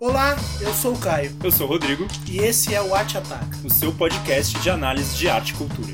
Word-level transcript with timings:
Olá, 0.00 0.36
eu 0.60 0.72
sou 0.74 0.94
o 0.94 0.98
Caio 1.00 1.36
Eu 1.42 1.50
sou 1.50 1.66
o 1.66 1.70
Rodrigo, 1.70 2.06
e 2.24 2.38
esse 2.38 2.72
é 2.72 2.80
o 2.80 2.94
Arte 2.94 3.18
Ataca. 3.18 3.58
o 3.64 3.68
seu 3.68 3.92
podcast 3.92 4.56
de 4.60 4.70
análise 4.70 5.16
de 5.16 5.28
arte 5.28 5.50
e 5.50 5.54
cultura. 5.54 5.92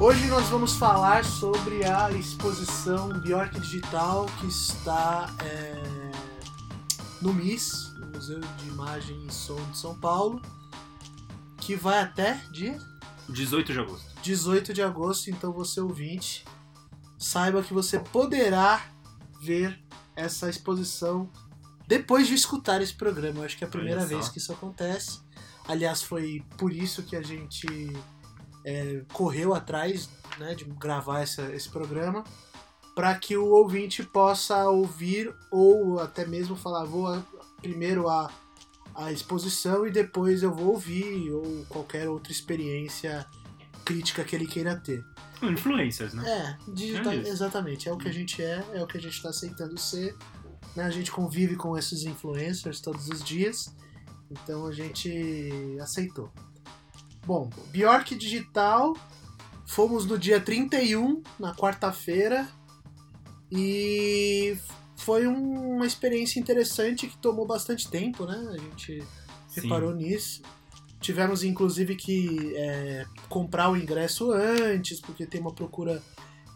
Hoje 0.00 0.26
nós 0.26 0.48
vamos 0.48 0.74
falar 0.74 1.24
sobre 1.24 1.84
a 1.84 2.10
exposição 2.10 3.10
Bjork 3.10 3.60
Digital 3.60 4.26
que 4.40 4.48
está 4.48 5.30
é, 5.38 5.83
no 7.24 7.32
MIS, 7.32 7.94
no 7.98 8.06
Museu 8.08 8.38
de 8.40 8.68
Imagem 8.68 9.26
e 9.26 9.32
Som 9.32 9.56
de 9.70 9.78
São 9.78 9.98
Paulo, 9.98 10.40
que 11.58 11.74
vai 11.74 12.00
até 12.00 12.34
dia 12.52 12.78
18 13.28 13.72
de 13.72 13.78
agosto. 13.80 14.20
18 14.22 14.74
de 14.74 14.82
agosto. 14.82 15.30
Então 15.30 15.50
você 15.52 15.80
ouvinte, 15.80 16.44
saiba 17.18 17.62
que 17.62 17.72
você 17.72 17.98
poderá 17.98 18.84
ver 19.40 19.80
essa 20.14 20.48
exposição 20.50 21.30
depois 21.88 22.26
de 22.26 22.34
escutar 22.34 22.82
esse 22.82 22.94
programa. 22.94 23.40
Eu 23.40 23.44
acho 23.44 23.56
que 23.56 23.64
é 23.64 23.66
a 23.66 23.70
primeira 23.70 24.00
vez 24.06 24.28
que 24.28 24.38
isso 24.38 24.52
acontece. 24.52 25.20
Aliás, 25.66 26.02
foi 26.02 26.44
por 26.58 26.70
isso 26.72 27.02
que 27.02 27.16
a 27.16 27.22
gente 27.22 27.66
é, 28.66 29.02
correu 29.12 29.54
atrás 29.54 30.08
né, 30.38 30.54
de 30.54 30.64
gravar 30.64 31.20
essa- 31.20 31.54
esse 31.54 31.68
programa 31.70 32.22
para 32.94 33.14
que 33.16 33.36
o 33.36 33.46
ouvinte 33.46 34.02
possa 34.02 34.68
ouvir 34.70 35.34
ou 35.50 35.98
até 36.00 36.24
mesmo 36.26 36.54
falar 36.56 36.84
vou 36.84 37.06
a- 37.08 37.22
primeiro 37.60 38.08
a, 38.08 38.30
a 38.94 39.10
exposição 39.10 39.86
e 39.86 39.90
depois 39.90 40.42
eu 40.42 40.54
vou 40.54 40.68
ouvir 40.72 41.30
ou 41.32 41.64
qualquer 41.68 42.08
outra 42.08 42.30
experiência 42.32 43.26
crítica 43.84 44.22
que 44.24 44.34
ele 44.36 44.46
queira 44.46 44.76
ter. 44.76 45.04
Influencers, 45.42 46.14
né? 46.14 46.56
É, 46.66 46.70
digital, 46.72 47.12
É 47.12 47.16
exatamente. 47.28 47.88
É 47.88 47.92
o 47.92 47.98
que 47.98 48.08
a 48.08 48.12
gente 48.12 48.42
é, 48.42 48.64
é 48.72 48.82
o 48.82 48.86
que 48.86 48.96
a 48.96 49.00
gente 49.00 49.14
está 49.16 49.28
aceitando 49.30 49.78
ser. 49.78 50.14
né? 50.76 50.84
A 50.84 50.90
gente 50.90 51.10
convive 51.10 51.56
com 51.56 51.76
esses 51.76 52.04
influencers 52.04 52.80
todos 52.80 53.08
os 53.08 53.22
dias, 53.22 53.74
então 54.30 54.66
a 54.66 54.72
gente 54.72 55.76
aceitou. 55.80 56.30
Bom, 57.26 57.50
Bjork 57.72 58.14
Digital, 58.14 58.94
fomos 59.66 60.06
no 60.06 60.18
dia 60.18 60.40
31, 60.40 61.22
na 61.38 61.54
quarta-feira, 61.54 62.46
e 63.56 64.56
foi 64.96 65.26
um- 65.26 65.76
uma 65.76 65.86
experiência 65.86 66.38
interessante 66.40 67.06
que 67.06 67.16
tomou 67.18 67.46
bastante 67.46 67.88
tempo, 67.90 68.24
né? 68.26 68.36
A 68.52 68.56
gente 68.58 69.00
Sim. 69.48 69.60
reparou 69.62 69.94
nisso. 69.94 70.42
Tivemos 71.00 71.44
inclusive 71.44 71.96
que 71.96 72.54
é, 72.56 73.04
comprar 73.28 73.70
o 73.70 73.76
ingresso 73.76 74.30
antes, 74.32 75.00
porque 75.00 75.26
tem 75.26 75.40
uma 75.40 75.54
procura 75.54 76.02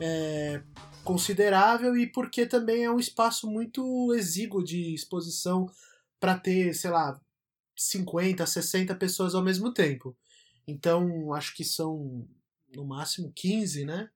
é, 0.00 0.62
considerável 1.04 1.96
e 1.96 2.06
porque 2.06 2.46
também 2.46 2.84
é 2.84 2.90
um 2.90 3.00
espaço 3.00 3.48
muito 3.50 4.14
exíguo 4.14 4.62
de 4.62 4.94
exposição 4.94 5.66
para 6.20 6.38
ter, 6.38 6.72
sei 6.74 6.90
lá, 6.90 7.20
50, 7.76 8.46
60 8.46 8.94
pessoas 8.94 9.34
ao 9.34 9.42
mesmo 9.42 9.72
tempo. 9.72 10.16
Então, 10.66 11.32
acho 11.34 11.54
que 11.54 11.64
são 11.64 12.26
no 12.74 12.84
máximo 12.84 13.32
15, 13.34 13.84
né? 13.84 14.08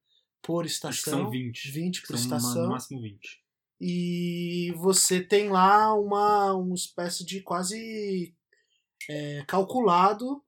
Por 0.43 0.65
Acho 0.65 0.73
estação. 0.73 1.23
são 1.23 1.29
20. 1.31 1.71
20 1.71 2.01
por 2.01 2.07
São 2.07 2.15
estação. 2.17 2.63
no 2.63 2.69
máximo 2.69 3.01
20. 3.01 3.41
E 3.79 4.73
você 4.77 5.21
tem 5.21 5.49
lá 5.49 5.93
uma, 5.93 6.53
uma 6.53 6.75
espécie 6.75 7.25
de 7.25 7.41
quase 7.41 8.35
é, 9.09 9.43
calculado. 9.47 10.43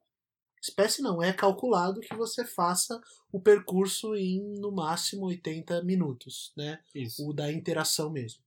Espécie 0.62 1.02
não, 1.02 1.22
é 1.22 1.34
calculado 1.34 2.02
que 2.02 2.16
você 2.16 2.46
faça 2.46 3.02
o 3.32 3.40
percurso 3.40 4.16
em 4.16 4.42
no 4.60 4.72
máximo 4.72 5.26
80 5.26 5.84
minutos, 5.84 6.54
né? 6.56 6.80
Isso. 6.94 7.28
O 7.28 7.34
da 7.34 7.52
interação 7.52 8.10
mesmo. 8.10 8.44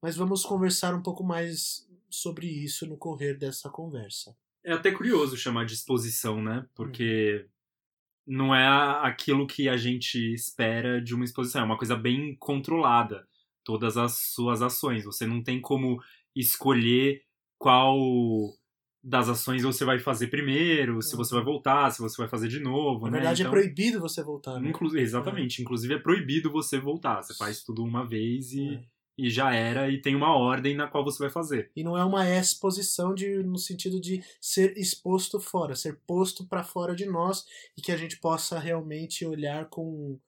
Mas 0.00 0.16
vamos 0.16 0.44
conversar 0.44 0.94
um 0.94 1.02
pouco 1.02 1.22
mais 1.22 1.86
sobre 2.10 2.46
isso 2.46 2.86
no 2.86 2.96
correr 2.96 3.34
dessa 3.34 3.70
conversa. 3.70 4.36
É 4.64 4.72
até 4.72 4.90
curioso 4.90 5.36
chamar 5.36 5.64
de 5.64 5.74
exposição, 5.74 6.42
né? 6.42 6.66
Porque 6.74 7.46
não 8.26 8.54
é 8.54 8.66
aquilo 9.06 9.46
que 9.46 9.68
a 9.68 9.76
gente 9.76 10.16
espera 10.32 11.00
de 11.02 11.14
uma 11.14 11.24
exposição. 11.24 11.62
É 11.62 11.64
uma 11.64 11.78
coisa 11.78 11.96
bem 11.96 12.36
controlada. 12.38 13.26
Todas 13.64 13.96
as 13.96 14.12
suas 14.34 14.60
ações. 14.62 15.04
Você 15.04 15.26
não 15.26 15.42
tem 15.42 15.60
como 15.60 16.00
escolher 16.34 17.22
qual 17.58 17.96
das 19.04 19.28
ações 19.28 19.62
você 19.64 19.84
vai 19.84 19.98
fazer 19.98 20.28
primeiro, 20.28 21.02
se 21.02 21.16
você 21.16 21.34
vai 21.34 21.42
voltar, 21.42 21.90
se 21.90 22.00
você 22.00 22.16
vai 22.16 22.28
fazer 22.28 22.46
de 22.48 22.60
novo, 22.60 23.06
Na 23.06 23.10
né? 23.12 23.18
verdade, 23.18 23.42
Então- 23.42 23.52
é 23.52 23.54
proibido 23.60 23.98
você 24.00 24.22
voltar, 24.22 24.60
né? 24.60 24.68
Inclu- 24.70 24.96
exatamente. 24.96 25.60
Inclusive 25.60 25.94
é 25.94 25.98
proibido 25.98 26.50
você 26.52 26.78
voltar. 26.78 27.20
Você 27.22 27.34
faz 27.34 27.62
tudo 27.64 27.82
uma 27.82 28.06
vez 28.06 28.52
e, 28.52 28.74
É. 28.74 28.80
e 29.16 29.28
já 29.28 29.54
era, 29.54 29.90
e 29.90 30.00
tem 30.00 30.14
uma 30.14 30.36
ordem 30.36 30.74
na 30.74 30.88
qual 30.88 31.04
você 31.04 31.18
vai 31.18 31.30
fazer. 31.30 31.70
E 31.76 31.84
não 31.84 31.96
é 31.96 32.04
uma 32.04 32.28
exposição 32.28 33.14
de, 33.14 33.42
no 33.42 33.58
sentido 33.58 34.00
de 34.00 34.22
ser 34.40 34.76
exposto 34.76 35.38
fora, 35.38 35.74
ser 35.74 35.98
posto 36.06 36.46
para 36.46 36.64
fora 36.64 36.94
de 36.94 37.06
nós 37.06 37.44
e 37.76 37.82
que 37.82 37.92
a 37.92 37.96
gente 37.96 38.18
possa 38.18 38.58
realmente 38.58 39.24
olhar 39.26 39.68
com 39.68 40.18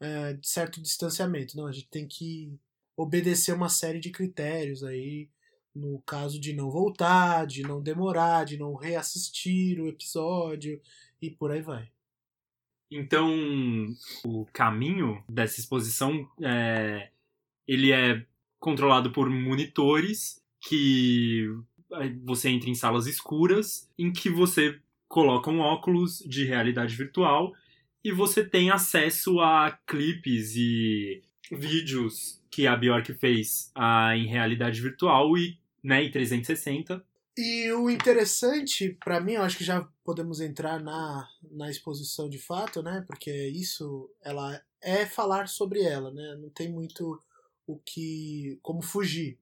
é, 0.00 0.38
certo 0.42 0.80
distanciamento. 0.80 1.56
Não, 1.56 1.66
a 1.66 1.72
gente 1.72 1.88
tem 1.88 2.06
que 2.06 2.52
obedecer 2.96 3.54
uma 3.54 3.68
série 3.68 4.00
de 4.00 4.10
critérios 4.10 4.82
aí, 4.82 5.28
no 5.74 6.00
caso 6.06 6.40
de 6.40 6.52
não 6.52 6.70
voltar, 6.70 7.46
de 7.46 7.62
não 7.62 7.82
demorar, 7.82 8.44
de 8.44 8.56
não 8.56 8.74
reassistir 8.74 9.80
o 9.80 9.88
episódio 9.88 10.80
e 11.20 11.30
por 11.30 11.50
aí 11.50 11.60
vai. 11.60 11.90
Então, 12.90 13.34
o 14.24 14.46
caminho 14.52 15.22
dessa 15.28 15.58
exposição 15.58 16.28
é, 16.40 17.10
ele 17.66 17.92
é 17.92 18.24
controlado 18.58 19.10
por 19.10 19.28
monitores 19.28 20.40
que 20.60 21.48
você 22.24 22.48
entra 22.48 22.68
em 22.68 22.74
salas 22.74 23.06
escuras 23.06 23.88
em 23.98 24.12
que 24.12 24.28
você 24.28 24.78
coloca 25.08 25.50
um 25.50 25.60
óculos 25.60 26.18
de 26.26 26.44
realidade 26.44 26.96
virtual 26.96 27.52
e 28.02 28.10
você 28.12 28.44
tem 28.44 28.70
acesso 28.70 29.40
a 29.40 29.78
clipes 29.86 30.56
e 30.56 31.22
vídeos 31.50 32.40
que 32.50 32.66
a 32.66 32.76
Bjork 32.76 33.12
fez 33.14 33.70
ah, 33.74 34.16
em 34.16 34.26
realidade 34.26 34.80
virtual 34.80 35.36
e 35.36 35.58
né, 35.82 36.02
em 36.02 36.10
360 36.10 37.04
E 37.36 37.70
o 37.72 37.90
interessante, 37.90 38.96
pra 39.04 39.20
mim, 39.20 39.32
eu 39.32 39.42
acho 39.42 39.58
que 39.58 39.64
já 39.64 39.86
podemos 40.02 40.40
entrar 40.40 40.80
na, 40.80 41.28
na 41.52 41.70
exposição 41.70 42.28
de 42.28 42.38
fato, 42.38 42.82
né? 42.82 43.04
Porque 43.06 43.30
isso, 43.48 44.10
ela 44.24 44.60
é 44.80 45.04
falar 45.04 45.46
sobre 45.46 45.82
ela, 45.82 46.10
né? 46.10 46.36
Não 46.40 46.48
tem 46.48 46.72
muito 46.72 47.20
o 47.66 47.78
que, 47.78 48.58
como 48.62 48.82
fugir. 48.82 49.38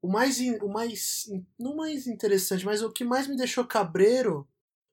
O 0.00 0.08
mais, 0.08 0.38
o 0.62 0.68
mais, 0.68 1.28
não 1.58 1.74
mais 1.74 2.06
interessante, 2.06 2.64
mas 2.64 2.82
o 2.82 2.92
que 2.92 3.04
mais 3.04 3.26
me 3.26 3.36
deixou 3.36 3.64
cabreiro 3.64 4.46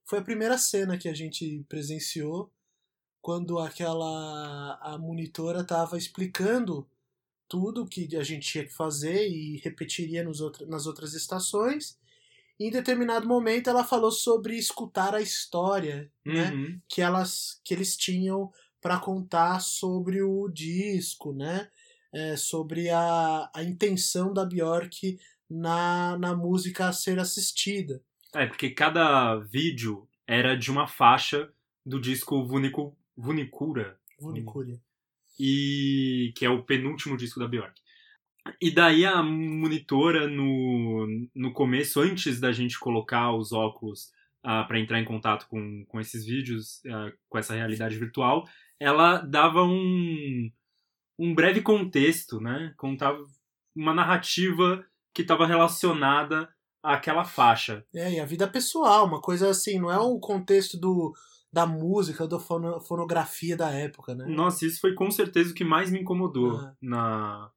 foi 0.06 0.20
a 0.20 0.24
primeira 0.24 0.58
cena 0.58 0.98
que 0.98 1.08
a 1.08 1.14
gente 1.14 1.64
presenciou, 1.70 2.52
quando 3.22 3.58
aquela 3.58 4.78
a 4.82 4.98
monitora 4.98 5.62
estava 5.62 5.98
explicando 5.98 6.90
tudo 7.48 7.86
que 7.88 8.16
a 8.18 8.24
gente 8.24 8.50
tinha 8.50 8.66
que 8.66 8.74
fazer 8.74 9.30
e 9.30 9.58
repetiria 9.58 10.24
nos 10.24 10.42
outra, 10.42 10.66
nas 10.66 10.88
outras 10.88 11.14
estações. 11.14 11.98
E 12.60 12.68
em 12.68 12.72
determinado 12.72 13.28
momento 13.28 13.70
ela 13.70 13.84
falou 13.84 14.12
sobre 14.12 14.58
escutar 14.58 15.16
a 15.16 15.22
história, 15.22 16.12
né? 16.26 16.52
Uhum. 16.52 16.82
que 16.90 17.02
elas 17.02 17.62
que 17.64 17.74
eles 17.74 17.96
tinham 17.96 18.52
para 18.82 19.00
contar 19.00 19.62
sobre 19.62 20.22
o 20.22 20.50
disco, 20.50 21.32
né? 21.32 21.70
É, 22.14 22.36
sobre 22.38 22.90
a, 22.90 23.50
a 23.56 23.64
intenção 23.64 24.32
da 24.32 24.46
Bjork 24.46 25.18
na, 25.50 26.18
na 26.18 26.36
música 26.36 26.88
a 26.88 26.94
ser 26.94 27.20
assistida. 27.20 28.02
É, 28.36 28.46
porque 28.46 28.70
cada 28.70 29.36
vídeo 29.36 30.08
era 30.28 30.56
de 30.56 30.72
uma 30.72 30.88
faixa 30.88 31.52
do 31.86 32.00
disco 32.00 32.46
Vunicu, 32.46 32.96
Vunicura, 33.16 33.98
Vunicúria. 34.20 34.80
e 35.40 36.34
que 36.36 36.46
é 36.46 36.50
o 36.50 36.64
penúltimo 36.64 37.18
disco 37.18 37.40
da 37.40 37.48
Bjork. 37.48 37.82
E 38.62 38.72
daí 38.72 39.06
a 39.06 39.22
monitora 39.24 40.28
no, 40.28 41.08
no 41.34 41.54
começo, 41.54 42.02
antes 42.02 42.40
da 42.40 42.52
gente 42.52 42.80
colocar 42.80 43.34
os 43.34 43.54
óculos 43.54 44.12
ah, 44.44 44.64
para 44.64 44.80
entrar 44.80 45.00
em 45.00 45.06
contato 45.06 45.48
com, 45.48 45.86
com 45.86 46.00
esses 46.00 46.26
vídeos, 46.26 46.82
ah, 46.86 47.12
com 47.30 47.38
essa 47.38 47.54
realidade 47.54 47.98
virtual, 47.98 48.48
ela 48.80 49.18
dava 49.20 49.64
um, 49.64 50.52
um 51.24 51.34
breve 51.34 51.62
contexto, 51.62 52.42
né? 52.42 52.74
Contava 52.76 53.24
uma 53.74 53.94
narrativa 53.94 54.86
que 55.14 55.22
estava 55.22 55.48
relacionada 55.48 56.54
àquela 56.84 57.24
faixa. 57.24 57.86
É, 57.96 58.14
e 58.14 58.20
a 58.20 58.26
vida 58.26 58.46
pessoal, 58.46 59.06
uma 59.06 59.22
coisa 59.22 59.50
assim, 59.50 59.80
não 59.80 59.90
é 59.90 59.98
um 59.98 60.20
contexto 60.20 60.78
do, 60.78 61.14
da 61.52 61.66
música, 61.66 62.28
da 62.28 62.40
fono- 62.40 62.82
fonografia 62.82 63.56
da 63.56 63.72
época, 63.72 64.14
né? 64.14 64.26
Nossa, 64.28 64.66
isso 64.66 64.82
foi 64.82 64.94
com 64.94 65.10
certeza 65.10 65.52
o 65.52 65.54
que 65.54 65.64
mais 65.64 65.90
me 65.90 66.02
incomodou 66.02 66.58
Aham. 66.58 66.76
na, 66.82 67.52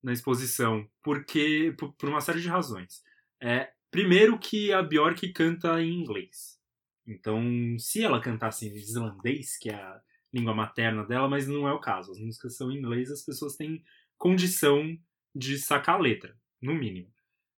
na 0.00 0.12
exposição, 0.12 0.88
porque 1.02 1.74
por, 1.76 1.92
por 1.94 2.08
uma 2.08 2.20
série 2.20 2.40
de 2.40 2.48
razões. 2.48 3.02
É, 3.42 3.72
primeiro 3.90 4.38
que 4.38 4.72
a 4.72 4.82
Bjork 4.82 5.32
canta 5.32 5.82
em 5.82 6.00
inglês. 6.00 6.60
Então, 7.04 7.42
se 7.76 8.04
ela 8.04 8.20
cantasse 8.20 8.68
em 8.68 8.76
islandês, 8.76 9.58
que 9.58 9.68
é 9.68 9.74
a 9.74 10.00
língua 10.32 10.54
materna 10.54 11.04
dela, 11.04 11.28
mas 11.28 11.46
não 11.46 11.66
é 11.68 11.72
o 11.72 11.80
caso. 11.80 12.12
As 12.12 12.18
músicas 12.18 12.56
são 12.56 12.70
em 12.70 12.76
inglês, 12.76 13.10
as 13.10 13.22
pessoas 13.22 13.56
têm 13.56 13.82
condição 14.16 14.96
de 15.34 15.58
sacar 15.58 15.96
a 15.96 15.98
letra, 15.98 16.36
no 16.60 16.74
mínimo. 16.74 17.12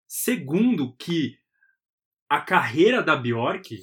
Segundo 0.06 0.94
que 0.96 1.38
a 2.28 2.40
carreira 2.40 3.02
da 3.02 3.16
Bjork 3.16 3.80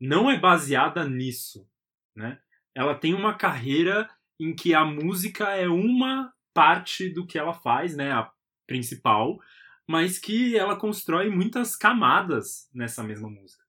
não 0.00 0.30
é 0.30 0.38
baseada 0.38 1.08
nisso, 1.08 1.68
né? 2.14 2.40
Ela 2.74 2.94
tem 2.94 3.14
uma 3.14 3.34
carreira 3.34 4.08
em 4.38 4.54
que 4.54 4.74
a 4.74 4.84
música 4.84 5.50
é 5.54 5.68
uma 5.68 6.32
parte 6.52 7.08
do 7.08 7.26
que 7.26 7.38
ela 7.38 7.54
faz, 7.54 7.96
né, 7.96 8.12
a 8.12 8.30
principal, 8.66 9.38
mas 9.86 10.18
que 10.18 10.56
ela 10.56 10.76
constrói 10.76 11.30
muitas 11.30 11.76
camadas 11.76 12.68
nessa 12.74 13.02
mesma 13.02 13.30
música. 13.30 13.64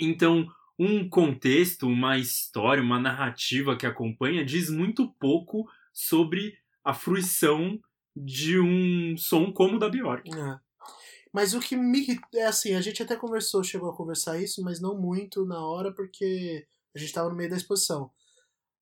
Então, 0.00 0.46
um 0.78 1.08
contexto, 1.08 1.86
uma 1.86 2.18
história, 2.18 2.82
uma 2.82 3.00
narrativa 3.00 3.76
que 3.76 3.86
acompanha 3.86 4.44
diz 4.44 4.68
muito 4.68 5.08
pouco 5.18 5.68
sobre 5.92 6.58
a 6.84 6.92
fruição 6.92 7.80
de 8.14 8.58
um 8.58 9.16
som 9.16 9.52
como 9.52 9.76
o 9.76 9.78
da 9.78 9.88
Bjork. 9.88 10.30
É. 10.34 10.58
Mas 11.32 11.52
o 11.52 11.60
que 11.60 11.76
me. 11.76 12.18
É 12.34 12.46
assim, 12.46 12.74
a 12.74 12.80
gente 12.80 13.02
até 13.02 13.16
conversou, 13.16 13.62
chegou 13.62 13.90
a 13.90 13.96
conversar 13.96 14.40
isso, 14.40 14.62
mas 14.62 14.80
não 14.80 14.98
muito 14.98 15.44
na 15.44 15.60
hora, 15.60 15.92
porque 15.92 16.66
a 16.94 16.98
gente 16.98 17.08
estava 17.08 17.28
no 17.28 17.36
meio 17.36 17.50
da 17.50 17.56
exposição. 17.56 18.10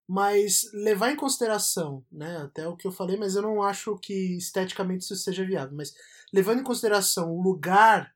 Mas 0.07 0.71
levar 0.73 1.11
em 1.11 1.17
consideração, 1.17 2.05
né, 2.13 2.37
até 2.39 2.69
o 2.69 2.77
que 2.77 2.87
eu 2.87 2.93
falei, 2.93 3.17
mas 3.17 3.35
eu 3.35 3.43
não 3.43 3.63
acho 3.63 3.99
que 3.99 4.37
esteticamente 4.37 5.03
isso 5.03 5.17
seja 5.17 5.45
viável, 5.45 5.75
mas 5.75 5.95
levando 6.33 6.61
em 6.61 6.65
consideração 6.65 7.33
o 7.33 7.43
lugar 7.43 8.15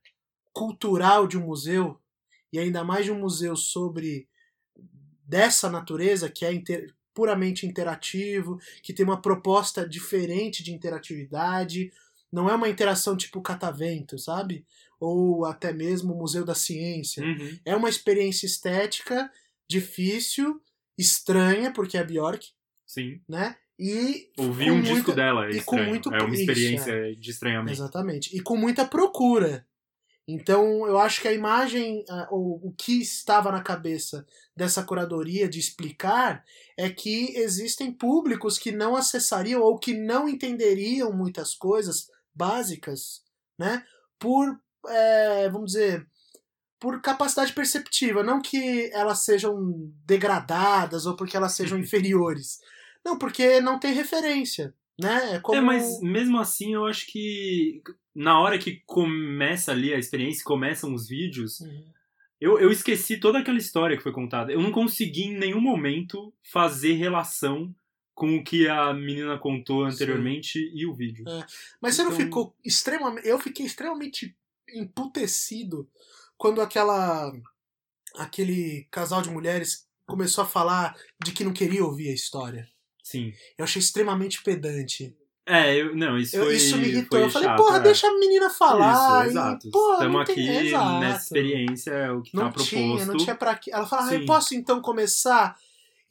cultural 0.53 1.27
de 1.27 1.37
um 1.37 1.45
museu, 1.47 1.99
e 2.51 2.59
ainda 2.59 2.83
mais 2.83 3.05
de 3.05 3.11
um 3.11 3.19
museu 3.19 3.55
sobre 3.55 4.27
dessa 5.25 5.69
natureza, 5.69 6.29
que 6.29 6.43
é 6.45 6.53
inter, 6.53 6.93
puramente 7.13 7.65
interativo, 7.65 8.59
que 8.81 8.93
tem 8.93 9.05
uma 9.05 9.21
proposta 9.21 9.87
diferente 9.87 10.63
de 10.63 10.71
interatividade, 10.73 11.91
não 12.31 12.49
é 12.49 12.55
uma 12.55 12.69
interação 12.69 13.15
tipo 13.17 13.41
catavento, 13.41 14.17
sabe? 14.17 14.65
Ou 14.99 15.45
até 15.45 15.71
mesmo 15.73 16.13
o 16.13 16.17
Museu 16.17 16.45
da 16.45 16.55
Ciência. 16.55 17.23
Uhum. 17.23 17.59
É 17.65 17.75
uma 17.75 17.89
experiência 17.89 18.45
estética 18.45 19.31
difícil, 19.67 20.61
estranha, 20.97 21.71
porque 21.71 21.97
é 21.97 22.03
Bjork, 22.03 22.47
Sim. 22.85 23.21
né? 23.27 23.55
E 23.77 24.29
Ouvir 24.37 24.71
um 24.71 24.81
disco 24.81 25.13
dela 25.13 25.47
é 25.47 25.51
e 25.51 25.61
com 25.61 25.77
muito- 25.81 26.13
é 26.13 26.21
uma 26.21 26.33
isso, 26.33 26.41
experiência 26.41 27.15
de 27.15 27.31
estranhamento. 27.31 27.71
Exatamente. 27.71 28.35
E 28.35 28.41
com 28.41 28.57
muita 28.57 28.83
procura. 28.85 29.65
Então, 30.31 30.85
eu 30.85 30.99
acho 30.99 31.21
que 31.21 31.27
a 31.27 31.33
imagem, 31.33 32.05
ou 32.29 32.59
o 32.63 32.71
que 32.77 33.01
estava 33.01 33.51
na 33.51 33.63
cabeça 33.63 34.23
dessa 34.55 34.83
curadoria 34.83 35.49
de 35.49 35.57
explicar 35.57 36.43
é 36.77 36.87
que 36.87 37.35
existem 37.35 37.91
públicos 37.91 38.59
que 38.59 38.71
não 38.71 38.95
acessariam 38.95 39.59
ou 39.59 39.79
que 39.79 39.95
não 39.95 40.29
entenderiam 40.29 41.11
muitas 41.11 41.55
coisas 41.55 42.11
básicas, 42.31 43.23
né? 43.57 43.83
Por, 44.19 44.55
é, 44.87 45.49
vamos 45.49 45.71
dizer, 45.71 46.07
por 46.79 47.01
capacidade 47.01 47.51
perceptiva. 47.51 48.21
Não 48.21 48.39
que 48.39 48.91
elas 48.93 49.25
sejam 49.25 49.57
degradadas 50.05 51.07
ou 51.07 51.15
porque 51.15 51.35
elas 51.35 51.53
sejam 51.53 51.75
inferiores. 51.79 52.59
Não, 53.03 53.17
porque 53.17 53.59
não 53.61 53.79
tem 53.79 53.93
referência, 53.93 54.75
né? 54.99 55.35
É 55.35 55.39
como... 55.39 55.57
É, 55.57 55.61
mas 55.61 55.99
mesmo 56.01 56.37
assim, 56.39 56.73
eu 56.73 56.85
acho 56.85 57.05
que 57.07 57.81
na 58.15 58.39
hora 58.39 58.57
que 58.59 58.81
começa 58.85 59.71
ali 59.71 59.93
a 59.93 59.97
experiência, 59.97 60.43
começam 60.43 60.93
os 60.93 61.07
vídeos, 61.07 61.59
Uhum. 61.61 61.85
eu, 62.39 62.59
eu 62.59 62.71
esqueci 62.71 63.17
toda 63.17 63.39
aquela 63.39 63.57
história 63.57 63.95
que 63.97 64.03
foi 64.03 64.11
contada. 64.11 64.51
Eu 64.51 64.61
não 64.61 64.71
consegui 64.71 65.23
em 65.23 65.37
nenhum 65.37 65.61
momento 65.61 66.33
fazer 66.51 66.93
relação 66.93 67.73
com 68.13 68.35
o 68.37 68.43
que 68.43 68.67
a 68.67 68.93
menina 68.93 69.37
contou 69.37 69.85
anteriormente 69.85 70.59
e 70.75 70.85
o 70.85 70.93
vídeo. 70.93 71.23
É. 71.29 71.45
Mas 71.81 71.95
você 71.95 72.03
não 72.03 72.11
Então- 72.11 72.25
ficou 72.25 72.55
extremamente. 72.65 73.25
Eu 73.27 73.39
fiquei 73.39 73.65
extremamente 73.65 74.35
emputecido 74.73 75.89
quando 76.37 76.61
aquela. 76.61 77.31
aquele 78.17 78.87
casal 78.91 79.21
de 79.21 79.29
mulheres 79.29 79.87
começou 80.05 80.43
a 80.43 80.47
falar 80.47 80.95
de 81.23 81.31
que 81.31 81.43
não 81.43 81.53
queria 81.53 81.85
ouvir 81.85 82.09
a 82.09 82.13
história. 82.13 82.67
Sim. 83.09 83.33
Eu 83.57 83.63
achei 83.63 83.79
extremamente 83.79 84.41
pedante. 84.43 85.15
É, 85.45 85.75
eu, 85.75 85.95
não, 85.95 86.15
isso 86.17 86.35
Eu- 86.37 86.45
foi. 86.45 86.55
isso 86.57 86.77
me 86.77 86.87
irritou. 86.89 87.17
Eu 87.19 87.29
falei, 87.29 87.47
chato, 87.49 87.57
porra, 87.57 87.77
é. 87.77 87.79
deixa 87.79 88.07
a 88.07 88.13
menina 88.19 88.49
falar. 88.51 89.23
Isso, 89.25 89.31
exato. 89.31 89.71
porra, 89.71 89.93
Estamos 89.95 90.25
tem- 90.27 90.33
aqui 90.49 90.67
exato. 90.67 90.99
nessa 90.99 91.23
experiência, 91.23 91.91
é 91.91 92.11
o 92.11 92.21
que 92.21 92.35
Não 92.35 92.51
tá 92.51 92.63
tinha, 92.63 92.81
proposto. 92.87 93.07
não 93.07 93.17
tinha 93.17 93.35
pra 93.35 93.55
quê. 93.55 93.71
Ela 93.73 93.87
falou, 93.87 94.05
ah, 94.05 94.13
eu 94.13 94.25
posso 94.27 94.53
então 94.53 94.79
começar? 94.79 95.57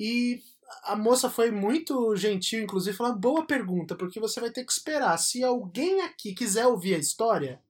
E 0.01 0.43
a 0.83 0.97
moça 0.97 1.31
foi 1.31 1.53
muito 1.53 2.17
gentil, 2.17 2.61
inclusive, 2.65 2.97
falando, 2.97 3.19
boa 3.21 3.47
pergunta, 3.47 3.95
porque 3.95 4.19
você 4.19 4.41
vai 4.41 4.51
ter 4.51 4.65
que 4.65 4.73
esperar. 4.73 5.17
Se 5.19 5.45
alguém 5.45 6.01
aqui 6.03 6.35
quiser 6.35 6.67
ouvir 6.67 6.97
a 6.97 6.99
história, 6.99 7.61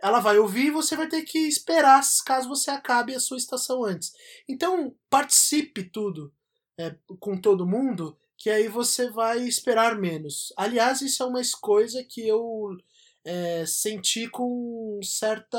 ela 0.00 0.20
vai 0.20 0.38
ouvir 0.38 0.66
e 0.66 0.70
você 0.70 0.94
vai 0.96 1.08
ter 1.08 1.22
que 1.22 1.38
esperar 1.38 2.00
caso 2.24 2.48
você 2.48 2.70
acabe 2.70 3.14
a 3.16 3.20
sua 3.20 3.36
estação 3.36 3.84
antes. 3.84 4.12
Então, 4.48 4.94
participe 5.10 5.82
tudo 5.82 6.32
é, 6.78 6.94
com 7.20 7.36
todo 7.40 7.66
mundo, 7.66 8.16
que 8.36 8.50
aí 8.50 8.68
você 8.68 9.10
vai 9.10 9.40
esperar 9.46 9.98
menos. 9.98 10.52
Aliás, 10.56 11.00
isso 11.02 11.22
é 11.22 11.26
uma 11.26 11.40
coisa 11.60 12.02
que 12.04 12.26
eu 12.26 12.76
é, 13.24 13.64
senti 13.66 14.28
com 14.28 14.98
certa 15.02 15.58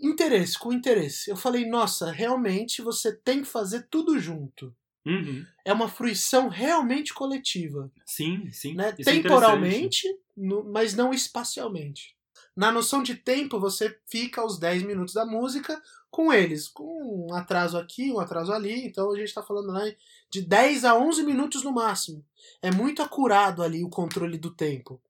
interesse, 0.00 0.58
com 0.58 0.72
interesse. 0.72 1.30
Eu 1.30 1.36
falei, 1.36 1.66
nossa, 1.66 2.10
realmente 2.10 2.82
você 2.82 3.14
tem 3.14 3.40
que 3.42 3.48
fazer 3.48 3.86
tudo 3.90 4.18
junto. 4.18 4.74
Uhum. 5.06 5.44
É 5.64 5.72
uma 5.72 5.88
fruição 5.88 6.48
realmente 6.48 7.12
coletiva, 7.12 7.92
Sim, 8.06 8.50
sim. 8.50 8.74
né? 8.74 8.94
É 8.98 9.04
Temporalmente, 9.04 10.08
no- 10.36 10.64
mas 10.64 10.94
não 10.94 11.12
espacialmente. 11.12 12.16
Na 12.56 12.70
noção 12.70 13.02
de 13.02 13.14
tempo, 13.16 13.58
você 13.58 13.96
fica 14.06 14.40
aos 14.40 14.58
10 14.58 14.82
minutos 14.84 15.14
da 15.14 15.26
música 15.26 15.80
com 16.10 16.32
eles, 16.32 16.68
com 16.68 17.28
um 17.28 17.34
atraso 17.34 17.76
aqui, 17.76 18.12
um 18.12 18.20
atraso 18.20 18.52
ali, 18.52 18.86
então 18.86 19.10
a 19.10 19.16
gente 19.16 19.28
está 19.28 19.42
falando 19.42 19.72
né, 19.72 19.96
de 20.30 20.40
10 20.42 20.84
a 20.84 20.94
11 20.96 21.24
minutos 21.24 21.64
no 21.64 21.72
máximo. 21.72 22.24
É 22.62 22.70
muito 22.70 23.02
acurado 23.02 23.62
ali 23.62 23.82
o 23.82 23.88
controle 23.90 24.38
do 24.38 24.50
tempo. 24.50 25.00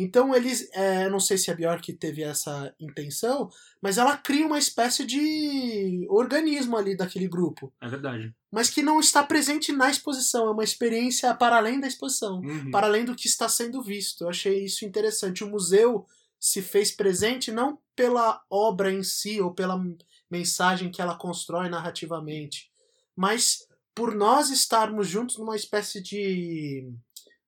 Então 0.00 0.32
eles, 0.32 0.70
é, 0.74 1.06
eu 1.06 1.10
não 1.10 1.18
sei 1.18 1.36
se 1.36 1.50
a 1.50 1.54
Bjork 1.56 1.92
teve 1.94 2.22
essa 2.22 2.72
intenção, 2.78 3.50
mas 3.82 3.98
ela 3.98 4.16
cria 4.16 4.46
uma 4.46 4.56
espécie 4.60 5.04
de 5.04 6.06
organismo 6.08 6.76
ali 6.76 6.96
daquele 6.96 7.26
grupo, 7.26 7.72
É 7.80 7.88
verdade. 7.88 8.32
mas 8.52 8.70
que 8.70 8.80
não 8.80 9.00
está 9.00 9.24
presente 9.24 9.72
na 9.72 9.90
exposição, 9.90 10.46
é 10.46 10.50
uma 10.52 10.62
experiência 10.62 11.34
para 11.34 11.56
além 11.56 11.80
da 11.80 11.88
exposição 11.88 12.38
Uhum. 12.38 12.70
para 12.70 12.86
além 12.86 13.04
do 13.04 13.16
que 13.16 13.26
está 13.26 13.48
sendo 13.48 13.82
visto. 13.82 14.22
Eu 14.22 14.28
achei 14.28 14.64
isso 14.64 14.84
interessante. 14.84 15.42
O 15.42 15.50
museu 15.50 16.06
se 16.38 16.62
fez 16.62 16.90
presente 16.90 17.50
não 17.50 17.78
pela 17.96 18.40
obra 18.50 18.92
em 18.92 19.02
si 19.02 19.40
ou 19.40 19.52
pela 19.52 19.82
mensagem 20.30 20.90
que 20.90 21.00
ela 21.02 21.16
constrói 21.16 21.68
narrativamente, 21.68 22.70
mas 23.16 23.66
por 23.94 24.14
nós 24.14 24.50
estarmos 24.50 25.08
juntos 25.08 25.38
numa 25.38 25.56
espécie 25.56 26.00
de 26.02 26.88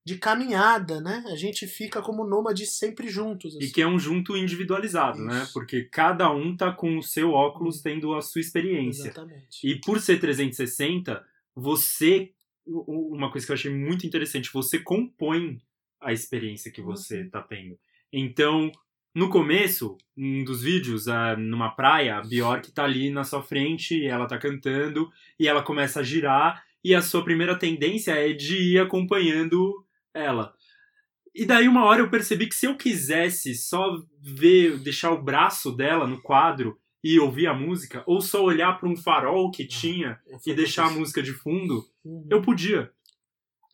de 0.03 0.17
caminhada, 0.17 0.99
né? 1.01 1.23
A 1.29 1.37
gente 1.37 1.67
fica 1.67 2.01
como 2.01 2.27
nômades 2.27 2.71
sempre 2.79 3.07
juntos. 3.09 3.55
E 3.55 3.59
assim. 3.59 3.71
que 3.73 3.83
é 3.83 3.87
um 3.87 3.99
junto 3.99 4.35
individualizado, 4.35 5.19
né? 5.23 5.43
Isso. 5.43 5.53
Porque 5.53 5.85
cada 5.85 6.33
um 6.33 6.57
tá 6.57 6.73
com 6.73 6.97
o 6.99 7.03
seu 7.03 7.33
óculos 7.33 7.83
tendo 7.83 8.15
a 8.15 8.23
sua 8.23 8.41
experiência. 8.41 9.03
Exatamente. 9.09 9.59
E 9.63 9.79
por 9.79 10.01
ser 10.01 10.19
360, 10.19 11.23
você. 11.55 12.33
Uma 12.67 13.31
coisa 13.31 13.47
que 13.47 13.53
eu 13.53 13.55
achei 13.55 13.71
muito 13.73 14.07
interessante, 14.07 14.51
você 14.53 14.79
compõe 14.79 15.61
a 16.01 16.13
experiência 16.13 16.73
que 16.73 16.81
você 16.81 17.23
Uhum. 17.23 17.31
tá 17.31 17.43
tendo. 17.43 17.79
Então, 18.13 18.71
no 19.15 19.29
começo, 19.29 19.97
um 20.17 20.45
dos 20.45 20.63
vídeos, 20.63 21.09
ah, 21.09 21.37
numa 21.37 21.71
praia, 21.71 22.17
a 22.19 22.23
Bjork 22.23 22.71
tá 22.73 22.85
ali 22.85 23.11
na 23.11 23.25
sua 23.25 23.43
frente, 23.43 23.97
e 23.97 24.07
ela 24.07 24.27
tá 24.27 24.39
cantando, 24.39 25.11
e 25.39 25.49
ela 25.49 25.63
começa 25.63 26.01
a 26.01 26.03
girar, 26.03 26.63
e 26.83 26.95
a 26.95 27.03
sua 27.03 27.23
primeira 27.25 27.59
tendência 27.59 28.13
é 28.13 28.33
de 28.33 28.57
ir 28.75 28.79
acompanhando 28.81 29.85
ela. 30.15 30.55
E 31.35 31.45
daí 31.47 31.69
uma 31.69 31.85
hora 31.85 32.01
eu 32.01 32.11
percebi 32.11 32.47
que 32.49 32.55
se 32.55 32.67
eu 32.67 32.77
quisesse 32.77 33.55
só 33.55 34.03
ver, 34.21 34.79
deixar 34.79 35.13
o 35.13 35.23
braço 35.23 35.71
dela 35.71 36.07
no 36.07 36.21
quadro 36.21 36.77
e 37.03 37.19
ouvir 37.19 37.47
a 37.47 37.55
música, 37.55 38.03
ou 38.07 38.21
só 38.21 38.43
olhar 38.43 38.79
para 38.79 38.89
um 38.89 38.97
farol 38.97 39.51
que 39.51 39.65
tinha 39.67 40.19
e 40.47 40.53
deixar 40.53 40.87
a 40.87 40.91
música 40.91 41.23
de 41.23 41.33
fundo, 41.33 41.85
Uhum. 42.05 42.27
eu 42.31 42.43
podia. 42.43 42.91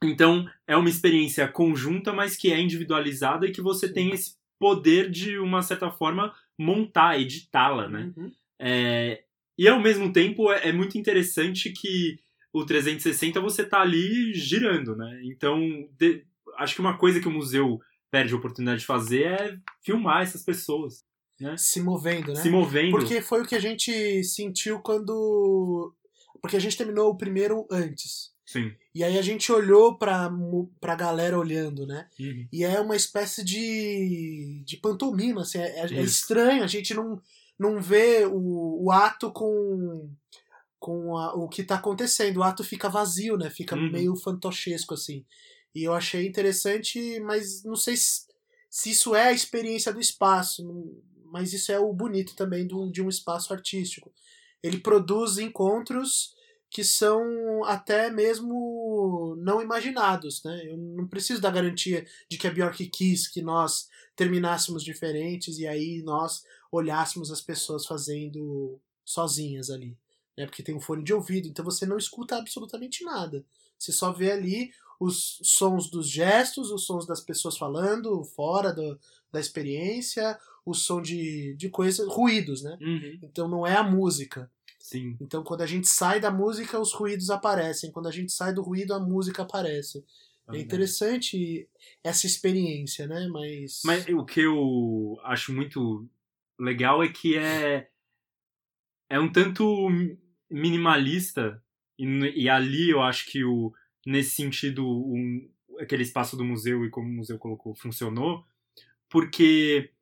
Então, 0.03 0.47
é 0.67 0.77
uma 0.77 0.89
experiência 0.89 1.49
conjunta, 1.49 2.13
mas 2.13 2.37
que 2.37 2.53
é 2.53 2.61
individualizada 2.61 3.47
e 3.47 3.53
que 3.53 3.63
você 3.63 3.91
tem 3.93 4.11
esse 4.11 4.37
poder 4.59 5.11
de, 5.11 5.39
uma 5.39 5.63
certa 5.63 5.91
forma, 5.91 6.35
montar, 6.59 7.21
editá-la, 7.21 7.89
né? 7.89 8.13
Uhum. 8.17 8.33
É, 8.59 9.23
e 9.59 9.69
ao 9.69 9.81
mesmo 9.81 10.13
tempo 10.13 10.53
é, 10.53 10.69
é 10.69 10.73
muito 10.73 10.99
interessante 10.99 11.71
que 11.71 12.19
o 12.53 12.65
360 12.65 13.41
você 13.41 13.65
tá 13.65 13.81
ali 13.81 14.33
girando, 14.35 14.97
né? 14.97 15.21
Então 15.25 15.61
de- 15.99 16.25
acho 16.57 16.75
que 16.75 16.81
uma 16.81 16.97
coisa 16.97 17.21
que 17.21 17.29
o 17.29 17.31
museu 17.31 17.79
perde 18.11 18.33
a 18.33 18.37
oportunidade 18.37 18.81
de 18.81 18.87
fazer 18.87 19.25
é 19.25 19.59
filmar 19.85 20.23
essas 20.23 20.43
pessoas. 20.43 21.05
Né? 21.39 21.55
Se 21.59 21.83
movendo, 21.83 22.29
né? 22.29 22.37
Se 22.37 22.49
movendo. 22.49 22.93
Porque 22.93 23.21
foi 23.21 23.43
o 23.43 23.47
que 23.47 23.55
a 23.55 23.61
gente 23.61 24.25
sentiu 24.25 24.81
quando. 24.81 25.95
Porque 26.41 26.57
a 26.57 26.61
gente 26.61 26.77
terminou 26.79 27.11
o 27.11 27.17
primeiro 27.17 27.67
antes. 27.71 28.35
Sim. 28.47 28.73
E 28.97 29.05
aí 29.05 29.19
a 29.19 29.23
gente 29.23 29.53
olhou 29.53 29.99
pra, 29.99 30.31
pra 30.81 30.95
galera 30.95 31.39
olhando, 31.39 31.87
né? 31.87 32.09
Uhum. 32.19 32.49
E 32.51 32.65
é 32.65 32.81
uma 32.81 32.97
espécie 32.97 33.45
de, 33.45 34.63
de 34.65 34.79
pantomima, 34.79 35.43
assim, 35.43 35.59
é, 35.59 35.81
é 35.81 35.85
Isso. 35.85 36.03
estranho, 36.03 36.65
a 36.65 36.67
gente 36.67 36.95
não, 36.95 37.21
não 37.59 37.79
vê 37.79 38.25
o, 38.25 38.85
o 38.85 38.91
ato 38.91 39.31
com, 39.31 40.09
com 40.79 41.15
a- 41.15 41.35
o 41.35 41.47
que 41.47 41.63
tá 41.63 41.75
acontecendo, 41.75 42.39
o 42.39 42.43
ato 42.43 42.65
fica 42.65 42.89
vazio, 42.89 43.37
né? 43.37 43.51
Fica 43.51 43.77
Uhum. 43.77 43.91
meio 43.93 44.17
fantochesco, 44.17 44.95
assim. 44.95 45.27
E 45.75 45.85
eu 45.85 45.93
achei 45.93 46.27
interessante, 46.27 47.21
mas 47.21 47.63
não 47.65 47.77
sei 47.77 47.99
se, 47.99 48.23
se 48.71 48.91
isso 48.93 49.15
é 49.15 49.25
a 49.29 49.33
experiência 49.33 49.93
do 49.93 50.01
espaço, 50.01 50.65
mas 51.31 51.53
isso 51.53 51.71
é 51.71 51.79
o 51.79 51.93
bonito 51.93 52.35
também 52.35 52.67
do, 52.67 52.91
de 52.91 53.03
um 53.03 53.11
espaço 53.11 53.53
artístico. 53.53 54.11
Ele 54.63 54.79
produz 54.79 55.37
encontros 55.37 56.35
que 56.77 56.85
são 56.85 57.65
até 57.65 58.11
mesmo 58.11 59.35
não 59.39 59.63
imaginados, 59.63 60.45
né? 60.45 60.71
Eu 60.71 60.77
não 60.77 61.09
preciso 61.09 61.41
da 61.41 61.51
garantia 61.51 62.07
de 62.29 62.37
que 62.37 62.47
a 62.47 62.51
Bjork 62.51 62.87
quis 62.89 63.27
que 63.27 63.41
nós 63.41 63.89
terminássemos 64.15 64.85
diferentes 64.85 65.59
e 65.59 65.67
aí 65.67 66.03
nós 66.03 66.45
olhássemos 66.71 67.33
as 67.33 67.41
pessoas 67.41 67.87
fazendo 67.87 68.79
sozinhas 69.03 69.71
ali, 69.71 69.97
né? 70.37 70.45
Porque 70.45 70.63
tem 70.63 70.75
um 70.75 70.81
fone 70.81 71.03
de 71.03 71.15
ouvido, 71.15 71.49
então 71.49 71.65
você 71.65 71.87
não 71.87 71.97
escuta 71.97 72.37
absolutamente 72.37 73.03
nada. 73.03 73.43
Você 73.79 73.91
só 73.91 74.13
vê 74.13 74.33
ali 74.33 74.71
os 75.01 75.41
sons 75.45 75.89
dos 75.89 76.07
gestos, 76.07 76.71
os 76.71 76.85
sons 76.85 77.07
das 77.07 77.23
pessoas 77.23 77.57
falando 77.57 78.23
fora 78.23 78.71
do, 78.71 79.01
da 79.33 79.41
experiência, 79.41 80.39
o 80.63 80.75
som 80.75 81.01
de, 81.01 81.55
de 81.55 81.71
coisas, 81.71 82.07
ruídos, 82.07 82.63
né? 82.63 82.77
Uhum. 82.83 83.19
Então 83.23 83.49
não 83.49 83.67
é 83.67 83.77
a 83.77 83.83
música. 83.83 84.51
Sim. 84.87 85.17
Então, 85.21 85.43
quando 85.43 85.63
a 85.63 85.67
gente 85.67 85.89
sai 85.89 86.21
da 86.21 86.31
música, 86.31 86.79
os 86.79 86.93
ruídos 86.93 87.29
aparecem. 87.29 87.91
Quando 87.91 88.07
a 88.07 88.13
gente 88.13 88.31
sai 88.31 88.55
do 88.55 88.63
ruído, 88.63 88.95
a 88.95 89.01
música 89.01 89.43
aparece. 89.43 90.05
É 90.49 90.59
interessante 90.59 91.69
essa 92.05 92.25
experiência, 92.25 93.05
né? 93.09 93.27
Mas. 93.27 93.81
Mas 93.85 94.07
o 94.07 94.25
que 94.25 94.43
eu 94.43 95.19
acho 95.25 95.53
muito 95.53 96.09
legal 96.57 97.03
é 97.03 97.09
que 97.09 97.37
é 97.37 97.89
é 99.11 99.19
um 99.19 99.31
tanto 99.31 99.89
minimalista 100.49 101.61
e, 101.99 102.05
e 102.45 102.49
ali 102.49 102.89
eu 102.89 103.03
acho 103.03 103.27
que 103.27 103.43
o 103.45 103.75
nesse 104.07 104.37
sentido 104.37 104.87
um, 104.87 105.51
aquele 105.81 106.05
espaço 106.05 106.37
do 106.37 106.45
museu 106.45 106.85
e 106.85 106.91
como 106.91 107.09
o 107.09 107.13
museu 107.13 107.39
colocou 107.39 107.75
funcionou 107.75 108.45
porque 109.09 109.93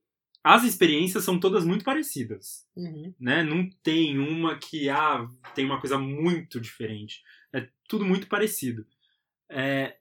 as 0.45 0.63
experiências 0.63 1.25
são 1.25 1.41
todas 1.41 1.65
muito 1.65 1.83
parecidas 1.83 2.69
Uhum, 2.77 3.15
né? 3.19 3.43
Não 3.43 3.67
tem 3.83 4.19
uma 4.19 4.59
que 4.59 4.91
ah, 4.91 5.27
tem 5.55 5.65
uma 5.65 5.81
coisa 5.81 5.97
muito 5.97 6.61
diferente. 6.61 7.23
É 7.53 7.67
tudo 7.89 8.05
muito 8.05 8.27
parecido. 8.27 8.87
É, 9.49 9.97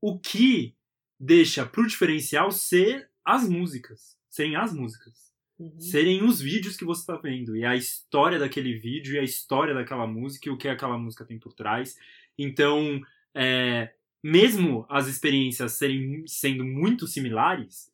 o 0.00 0.18
que 0.18 0.74
deixa 1.20 1.64
pro 1.64 1.86
diferencial 1.86 2.50
ser 2.50 3.08
as 3.24 3.48
músicas. 3.48 4.16
Serem 4.28 4.56
as 4.56 4.72
músicas. 4.72 5.32
uhum. 5.58 5.78
Serem 5.78 6.24
os 6.24 6.40
vídeos 6.40 6.76
que 6.76 6.84
você 6.84 7.02
está 7.02 7.16
vendo. 7.16 7.56
E 7.56 7.64
a 7.64 7.76
história 7.76 8.38
daquele 8.38 8.76
vídeo 8.78 9.14
e 9.14 9.18
a 9.18 9.24
história 9.24 9.74
daquela 9.74 10.06
música 10.06 10.48
e 10.48 10.52
o 10.52 10.56
que 10.56 10.66
aquela 10.66 10.98
música 10.98 11.24
tem 11.24 11.38
por 11.38 11.52
trás. 11.52 11.96
Então, 12.36 13.00
é, 13.34 13.92
mesmo 14.22 14.86
as 14.88 15.06
experiências 15.06 15.72
serem, 15.72 16.26
sendo 16.26 16.64
muito 16.64 17.06
similares, 17.06 17.92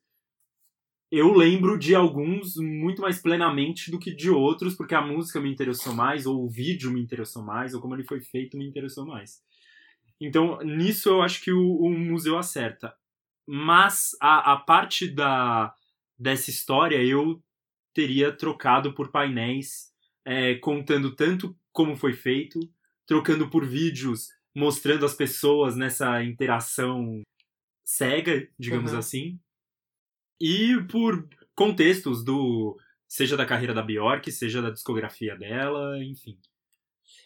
eu 1.19 1.33
lembro 1.33 1.79
de 1.79 1.95
alguns 1.95 2.57
muito 2.57 3.03
mais 3.03 3.21
plenamente 3.21 3.91
do 3.91 3.99
que 3.99 4.15
de 4.15 4.31
outros, 4.31 4.75
porque 4.75 4.95
a 4.95 5.01
música 5.01 5.41
me 5.41 5.53
interessou 5.53 5.95
mais, 5.95 6.27
ou 6.27 6.45
o 6.45 6.49
vídeo 6.49 6.91
me 6.91 7.01
interessou 7.01 7.43
mais, 7.43 7.75
ou 7.75 7.81
como 7.81 7.95
ele 7.95 8.05
foi 8.05 8.21
feito 8.21 8.57
me 8.57 8.67
interessou 8.67 9.07
mais. 9.07 9.43
Então, 10.21 10.59
nisso 10.61 11.09
eu 11.09 11.23
acho 11.23 11.43
que 11.43 11.53
o, 11.53 11.77
o 11.77 11.91
museu 11.91 12.39
acerta. 12.39 12.95
Mas 13.47 14.11
a, 14.21 14.53
a 14.53 14.57
parte 14.57 15.09
da, 15.09 15.75
dessa 16.19 16.51
história 16.51 17.03
eu 17.03 17.43
teria 17.93 18.33
trocado 18.33 18.95
por 18.95 19.11
painéis 19.11 19.93
é, 20.25 20.55
contando 20.57 21.15
tanto 21.15 21.57
como 21.73 21.97
foi 21.97 22.13
feito, 22.13 22.59
trocando 23.07 23.51
por 23.51 23.67
vídeos 23.67 24.29
mostrando 24.55 25.05
as 25.05 25.15
pessoas 25.15 25.77
nessa 25.77 26.23
interação 26.23 27.23
cega, 27.85 28.49
digamos 28.59 28.93
Uhum. 28.93 28.99
assim, 28.99 29.41
e 30.41 30.77
por 30.91 31.29
contextos 31.55 32.25
do 32.25 32.77
seja 33.09 33.37
da 33.37 33.47
carreira 33.47 33.73
da 33.75 33.83
Bjork, 33.83 34.31
seja 34.33 34.61
da 34.61 34.71
discografia 34.71 35.37
dela, 35.37 36.03
enfim. 36.03 36.39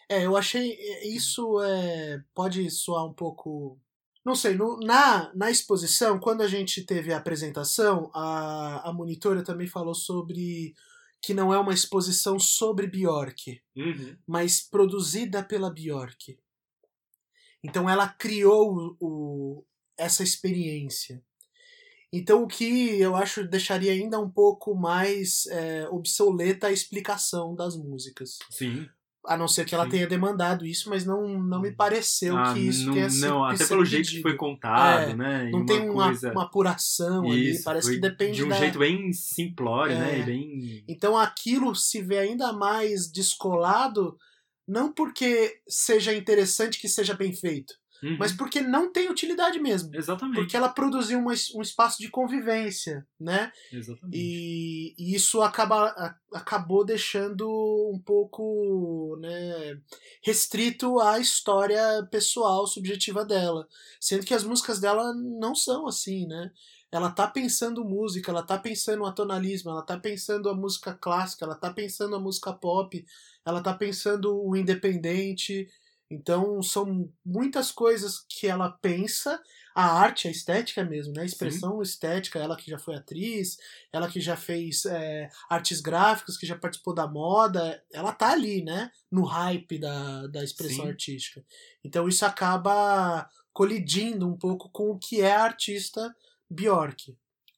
É, 0.07 0.25
eu 0.25 0.35
achei. 0.37 0.77
Isso 1.03 1.61
é, 1.61 2.23
pode 2.33 2.69
soar 2.69 3.05
um 3.05 3.13
pouco. 3.13 3.79
Não 4.25 4.35
sei, 4.35 4.53
no- 4.55 4.77
na, 4.79 5.33
na 5.33 5.49
exposição, 5.49 6.19
quando 6.19 6.41
a 6.41 6.47
gente 6.47 6.83
teve 6.83 7.11
a 7.13 7.17
apresentação, 7.17 8.11
a, 8.13 8.89
a 8.89 8.93
monitora 8.93 9.43
também 9.43 9.65
falou 9.65 9.95
sobre 9.95 10.75
que 11.21 11.33
não 11.33 11.53
é 11.53 11.57
uma 11.59 11.73
exposição 11.73 12.37
sobre 12.39 12.85
Bjork. 12.87 13.61
Uhum. 13.75 14.15
mas 14.27 14.61
produzida 14.61 15.43
pela 15.43 15.71
Bjork. 15.71 16.37
Então 17.63 17.89
ela 17.89 18.07
criou 18.07 18.73
o, 18.73 18.97
o- 18.99 19.65
essa 19.97 20.23
experiência. 20.23 21.21
Então 22.11 22.43
o 22.43 22.47
que 22.47 22.99
eu 22.99 23.15
acho 23.15 23.47
deixaria 23.47 23.91
ainda 23.91 24.19
um 24.19 24.29
pouco 24.29 24.75
mais 24.75 25.45
é, 25.47 25.87
obsoleta 25.89 26.67
a 26.67 26.71
explicação 26.71 27.53
das 27.55 27.75
músicas. 27.75 28.39
Sim. 28.49 28.87
A 29.25 29.37
não 29.37 29.47
ser 29.47 29.65
que 29.65 29.75
ela 29.75 29.83
Sim. 29.83 29.91
tenha 29.91 30.07
demandado 30.07 30.65
isso, 30.65 30.89
mas 30.89 31.05
não, 31.05 31.37
não 31.37 31.61
me 31.61 31.71
pareceu 31.71 32.35
Ah, 32.37 32.53
que 32.53 32.61
isso 32.61 32.85
não, 32.85 32.93
tenha 32.93 33.09
sido 33.09 33.27
não, 33.27 33.43
até 33.43 33.67
pelo 33.67 33.85
jeito 33.85 34.09
que 34.09 34.21
foi 34.21 34.35
contado, 34.35 35.11
É, 35.11 35.15
né? 35.15 35.49
Não 35.51 35.65
tem 35.65 35.87
uma, 35.89 36.05
coisa... 36.05 36.31
uma 36.31 36.43
apuração 36.45 37.29
ali, 37.29 37.51
Isso, 37.51 37.63
parece 37.63 37.87
foi 37.87 37.95
que 37.95 38.01
depende 38.01 38.37
de 38.37 38.43
um 38.45 38.49
da... 38.49 38.55
jeito 38.55 38.79
bem 38.79 39.11
simplório, 39.11 39.93
É. 39.93 39.99
né? 39.99 40.23
Bem 40.23 40.83
Então 40.87 41.17
aquilo 41.17 41.75
se 41.75 42.01
vê 42.01 42.17
ainda 42.17 42.53
mais 42.53 43.11
descolado, 43.11 44.17
não 44.67 44.91
porque 44.91 45.59
seja 45.67 46.13
interessante 46.15 46.79
que 46.79 46.87
seja 46.87 47.13
bem 47.13 47.33
feito, 47.33 47.73
Uhum. 48.01 48.17
mas 48.17 48.31
porque 48.31 48.61
não 48.61 48.91
tem 48.91 49.09
utilidade 49.09 49.59
mesmo. 49.59 49.93
exatamente, 49.93 50.35
Porque 50.35 50.55
ela 50.55 50.69
produziu 50.69 51.19
uma 51.19 51.33
um 51.55 51.61
espaço 51.61 51.99
de 51.99 52.09
convivência, 52.09 53.05
né? 53.19 53.51
exatamente. 53.71 54.17
E, 54.17 54.95
e 54.97 55.15
isso 55.15 55.41
acaba, 55.41 55.87
a- 55.89 56.15
acabou 56.33 56.85
deixando 56.85 57.47
um 57.93 57.99
pouco 57.99 59.17
né, 59.21 59.77
restrito 60.23 60.99
à 60.99 61.19
história 61.19 62.07
pessoal, 62.09 62.65
subjetiva 62.67 63.25
dela. 63.25 63.67
Sendo 63.99 64.25
que 64.25 64.33
as 64.33 64.43
músicas 64.43 64.79
dela 64.79 65.13
não 65.13 65.53
são 65.53 65.87
assim, 65.87 66.25
né? 66.27 66.51
Ela 66.91 67.11
tá 67.11 67.27
pensando 67.27 67.85
música, 67.85 68.31
ela 68.31 68.41
tá 68.41 68.57
pensando 68.57 69.03
o 69.03 69.05
atonalismo, 69.05 69.69
ela 69.69 69.83
tá 69.83 69.97
pensando 69.99 70.49
a 70.49 70.55
música 70.55 70.91
clássica, 70.93 71.45
ela 71.45 71.53
tá 71.55 71.71
pensando 71.71 72.15
a 72.15 72.19
música 72.19 72.51
pop, 72.51 73.05
ela 73.45 73.61
tá 73.61 73.73
pensando 73.73 74.35
o 74.43 74.55
independente. 74.55 75.67
Então 76.09 76.61
são 76.63 77.11
muitas 77.23 77.71
coisas 77.71 78.25
que 78.27 78.47
ela 78.47 78.71
pensa, 78.71 79.39
a 79.75 79.85
arte, 79.85 80.27
a 80.27 80.31
estética 80.31 80.83
mesmo, 80.83 81.13
né? 81.13 81.21
A 81.21 81.25
expressão 81.25 81.81
estética, 81.81 82.39
ela 82.39 82.57
que 82.57 82.69
já 82.69 82.79
foi 82.79 82.95
atriz, 82.95 83.57
ela 83.93 84.09
que 84.09 84.19
já 84.19 84.35
fez 84.35 84.85
é, 84.85 85.29
artes 85.47 85.79
gráficas, 85.79 86.35
que 86.35 86.47
já 86.47 86.57
participou 86.57 86.95
da 86.95 87.07
moda, 87.07 87.81
ela 87.93 88.11
tá 88.11 88.31
ali, 88.31 88.63
né? 88.63 88.91
No 89.11 89.23
hype 89.23 89.77
da, 89.77 90.25
da 90.27 90.43
expressão 90.43 90.85
Sim. 90.85 90.89
artística. 90.89 91.45
Então 91.83 92.09
isso 92.09 92.25
acaba 92.25 93.29
colidindo 93.53 94.27
um 94.27 94.37
pouco 94.37 94.69
com 94.69 94.89
o 94.89 94.97
que 94.97 95.21
é 95.21 95.35
a 95.35 95.43
artista 95.43 96.15
Bjork. 96.49 97.15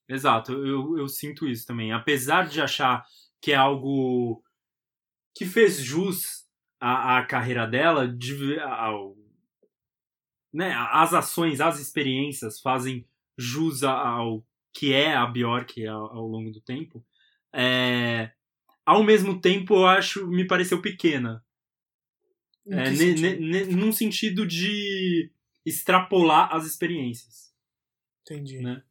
Exato, 0.10 0.52
eu, 0.52 0.98
eu 0.98 1.08
sinto 1.08 1.48
isso 1.48 1.66
também. 1.66 1.94
Apesar 1.94 2.50
de 2.50 2.60
achar 2.60 3.06
que 3.40 3.54
é 3.54 3.56
algo 3.56 4.44
que 5.34 5.46
fez 5.46 5.78
jus 5.78 6.41
à, 6.82 7.20
à 7.20 7.26
carreira 7.26 7.66
dela, 7.68 8.08
de, 8.08 8.60
ao, 8.60 9.16
né, 10.54 10.74
as 10.92 11.14
ações, 11.14 11.62
as 11.62 11.80
experiências 11.80 12.60
fazem 12.60 13.08
jus 13.38 13.84
a- 13.84 13.92
ao 14.08 14.46
que 14.74 14.92
é 14.94 15.14
a 15.16 15.26
Bjork 15.26 15.86
ao, 15.86 16.18
ao 16.18 16.28
longo 16.28 16.52
do 16.52 16.60
tempo. 16.62 17.06
É, 17.54 18.32
ao 18.86 19.04
mesmo 19.04 19.40
tempo, 19.40 19.76
eu 19.76 19.86
acho, 19.88 20.28
me 20.28 20.46
pareceu 20.46 20.82
pequena. 20.82 21.44
Em 22.66 22.74
É, 22.74 22.90
ne- 22.92 23.36
ne- 23.38 23.66
num 23.66 23.92
sentido 23.92 24.46
de 24.46 25.32
extrapolar 25.66 26.54
as 26.54 26.66
experiências. 26.66 27.52
Entendi. 28.22 28.60
né? 28.60 28.84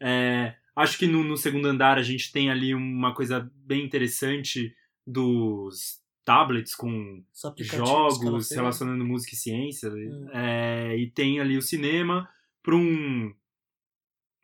É, 0.00 0.56
acho 0.76 0.98
que 0.98 1.06
no, 1.06 1.22
no 1.22 1.36
segundo 1.36 1.66
andar 1.66 1.96
a 1.98 2.02
gente 2.02 2.32
tem 2.32 2.50
ali 2.50 2.74
uma 2.74 3.14
coisa 3.14 3.50
bem 3.54 3.84
interessante 3.84 4.74
dos 5.06 6.01
tablets 6.24 6.74
com 6.74 7.24
jogos 7.58 8.50
relacionando 8.50 9.04
música 9.04 9.34
e 9.34 9.38
ciência. 9.38 9.90
Hum. 9.90 10.28
É, 10.32 10.96
e 10.96 11.10
tem 11.10 11.40
ali 11.40 11.56
o 11.56 11.62
cinema 11.62 12.28
para 12.62 12.76
um 12.76 13.34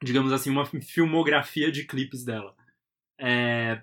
digamos 0.03 0.33
assim, 0.33 0.51
uma 0.51 0.65
filmografia 0.65 1.71
de 1.71 1.85
clipes 1.85 2.25
dela. 2.25 2.55
É... 3.19 3.83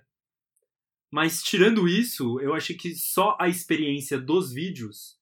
Mas 1.12 1.44
tirando 1.44 1.88
isso, 1.88 2.40
eu 2.40 2.54
achei 2.54 2.76
que 2.76 2.96
só 2.96 3.38
a 3.40 3.48
experiência 3.48 4.20
dos 4.20 4.52
vídeos, 4.52 5.20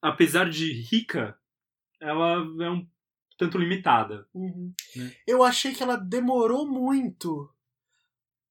apesar 0.00 0.48
de 0.48 0.72
rica, 0.72 1.38
ela 2.00 2.44
é 2.64 2.70
um 2.70 2.88
tanto 3.36 3.58
limitada. 3.58 4.26
Uhum. 4.34 4.72
Né? 4.96 5.14
Eu 5.26 5.42
achei 5.42 5.74
que 5.74 5.82
ela 5.82 5.96
demorou 5.96 6.66
muito 6.66 7.52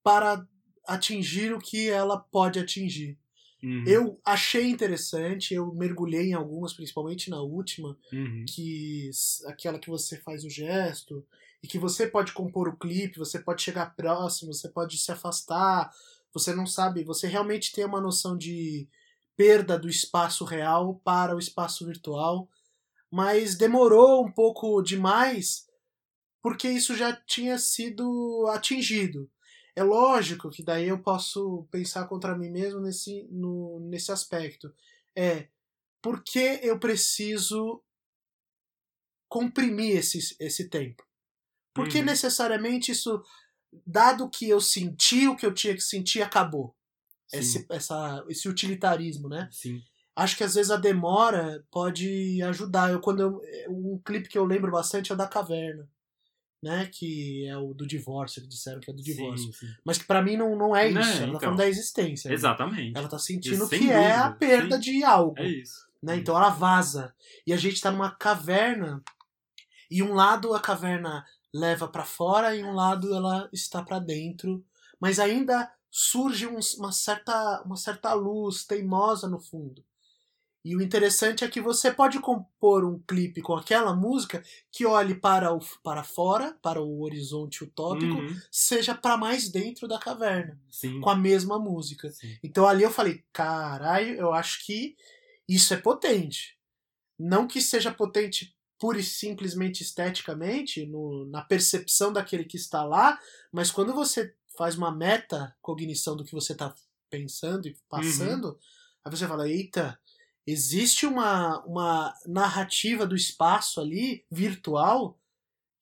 para 0.04 0.48
atingir 0.93 1.53
o 1.53 1.60
que 1.60 1.89
ela 1.89 2.17
pode 2.17 2.60
atingir. 2.60 3.17
Uhum. 3.62 3.84
Eu 3.86 4.22
achei 4.25 4.69
interessante, 4.69 5.53
eu 5.53 5.74
mergulhei 5.74 6.29
em 6.29 6.34
algumas, 6.34 6.74
principalmente 6.74 7.29
na 7.29 7.41
última, 7.41 7.98
Uhum. 8.12 8.46
que 8.48 9.10
aquela 9.46 9.79
que 9.79 9.89
você 9.89 10.17
faz 10.17 10.43
o 10.43 10.50
gesto 10.50 11.25
e 11.62 11.67
que 11.67 11.77
você 11.77 12.08
pode 12.08 12.31
compor 12.31 12.69
o 12.69 12.77
clipe, 12.77 13.19
você 13.19 13.38
pode 13.39 13.62
chegar 13.62 13.96
próximo, 13.96 14.53
você 14.53 14.69
pode 14.69 14.98
se 14.98 15.12
afastar, 15.12 15.91
você 16.34 16.53
não 16.53 16.65
sabe, 16.65 17.03
você 17.03 17.27
realmente 17.27 17.74
tem 17.74 17.86
uma 17.86 18.00
noção 18.00 18.38
de 18.38 18.88
perda 19.36 19.77
do 19.77 19.89
espaço 19.89 20.46
real 20.46 21.01
para 21.03 21.36
o 21.36 21.39
espaço 21.39 21.86
virtual, 21.86 22.50
mas 23.12 23.55
demorou 23.55 24.25
um 24.25 24.31
pouco 24.31 24.81
demais 24.81 25.67
porque 26.41 26.69
isso 26.69 26.96
já 26.96 27.13
tinha 27.13 27.58
sido 27.58 28.48
atingido. 28.50 29.29
É 29.80 29.84
lógico 29.84 30.50
que 30.50 30.62
daí 30.62 30.90
eu 30.90 31.02
posso 31.02 31.66
pensar 31.72 32.06
contra 32.06 32.38
mim 32.38 32.50
mesmo 32.50 32.82
nesse, 32.82 33.24
no, 33.32 33.80
nesse 33.80 34.12
aspecto. 34.12 34.74
É 35.16 35.48
por 36.02 36.22
que 36.22 36.60
eu 36.62 36.78
preciso 36.78 37.82
comprimir 39.30 39.96
esse, 39.96 40.36
esse 40.38 40.68
tempo? 40.70 41.02
Porque 41.74 42.00
Uhum. 42.00 42.06
necessariamente 42.06 42.92
isso, 42.92 43.24
dado 43.88 44.30
que 44.30 44.50
eu 44.50 44.60
senti 44.60 45.30
o 45.30 45.36
que 45.38 45.46
eu 45.46 45.54
tinha 45.54 45.74
que 45.74 45.82
sentir, 45.82 46.22
acabou. 46.22 46.76
Sim, 47.28 47.38
Esse, 47.40 47.66
essa, 47.70 48.26
esse 48.28 48.50
utilitarismo, 48.50 49.30
né? 49.30 49.48
sim. 49.50 49.82
Acho 50.14 50.36
que 50.36 50.44
às 50.44 50.56
vezes 50.56 50.72
a 50.72 50.76
demora 50.76 51.66
pode 51.72 52.42
ajudar. 52.44 52.92
Eu, 52.92 53.00
quando 53.00 53.22
eu, 53.22 53.42
um 53.70 53.98
clipe 54.04 54.28
que 54.28 54.38
eu 54.38 54.44
lembro 54.44 54.70
bastante 54.70 55.10
é 55.10 55.16
o 55.16 55.18
da 55.18 55.26
caverna. 55.30 55.90
Né, 56.62 56.89
que 56.92 57.48
é 57.48 57.56
o 57.56 57.74
do 57.74 57.88
divórcio, 57.88 58.42
eles 58.42 58.50
disseram 58.50 58.82
que 58.82 58.92
é 58.92 58.94
do 58.94 59.01
divórcio. 59.01 59.46
Sim, 59.54 59.68
sim. 59.68 59.74
Mas 59.86 59.98
que 59.98 60.04
pra 60.04 60.22
mim 60.22 60.36
não, 60.36 60.58
não 60.58 60.75
é 60.75 60.89
isso. 60.89 61.00
Não, 61.00 61.06
ela 61.08 61.18
tá 61.20 61.28
então. 61.28 61.39
falando 61.39 61.58
da 61.58 61.68
existência. 61.70 62.28
né? 62.28 62.34
Exatamente. 62.36 62.98
Ela 62.98 63.08
tá 63.08 63.18
sentindo 63.18 63.66
Sem 63.66 63.80
que 63.80 63.89
é 63.89 64.12
a 64.12 64.24
dúvida, 64.28 64.38
perda 64.39 64.78
de 64.78 65.01
algo. 65.04 65.39
É 65.39 65.48
isso. 65.48 65.88
né? 66.04 66.18
Então 66.18 66.36
ela 66.36 66.50
vaza. 66.50 67.16
E 67.48 67.54
a 67.54 67.58
gente 67.58 67.80
tá 67.80 67.89
numa 67.89 68.12
caverna. 68.12 69.01
E 69.89 70.04
um 70.04 70.13
lado 70.13 70.54
a 70.54 70.60
caverna 70.60 71.25
leva 71.54 71.88
pra 71.88 72.04
fora 72.04 72.54
e 72.54 72.62
um 72.62 72.74
lado 72.74 73.16
ela 73.16 73.50
está 73.54 73.82
pra 73.82 73.98
dentro. 73.98 74.62
Mas 75.00 75.18
ainda 75.18 75.72
surge 75.89 76.46
um- 76.46 76.60
uma, 76.78 76.92
certa, 76.92 77.62
uma 77.66 77.78
certa 77.78 78.13
luz 78.13 78.66
teimosa 78.66 79.30
no 79.30 79.39
fundo. 79.39 79.82
E 80.63 80.75
o 80.75 80.82
interessante 80.82 81.44
é 81.44 81.48
que 81.48 81.62
você 81.62 81.89
pode 81.92 82.20
compor 82.20 82.84
um 82.84 83.00
clipe 83.00 83.42
com 83.42 83.56
aquela 83.56 83.96
música 83.96 84.44
que 84.72 84.86
olhe 84.86 85.16
para, 85.16 85.54
o, 85.54 85.60
para 85.82 86.04
fora, 86.04 86.58
para 86.62 86.82
o 86.82 87.01
horizonte 87.01 87.63
utópico, 87.63 88.18
Uhum. 88.18 88.36
seja 88.51 88.94
para 88.94 89.16
mais 89.18 89.50
dentro 89.50 89.88
da 89.88 89.98
caverna, 89.98 90.60
Sim. 90.70 91.00
com 91.00 91.10
a 91.10 91.16
mesma 91.16 91.58
música. 91.58 92.10
sim. 92.12 92.38
Então 92.44 92.68
ali 92.68 92.84
eu 92.84 92.92
falei, 92.92 93.24
caralho, 93.32 94.16
eu 94.16 94.34
acho 94.34 94.66
que 94.66 94.98
isso 95.48 95.74
é 95.74 95.78
potente. 95.78 96.58
Não 97.18 97.48
que 97.48 97.62
seja 97.62 97.92
potente 97.94 98.56
pura 98.78 99.00
e 99.00 99.04
simplesmente 99.04 99.82
esteticamente, 99.84 100.86
no- 100.86 101.25
na 101.25 101.42
percepção 101.42 102.13
daquele 102.13 102.46
que 102.46 102.56
está 102.58 102.84
lá, 102.84 103.20
mas 103.51 103.72
quando 103.72 103.94
você 103.94 104.34
faz 104.58 104.75
uma 104.75 104.92
meta 104.92 105.56
cognição 105.62 106.16
do 106.16 106.24
que 106.24 106.34
você 106.34 106.51
está 106.54 106.74
pensando 107.10 107.67
e 107.67 107.76
passando, 107.89 108.58
aí 109.04 109.12
você 109.12 109.28
fala, 109.28 109.50
eita, 109.50 110.00
existe 110.52 111.06
uma, 111.06 111.60
uma 111.66 112.14
narrativa 112.26 113.06
do 113.06 113.16
espaço 113.16 113.80
ali, 113.82 114.26
virtual, 114.32 115.18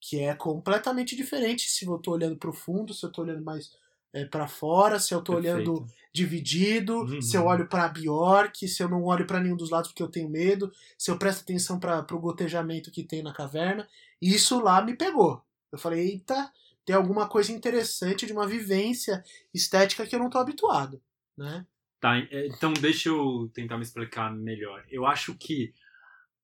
que 0.00 0.20
é 0.20 0.34
completamente 0.34 1.16
diferente 1.16 1.68
se 1.68 1.84
eu 1.86 1.98
tô 1.98 2.12
olhando 2.12 2.36
pro 2.36 2.52
fundo, 2.52 2.94
se 2.94 3.04
eu 3.04 3.10
tô 3.12 3.22
olhando 3.22 3.42
mais 3.44 3.72
é, 4.12 4.24
para 4.24 4.48
fora, 4.48 4.98
se 4.98 5.12
eu 5.14 5.22
tô 5.22 5.34
Perfeito. 5.34 5.70
olhando 5.70 5.86
dividido, 6.12 7.04
Uhum. 7.04 7.20
se 7.20 7.36
eu 7.36 7.44
olho 7.46 7.68
pra 7.68 7.88
Bjork, 7.88 8.66
se 8.66 8.82
eu 8.82 8.88
não 8.88 9.04
olho 9.04 9.26
pra 9.26 9.40
nenhum 9.40 9.56
dos 9.56 9.70
lados 9.70 9.90
porque 9.90 10.02
eu 10.02 10.10
tenho 10.10 10.28
medo, 10.28 10.72
se 10.96 11.10
eu 11.10 11.18
presto 11.18 11.42
atenção 11.42 11.78
para 11.78 12.02
pro 12.02 12.18
gotejamento 12.20 12.90
que 12.90 13.04
tem 13.04 13.22
na 13.22 13.32
caverna. 13.32 13.88
Isso 14.20 14.60
lá 14.60 14.80
me 14.82 14.96
pegou. 14.96 15.42
Eu 15.70 15.78
falei, 15.78 16.00
eita, 16.12 16.50
tem 16.84 16.96
alguma 16.96 17.28
coisa 17.28 17.52
interessante 17.52 18.24
de 18.26 18.32
uma 18.32 18.46
vivência 18.46 19.22
estética 19.52 20.06
que 20.06 20.14
eu 20.14 20.18
não 20.20 20.30
tô 20.30 20.38
habituado, 20.38 21.02
né? 21.36 21.66
Tá, 22.00 22.18
é, 22.18 22.46
então 22.46 22.72
deixa 22.72 23.08
eu 23.08 23.50
tentar 23.52 23.76
me 23.76 23.82
explicar 23.82 24.34
melhor. 24.34 24.84
Eu 24.90 25.04
acho 25.04 25.34
que 25.34 25.72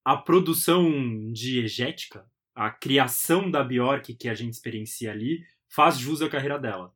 a 0.04 0.16
produção 0.16 1.32
diegética, 1.32 2.26
a 2.54 2.70
criação 2.70 3.50
da 3.50 3.62
Bjork 3.62 4.14
que 4.14 4.28
a 4.28 4.34
gente 4.34 4.52
experiencia 4.52 5.12
ali, 5.12 5.44
faz 5.68 5.98
jus 5.98 6.20
à 6.22 6.28
carreira 6.28 6.58
dela. 6.58 6.92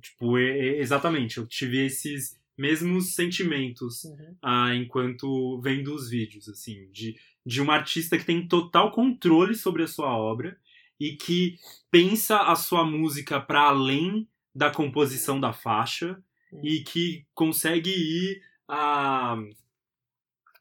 Tipo, 0.00 0.38
exatamente, 0.38 1.38
eu 1.38 1.46
tive 1.46 1.86
esses 1.86 2.38
mesmos 2.56 3.14
sentimentos 3.14 4.02
ah, 4.42 4.74
enquanto 4.74 5.60
vendo 5.60 5.94
os 5.94 6.08
vídeos, 6.08 6.48
assim, 6.48 6.88
de, 6.90 7.16
de 7.44 7.60
uma 7.60 7.74
artista 7.74 8.18
que 8.18 8.24
tem 8.24 8.46
total 8.46 8.90
controle 8.90 9.54
sobre 9.54 9.82
a 9.82 9.88
sua 9.88 10.16
obra 10.16 10.58
e 10.98 11.16
que 11.16 11.56
pensa 11.90 12.38
a 12.38 12.54
sua 12.54 12.84
música 12.84 13.40
para 13.40 13.62
além 13.62 14.28
da 14.54 14.70
composição 14.70 15.40
da 15.40 15.52
faixa 15.52 16.22
e 16.62 16.82
que 16.82 17.26
consegue 17.34 17.90
ir 17.90 18.42
a 18.68 19.36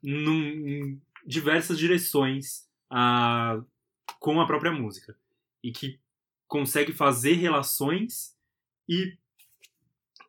num- 0.01 0.67
em 0.67 1.01
diversas 1.25 1.77
direções 1.77 2.67
ah, 2.89 3.61
com 4.19 4.39
a 4.41 4.45
própria 4.45 4.71
música 4.71 5.17
e 5.63 5.71
que 5.71 5.99
consegue 6.47 6.91
fazer 6.91 7.33
relações 7.33 8.37
e 8.87 9.17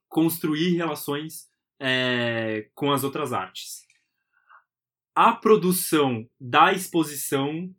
construir 0.09 0.77
relações 0.77 1.51
é, 1.79 2.69
com 2.75 2.93
as 2.93 3.03
outras 3.03 3.33
artes. 3.33 3.85
A 5.15 5.33
produção 5.33 6.29
da 6.41 6.73
exposição, 6.73 7.75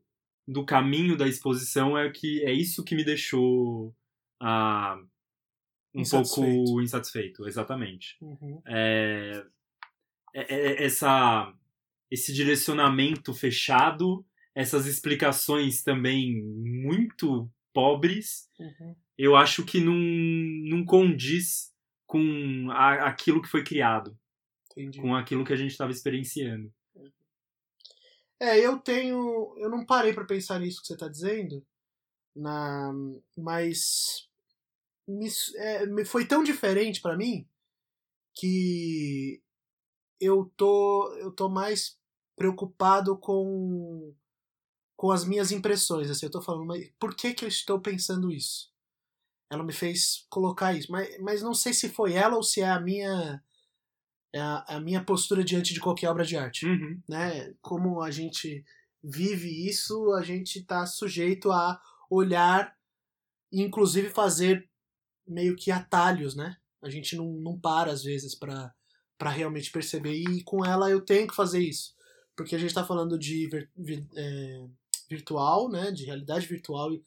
do 0.47 0.65
caminho 0.65 1.17
da 1.17 1.27
exposição, 1.27 1.97
é 1.97 2.09
que 2.09 2.43
é 2.43 2.51
isso 2.51 2.83
que 2.83 2.95
me 2.95 3.03
deixou 3.03 3.95
ah, 4.39 4.99
um 5.95 6.01
Insatisfeito. 6.01 6.63
pouco 6.65 6.81
insatisfeito, 6.81 7.47
exatamente. 7.47 8.17
Uhum. 8.21 8.61
É, 8.67 9.45
é- 10.33 10.55
é- 10.55 10.83
essa, 10.83 11.53
esse 12.11 12.33
direcionamento 12.33 13.33
fechado, 13.33 14.25
essas 14.53 14.85
explicações 14.85 15.83
também 15.83 16.43
muito 16.43 17.49
pobres, 17.73 18.49
Uhum. 18.59 18.95
eu 19.17 19.35
acho 19.35 19.63
que 19.65 19.79
não, 19.79 19.93
não 19.95 20.85
condiz 20.85 21.73
com 22.05 22.67
a- 22.71 23.07
aquilo 23.07 23.41
que 23.41 23.47
foi 23.49 23.63
criado, 23.63 24.17
Entendi. 24.71 24.99
com 25.01 25.15
aquilo 25.15 25.43
que 25.45 25.53
a 25.53 25.57
gente 25.57 25.71
estava 25.71 25.91
experienciando. 25.91 26.71
É, 28.39 28.59
eu 28.59 28.77
tenho. 28.79 29.55
Eu 29.57 29.69
não 29.69 29.85
parei 29.85 30.13
pra 30.13 30.25
pensar 30.25 30.59
nisso 30.59 30.81
que 30.81 30.87
você 30.87 30.97
tá 30.97 31.07
dizendo, 31.07 31.65
na, 32.35 32.91
mas 33.37 34.24
me, 35.07 35.27
é, 35.55 35.85
me 35.85 36.05
foi 36.05 36.25
tão 36.25 36.43
diferente 36.43 37.01
pra 37.01 37.15
mim 37.17 37.47
que 38.35 39.41
eu 40.19 40.51
tô 40.57 41.13
eu 41.19 41.31
tô 41.31 41.49
mais 41.49 41.97
preocupado 42.35 43.17
com 43.17 44.13
com 44.97 45.11
as 45.11 45.25
minhas 45.25 45.51
impressões, 45.51 46.09
assim, 46.09 46.25
eu 46.25 46.31
tô 46.31 46.41
falando, 46.41 46.65
mas 46.65 46.89
por 46.97 47.15
que 47.15 47.33
que 47.33 47.43
eu 47.43 47.49
estou 47.49 47.81
pensando 47.81 48.31
isso? 48.31 48.71
Ela 49.51 49.63
me 49.63 49.73
fez 49.73 50.25
colocar 50.29 50.73
isso, 50.73 50.91
mas, 50.91 51.19
mas 51.19 51.41
não 51.41 51.53
sei 51.53 51.73
se 51.73 51.89
foi 51.89 52.13
ela 52.13 52.35
ou 52.37 52.43
se 52.43 52.61
é 52.61 52.69
a 52.69 52.79
minha 52.79 53.43
é 54.33 54.39
a, 54.39 54.65
a 54.67 54.79
minha 54.79 55.03
postura 55.03 55.43
diante 55.43 55.73
de 55.73 55.79
qualquer 55.79 56.09
obra 56.09 56.25
de 56.25 56.37
arte 56.37 56.65
Uhum, 56.65 57.01
né? 57.07 57.53
Como 57.61 58.01
a 58.01 58.11
gente 58.11 58.65
vive 59.03 59.67
isso, 59.67 60.13
a 60.13 60.23
gente 60.23 60.59
está 60.59 60.85
sujeito 60.85 61.51
a 61.51 61.79
olhar 62.09 62.75
inclusive 63.51 64.09
fazer 64.09 64.69
meio 65.27 65.55
que 65.55 65.71
atalhos, 65.71 66.35
né? 66.35 66.57
A 66.81 66.89
gente 66.89 67.15
não, 67.15 67.31
não 67.33 67.59
para 67.59 67.91
às 67.91 68.03
vezes 68.03 68.35
para 68.35 68.73
para 69.17 69.29
realmente 69.29 69.71
perceber 69.71 70.13
e 70.13 70.43
com 70.43 70.65
ela 70.65 70.89
eu 70.89 70.99
tenho 70.99 71.25
que 71.25 71.33
fazer 71.35 71.59
isso, 71.59 71.95
porque 72.35 72.53
a 72.53 72.57
gente 72.59 72.67
está 72.71 72.83
falando 72.83 73.17
de 73.17 73.47
vir- 73.47 73.71
vir- 73.77 74.07
é, 74.13 74.65
virtual, 75.09 75.69
né? 75.69 75.91
De 75.91 76.03
realidade 76.03 76.45
virtual 76.45 76.93
e 76.93 77.01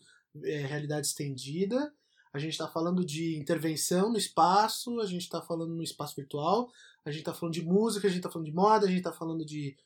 é, 0.45 0.65
realidade 0.67 1.07
estendida. 1.07 1.93
A 2.33 2.39
gente 2.39 2.53
está 2.53 2.67
falando 2.69 3.05
de 3.05 3.37
intervenção 3.37 4.11
no 4.11 4.19
espaço, 4.19 5.01
a 5.01 5.07
gente 5.07 5.23
está 5.23 5.43
falando 5.43 5.75
no 5.75 5.83
espaço 5.83 6.15
virtual, 6.17 6.71
a 7.05 7.11
gente 7.11 7.21
está 7.21 7.35
falando 7.35 7.55
de 7.55 7.63
música, 7.65 8.07
a 8.07 8.11
gente 8.11 8.21
está 8.21 8.31
falando 8.31 8.47
de 8.47 8.55
moda, 8.55 8.87
a 8.87 8.89
gente 8.89 8.99
está 8.99 9.13
falando 9.13 9.45
de, 9.45 9.77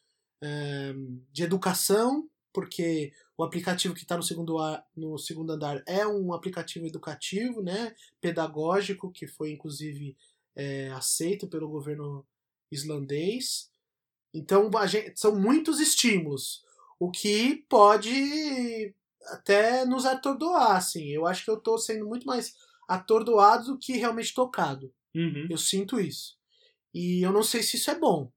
eh, 0.40 0.94
de 1.32 1.42
educação, 1.44 2.28
porque 2.52 3.12
o 3.36 3.42
aplicativo 3.42 3.94
que 3.94 4.02
está 4.02 4.16
no 4.16 4.22
segundo, 4.22 4.58
ar, 4.58 4.84
no 4.96 5.18
segundo 5.18 5.52
andar 5.52 5.82
é 5.86 6.06
um 6.06 6.32
aplicativo 6.32 6.86
educativo, 6.86 7.62
né, 7.62 7.94
pedagógico, 8.20 9.10
que 9.10 9.26
foi 9.26 9.52
inclusive 9.52 10.16
é, 10.54 10.90
aceito 10.90 11.48
pelo 11.48 11.68
governo 11.68 12.26
islandês. 12.70 13.70
Então 14.34 14.70
gente, 14.86 15.18
são 15.18 15.38
muitos 15.38 15.80
estímulos, 15.80 16.64
o 16.98 17.10
que 17.10 17.64
pode 17.68 18.94
até 19.26 19.84
nos 19.84 20.04
atordoar. 20.04 20.76
Assim. 20.76 21.08
Eu 21.08 21.26
acho 21.26 21.44
que 21.44 21.50
eu 21.50 21.58
estou 21.58 21.78
sendo 21.78 22.06
muito 22.06 22.26
mais 22.26 22.54
atordoado 22.88 23.72
do 23.72 23.78
que 23.78 23.96
realmente 23.96 24.34
tocado. 24.34 24.92
Uhum. 25.14 25.46
Eu 25.50 25.58
sinto 25.58 26.00
isso. 26.00 26.36
E 26.94 27.22
eu 27.22 27.32
não 27.32 27.42
sei 27.42 27.62
se 27.62 27.76
isso 27.76 27.90
é 27.90 27.98
bom. 27.98 28.30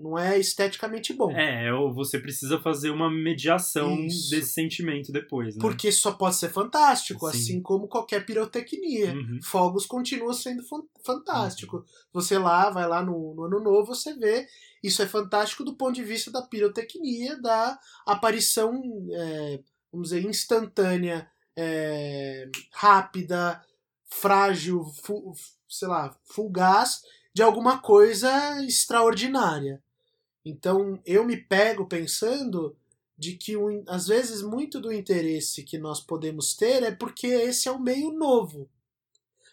Não 0.00 0.18
é 0.18 0.38
esteticamente 0.38 1.12
bom. 1.12 1.30
É, 1.30 1.72
ou 1.72 1.92
você 1.92 2.18
precisa 2.18 2.58
fazer 2.58 2.90
uma 2.90 3.10
mediação 3.10 3.94
Isso. 4.06 4.30
desse 4.30 4.52
sentimento 4.52 5.12
depois, 5.12 5.54
né? 5.54 5.60
Porque 5.60 5.92
só 5.92 6.12
pode 6.12 6.36
ser 6.36 6.48
fantástico, 6.48 7.30
Sim. 7.30 7.38
assim 7.38 7.62
como 7.62 7.86
qualquer 7.86 8.24
pirotecnia. 8.24 9.12
Uhum. 9.12 9.38
Fogos 9.42 9.84
continua 9.84 10.32
sendo 10.32 10.62
fan- 10.62 10.82
fantástico. 11.04 11.84
Você 12.12 12.38
lá, 12.38 12.70
vai 12.70 12.88
lá 12.88 13.04
no, 13.04 13.34
no 13.34 13.44
ano 13.44 13.60
novo, 13.60 13.94
você 13.94 14.14
vê. 14.14 14.46
Isso 14.82 15.02
é 15.02 15.06
fantástico 15.06 15.62
do 15.64 15.76
ponto 15.76 15.94
de 15.94 16.02
vista 16.02 16.30
da 16.30 16.40
pirotecnia, 16.40 17.38
da 17.40 17.78
aparição, 18.06 18.72
é, 19.12 19.60
vamos 19.92 20.08
dizer, 20.08 20.24
instantânea, 20.24 21.28
é, 21.56 22.48
rápida, 22.72 23.60
frágil, 24.08 24.84
sei 25.68 25.88
lá, 25.88 26.16
fugaz 26.24 27.02
de 27.34 27.42
alguma 27.42 27.78
coisa 27.78 28.64
extraordinária. 28.64 29.82
Então 30.50 31.00
eu 31.06 31.24
me 31.24 31.36
pego 31.36 31.86
pensando 31.86 32.76
de 33.16 33.34
que 33.34 33.54
às 33.86 34.06
vezes 34.08 34.42
muito 34.42 34.80
do 34.80 34.92
interesse 34.92 35.62
que 35.62 35.78
nós 35.78 36.00
podemos 36.00 36.54
ter 36.54 36.82
é 36.82 36.90
porque 36.90 37.26
esse 37.26 37.68
é 37.68 37.72
um 37.72 37.78
meio 37.78 38.10
novo. 38.12 38.68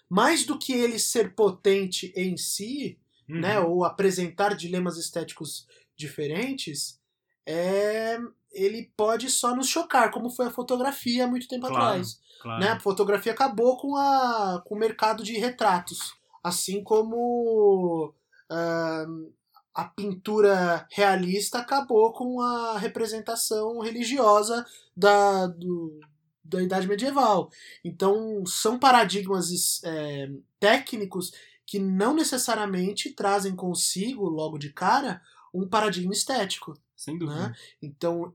Mais 0.10 0.46
do 0.46 0.58
que 0.58 0.72
ele 0.74 0.98
ser 1.00 1.36
potente 1.36 2.14
em 2.16 2.38
si, 2.38 2.98
Uhum. 3.30 3.42
né, 3.42 3.60
ou 3.60 3.84
apresentar 3.84 4.56
dilemas 4.56 4.98
estéticos 4.98 5.68
diferentes, 5.98 6.98
é, 7.46 8.18
ele 8.54 8.90
pode 8.96 9.30
só 9.30 9.54
nos 9.54 9.68
chocar, 9.68 10.12
como 10.12 10.30
foi 10.30 10.46
a 10.48 10.52
fotografia 10.52 11.26
há 11.26 11.28
muito 11.28 11.46
tempo 11.46 11.68
Claro. 11.68 11.84
atrás. 11.84 12.22
Claro. 12.42 12.62
Né? 12.62 12.70
A 12.70 12.80
fotografia 12.80 13.34
acabou 13.34 13.76
com, 13.78 13.98
a, 13.98 14.64
com 14.66 14.76
o 14.76 14.80
mercado 14.80 15.24
de 15.24 15.34
retratos, 15.38 16.14
assim 16.42 16.82
como 16.82 18.14
ahn, 18.50 19.28
a 19.78 19.86
pintura 19.86 20.88
realista 20.92 21.60
acabou 21.60 22.12
com 22.12 22.42
a 22.42 22.80
representação 22.80 23.80
religiosa 23.80 24.66
da, 24.96 25.46
do- 25.46 26.00
da 26.44 26.64
Idade 26.64 26.88
Medieval. 26.88 27.52
Então, 27.84 28.44
são 28.46 28.80
paradigmas 28.80 29.84
é, 29.84 30.32
técnicos 30.60 31.32
que 31.64 31.78
não 31.78 32.16
necessariamente 32.16 33.12
trazem 33.12 33.56
consigo, 33.56 34.28
logo 34.28 34.58
de 34.58 34.74
cara, 34.74 35.22
um 35.54 35.68
paradigma 35.68 36.12
estético. 36.14 36.74
Sem 36.96 37.16
dúvida. 37.18 37.50
né? 37.50 37.56
Então, 37.80 38.34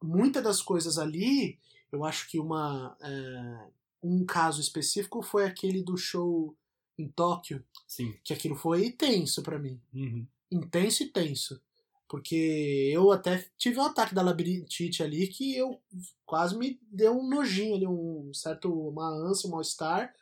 muitas 0.00 0.44
das 0.44 0.62
coisas 0.62 0.96
ali, 0.96 1.58
eu 1.90 2.04
acho 2.04 2.28
que 2.28 2.38
uma, 2.38 2.96
é, 3.00 3.66
um 4.00 4.24
caso 4.24 4.60
específico 4.60 5.22
foi 5.22 5.44
aquele 5.44 5.82
do 5.82 5.96
show 5.96 6.54
em 6.96 7.08
Tóquio, 7.08 7.64
Sim. 7.88 8.14
que 8.22 8.32
aquilo 8.32 8.54
foi 8.54 8.92
tenso 8.92 9.42
pra 9.42 9.58
mim. 9.58 9.80
Uhum. 9.92 10.24
Intenso 10.50 11.02
e 11.02 11.06
tenso. 11.12 11.60
Porque 12.08 12.90
eu 12.92 13.10
até 13.10 13.44
tive 13.56 13.78
um 13.78 13.84
ataque 13.84 14.14
da 14.14 14.22
labirintite 14.22 15.02
ali 15.02 15.26
que 15.26 15.56
eu 15.56 15.80
quase 16.24 16.56
me 16.56 16.78
deu 16.90 17.16
um 17.18 17.28
nojinho 17.28 17.74
ali, 17.74 17.86
um 17.86 18.30
certo, 18.32 18.72
uma 18.72 19.08
ânsia, 19.28 19.48
um 19.48 19.52
mal-estar. 19.52 20.12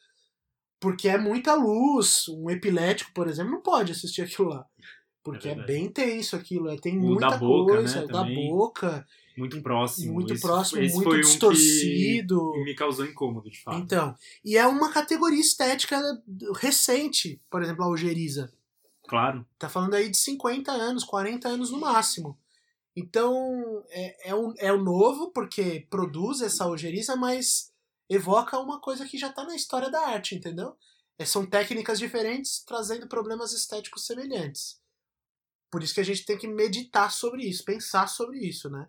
Porque 0.81 1.09
é 1.09 1.19
muita 1.19 1.55
luz. 1.55 2.29
Um 2.29 2.49
epilético, 2.51 3.13
por 3.15 3.29
exemplo, 3.29 3.53
não 3.53 3.61
pode 3.63 3.93
assistir 3.93 4.23
aquilo 4.23 4.49
lá. 4.49 4.65
Porque 5.23 5.49
é, 5.49 5.55
verdade. 5.55 5.73
bem 5.73 5.89
tenso 5.91 6.35
aquilo. 6.35 6.69
é, 6.69 6.77
Tem 6.77 6.99
O 6.99 7.03
muita 7.03 7.31
da 7.31 7.37
boca, 7.37 7.75
coisa. 7.75 7.99
né, 8.01 8.05
o 8.05 8.09
da 8.09 8.21
também. 8.23 8.49
boca. 8.49 9.07
Muito 9.37 9.63
próximo. 9.63 10.13
Muito 10.15 10.33
Esse- 10.35 10.43
próximo, 10.43 10.81
esse 10.83 10.95
muito 10.95 11.09
foi 11.09 11.19
um 11.19 11.21
que 11.23 11.27
distorcido. 11.29 12.53
me 12.65 12.75
causou 12.75 13.07
incômodo, 13.07 13.49
de 13.51 13.61
fato. 13.63 13.79
Então, 13.79 14.15
e 14.45 14.57
é 14.57 14.67
uma 14.67 14.93
categoria 14.93 15.41
estética 15.41 16.01
recente, 16.57 17.41
por 17.51 17.63
exemplo, 17.63 17.83
a 17.85 17.87
algeriza. 17.87 18.53
Claro. 19.09 19.47
Tá 19.59 19.69
falando 19.69 19.95
aí 19.95 20.09
de 20.09 20.17
50 20.17 20.71
anos, 20.73 21.05
40 21.05 21.49
anos 21.49 21.71
no 21.71 21.81
máximo. 21.81 22.39
Então, 22.95 23.85
é, 23.89 24.31
é, 24.31 24.35
um, 24.35 24.53
é 24.59 24.73
o 24.73 24.83
novo, 24.83 25.31
porque 25.33 25.87
produz 25.89 26.41
essa 26.41 26.65
algeriza, 26.65 27.17
mas 27.17 27.73
evoca 28.09 28.59
uma 28.59 28.81
coisa 28.81 29.07
que 29.07 29.17
já 29.17 29.33
tá 29.33 29.45
na 29.45 29.57
história 29.57 29.91
da 29.91 30.09
arte, 30.09 30.35
entendeu? 30.35 30.77
É, 31.19 31.25
são 31.25 31.47
técnicas 31.47 31.99
diferentes 31.99 32.63
trazendo 32.65 33.09
problemas 33.09 33.53
estéticos 33.53 34.07
semelhantes. 34.07 34.81
Por 35.71 35.83
isso 35.83 35.95
que 35.95 36.01
a 36.01 36.05
gente 36.05 36.27
tem 36.27 36.37
que 36.37 36.47
meditar 36.47 37.11
sobre 37.11 37.45
isso, 37.45 37.65
pensar 37.65 38.07
sobre 38.07 38.39
isso, 38.39 38.69
né? 38.69 38.87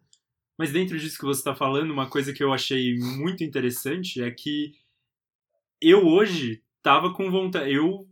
Mas 0.58 0.72
dentro 0.72 1.00
disso 1.00 1.18
que 1.18 1.26
você 1.26 1.40
está 1.40 1.56
falando, 1.56 1.92
uma 1.92 2.10
coisa 2.10 2.34
que 2.34 2.44
eu 2.44 2.54
achei 2.54 2.98
muito 2.98 3.44
interessante 3.44 4.22
é 4.22 4.30
que 4.30 4.74
eu 5.82 6.06
hoje 6.06 6.62
tava 6.82 7.14
com 7.14 7.32
vontade. 7.32 7.74
Eu 7.74 8.08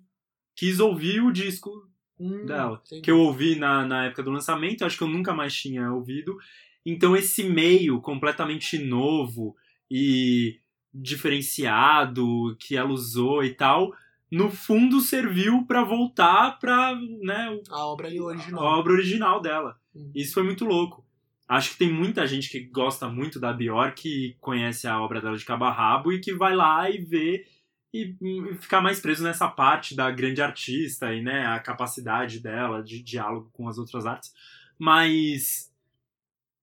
quis 0.56 0.80
ouvir 0.80 1.22
o 1.22 1.32
disco 1.32 1.91
Hum, 2.22 2.46
dela. 2.46 2.82
entendi. 2.86 3.02
Que 3.02 3.10
eu 3.12 3.20
ouvi 3.20 3.56
na, 3.56 3.86
na 3.86 4.06
época 4.06 4.22
do 4.24 4.32
lançamento, 4.32 4.86
acho 4.86 4.98
que 4.98 5.04
eu 5.04 5.08
nunca 5.08 5.34
mais 5.34 5.54
tinha 5.56 5.92
ouvido. 5.92 6.38
Então 6.86 7.16
esse 7.16 7.44
meio 7.44 8.00
completamente 8.02 8.78
novo 8.78 9.56
e 9.90 10.60
diferenciado 10.94 12.56
que 12.60 12.76
ela 12.76 12.90
usou 12.92 13.44
e 13.44 13.54
tal, 13.54 13.94
no 14.30 14.50
fundo 14.52 15.00
serviu 15.02 15.66
para 15.66 15.84
voltar 15.84 16.60
para 16.60 16.96
né, 17.22 17.60
A 17.70 17.86
obra 17.86 18.08
a 18.10 18.24
original. 18.24 18.64
obra 18.64 18.94
original 18.94 19.42
dela. 19.42 19.78
Hum. 19.96 20.12
Isso 20.16 20.34
foi 20.34 20.44
muito 20.44 20.66
louco. 20.66 21.06
Acho 21.48 21.72
que 21.72 21.78
tem 21.80 21.92
muita 21.92 22.26
gente 22.26 22.50
que 22.50 22.62
gosta 22.62 23.10
muito 23.10 23.38
da 23.40 23.52
Bjork, 23.52 24.02
que 24.02 24.38
conhece 24.40 24.88
a 24.88 25.02
obra 25.02 25.20
dela 25.20 25.38
de 25.38 25.44
cabo 25.44 25.66
a 25.66 25.72
rabo 25.72 26.14
e 26.14 26.20
que 26.22 26.34
vai 26.34 26.56
lá 26.56 26.90
e 26.90 26.98
vê 27.00 27.46
e, 27.94 28.16
e 28.22 28.56
ficar 28.56 28.82
mais 28.82 29.00
preso 29.00 29.24
nessa 29.24 29.48
parte 29.48 29.96
da 29.96 30.10
grande 30.12 30.42
artista 30.42 31.14
e 31.14 31.22
né, 31.22 31.46
a 31.46 31.60
capacidade 31.60 32.40
dela 32.40 32.82
de 32.84 33.02
diálogo 33.04 33.50
com 33.54 33.68
as 33.68 33.78
outras 33.78 34.06
artes. 34.06 34.34
Mas 34.80 35.72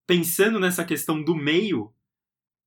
pensando 0.07 0.59
nessa 0.59 0.83
questão 0.83 1.21
do 1.23 1.35
meio, 1.35 1.93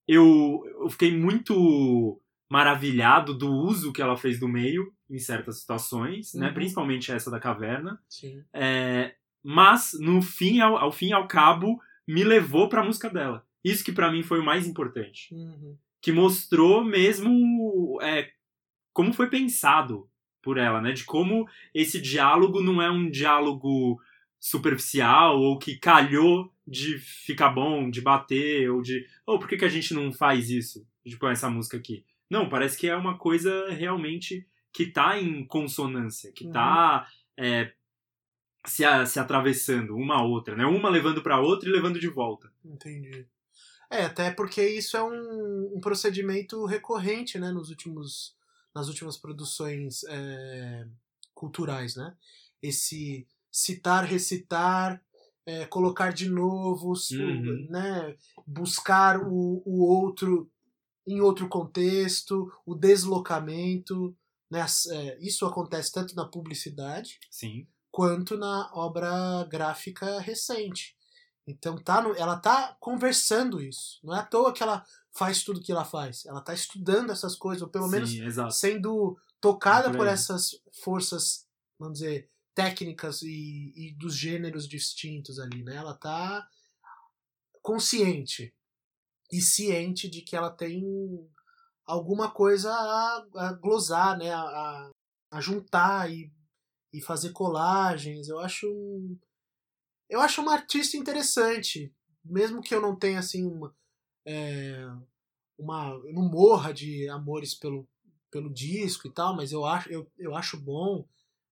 eu, 0.07 0.63
eu 0.81 0.89
fiquei 0.89 1.15
muito 1.15 2.19
maravilhado 2.49 3.33
do 3.33 3.51
uso 3.51 3.91
que 3.91 4.01
ela 4.01 4.15
fez 4.15 4.39
do 4.39 4.47
meio 4.47 4.93
em 5.09 5.17
certas 5.19 5.59
situações, 5.59 6.33
né? 6.33 6.47
Uhum. 6.47 6.53
Principalmente 6.53 7.11
essa 7.11 7.29
da 7.31 7.39
caverna. 7.39 7.99
Sim. 8.07 8.43
É, 8.53 9.15
mas 9.43 9.91
no 9.99 10.21
fim, 10.21 10.59
ao, 10.59 10.77
ao 10.77 10.91
fim 10.91 11.07
e 11.07 11.13
ao 11.13 11.27
cabo, 11.27 11.81
me 12.07 12.23
levou 12.23 12.69
pra 12.69 12.83
música 12.83 13.09
dela. 13.09 13.45
Isso 13.63 13.83
que 13.83 13.91
pra 13.91 14.11
mim 14.11 14.23
foi 14.23 14.39
o 14.39 14.45
mais 14.45 14.67
importante, 14.67 15.33
Uhum. 15.33 15.77
que 16.01 16.11
mostrou 16.11 16.83
mesmo 16.83 17.97
é, 18.01 18.29
como 18.93 19.11
foi 19.13 19.29
pensado 19.29 20.09
por 20.41 20.57
ela, 20.57 20.81
né? 20.81 20.91
De 20.91 21.03
como 21.05 21.47
esse 21.73 21.99
diálogo 22.01 22.61
não 22.61 22.81
é 22.81 22.89
um 22.91 23.09
diálogo 23.09 23.99
superficial 24.39 25.39
ou 25.39 25.57
que 25.57 25.77
calhou 25.77 26.53
de 26.67 26.97
ficar 26.99 27.49
bom, 27.49 27.89
de 27.89 28.01
bater 28.01 28.69
ou 28.69 28.81
de, 28.81 29.05
oh, 29.25 29.39
por 29.39 29.47
que, 29.47 29.57
que 29.57 29.65
a 29.65 29.69
gente 29.69 29.93
não 29.93 30.11
faz 30.11 30.49
isso 30.49 30.85
de 31.05 31.17
com 31.17 31.27
essa 31.29 31.49
música 31.49 31.77
aqui? 31.77 32.05
Não, 32.29 32.49
parece 32.49 32.77
que 32.77 32.87
é 32.87 32.95
uma 32.95 33.17
coisa 33.17 33.69
realmente 33.69 34.47
que 34.71 34.85
tá 34.87 35.19
em 35.19 35.45
consonância, 35.45 36.31
que 36.31 36.47
tá 36.49 37.07
é, 37.37 37.71
se, 38.65 38.83
a- 38.83 39.05
se 39.05 39.19
atravessando 39.19 39.95
uma 39.95 40.15
a 40.15 40.23
outra, 40.23 40.55
né? 40.55 40.65
Uma 40.65 40.89
levando 40.89 41.21
pra 41.21 41.39
outra 41.39 41.69
e 41.69 41.71
levando 41.71 41.99
de 41.99 42.07
volta. 42.07 42.51
Entendi. 42.65 43.25
É, 43.89 44.03
até 44.05 44.31
porque 44.31 44.65
isso 44.67 44.97
é 44.97 45.03
um, 45.03 45.73
um 45.75 45.79
procedimento 45.79 46.65
recorrente, 46.65 47.37
né, 47.37 47.51
nos 47.51 47.69
últimos, 47.69 48.35
nas 48.73 48.87
últimas 48.87 49.17
produções 49.17 50.03
é, 50.05 50.87
culturais, 51.33 51.95
né? 51.95 52.15
Esse 52.61 53.27
citar, 53.51 54.05
recitar, 54.05 55.03
é, 55.45 55.65
colocar 55.65 56.11
de 56.13 56.29
novo, 56.29 56.93
Uhum. 57.11 57.67
né? 57.69 58.15
Buscar 58.47 59.19
o, 59.21 59.61
o 59.65 59.83
outro 59.83 60.49
em 61.05 61.19
outro 61.19 61.49
contexto, 61.49 62.49
o 62.65 62.73
deslocamento, 62.73 64.15
né? 64.49 64.65
É, 64.91 65.17
isso 65.19 65.45
acontece 65.45 65.91
tanto 65.91 66.15
na 66.15 66.25
publicidade 66.25 67.19
Sim. 67.29 67.67
quanto 67.91 68.37
na 68.37 68.71
obra 68.73 69.43
gráfica 69.49 70.19
recente. 70.19 70.95
Então 71.45 71.77
tá 71.77 72.01
no- 72.01 72.15
ela 72.15 72.37
tá 72.37 72.75
conversando 72.79 73.61
isso. 73.61 73.99
Não 74.03 74.15
é 74.15 74.19
à 74.19 74.25
toa 74.25 74.53
que 74.53 74.63
ela 74.63 74.85
faz 75.11 75.43
tudo 75.43 75.61
que 75.61 75.71
ela 75.71 75.83
faz. 75.85 76.25
Ela 76.25 76.41
tá 76.41 76.53
estudando 76.53 77.11
essas 77.11 77.35
coisas, 77.35 77.61
ou 77.61 77.69
pelo 77.69 77.87
menos 77.87 78.09
Sim, 78.11 78.23
exato. 78.23 78.53
sendo 78.53 79.17
tocada 79.41 79.91
por 79.91 80.07
essas 80.07 80.51
forças, 80.83 81.45
vamos 81.77 81.99
dizer, 81.99 82.29
técnicas 82.55 83.21
e, 83.23 83.73
e 83.75 83.93
dos 83.97 84.15
gêneros 84.15 84.67
distintos 84.67 85.37
ali, 85.39 85.63
né? 85.63 85.75
Ela 85.75 85.93
tá 85.95 86.47
consciente. 87.61 88.53
e 89.31 89.41
ciente 89.41 90.07
de 90.09 90.21
que 90.21 90.35
ela 90.35 90.51
tem 90.51 90.83
alguma 91.85 92.29
coisa 92.29 92.71
a, 92.71 93.25
a 93.35 93.53
glosar, 93.53 94.17
né? 94.17 94.31
A, 94.31 94.91
a, 95.31 95.41
juntar 95.41 96.11
e, 96.11 96.31
e 96.93 97.01
fazer 97.01 97.31
colagens. 97.31 98.27
Eu 98.29 98.39
acho 98.39 98.67
um, 98.67 99.17
eu 100.09 100.19
acho 100.19 100.41
uma 100.41 100.53
artista 100.53 100.97
interessante, 100.97 101.93
mesmo 102.23 102.61
que 102.61 102.73
eu 102.73 102.81
não 102.81 102.95
tenha 102.95 103.19
assim 103.19 103.45
uma, 103.45 103.75
é, 104.25 104.87
uma 105.57 105.89
eu 106.05 106.13
não 106.13 106.29
morra 106.29 106.73
de 106.73 107.07
amores 107.09 107.53
pelo, 107.53 107.87
pelo 108.31 108.53
disco 108.53 109.07
e 109.07 109.11
tal, 109.11 109.35
mas 109.35 109.51
eu 109.51 109.65
acho 109.65 109.89
eu, 109.89 110.11
eu 110.17 110.35
acho 110.35 110.57
bom, 110.57 111.07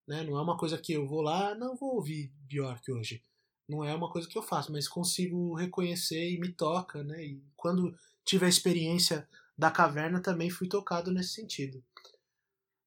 né? 0.06 0.22
Não 0.22 0.36
é 0.36 0.42
uma 0.42 0.56
coisa 0.56 0.78
que 0.78 0.92
eu 0.92 1.06
vou 1.06 1.22
lá, 1.22 1.54
não 1.54 1.76
vou 1.76 1.94
ouvir 1.94 2.32
Bjork 2.48 2.90
hoje. 2.90 3.22
Não 3.68 3.84
é 3.84 3.94
uma 3.94 4.10
coisa 4.10 4.28
que 4.28 4.36
eu 4.36 4.42
faço, 4.42 4.72
mas 4.72 4.88
consigo 4.88 5.54
reconhecer 5.54 6.30
e 6.30 6.38
me 6.38 6.52
toca, 6.52 7.02
né? 7.02 7.24
E 7.24 7.42
quando 7.56 7.96
tive 8.24 8.44
a 8.46 8.48
experiência 8.48 9.28
da 9.56 9.70
caverna 9.70 10.20
também 10.20 10.50
fui 10.50 10.68
tocado 10.68 11.12
nesse 11.12 11.34
sentido. 11.34 11.82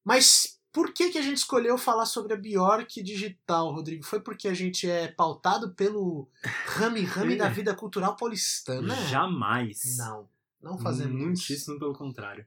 Mas 0.03 0.54
por 0.75 0.91
que, 0.91 1.09
que 1.09 1.17
a 1.17 1.21
gente 1.21 1.37
escolheu 1.37 1.77
falar 1.77 2.05
sobre 2.05 2.33
a 2.33 2.35
Bjork 2.35 3.01
digital, 3.01 3.71
Rodrigo? 3.71 4.03
Foi 4.03 4.19
porque 4.19 4.45
a 4.45 4.53
gente 4.53 4.89
é 4.89 5.07
pautado 5.07 5.73
pelo 5.73 6.29
rame-rame 6.65 7.37
da 7.37 7.47
vida 7.47 7.73
cultural 7.73 8.17
paulistana? 8.17 8.93
Jamais. 9.07 9.97
Não, 9.97 10.27
não 10.61 10.77
fazemos 10.77 11.17
Muitíssimo 11.17 11.79
pelo 11.79 11.93
contrário. 11.93 12.45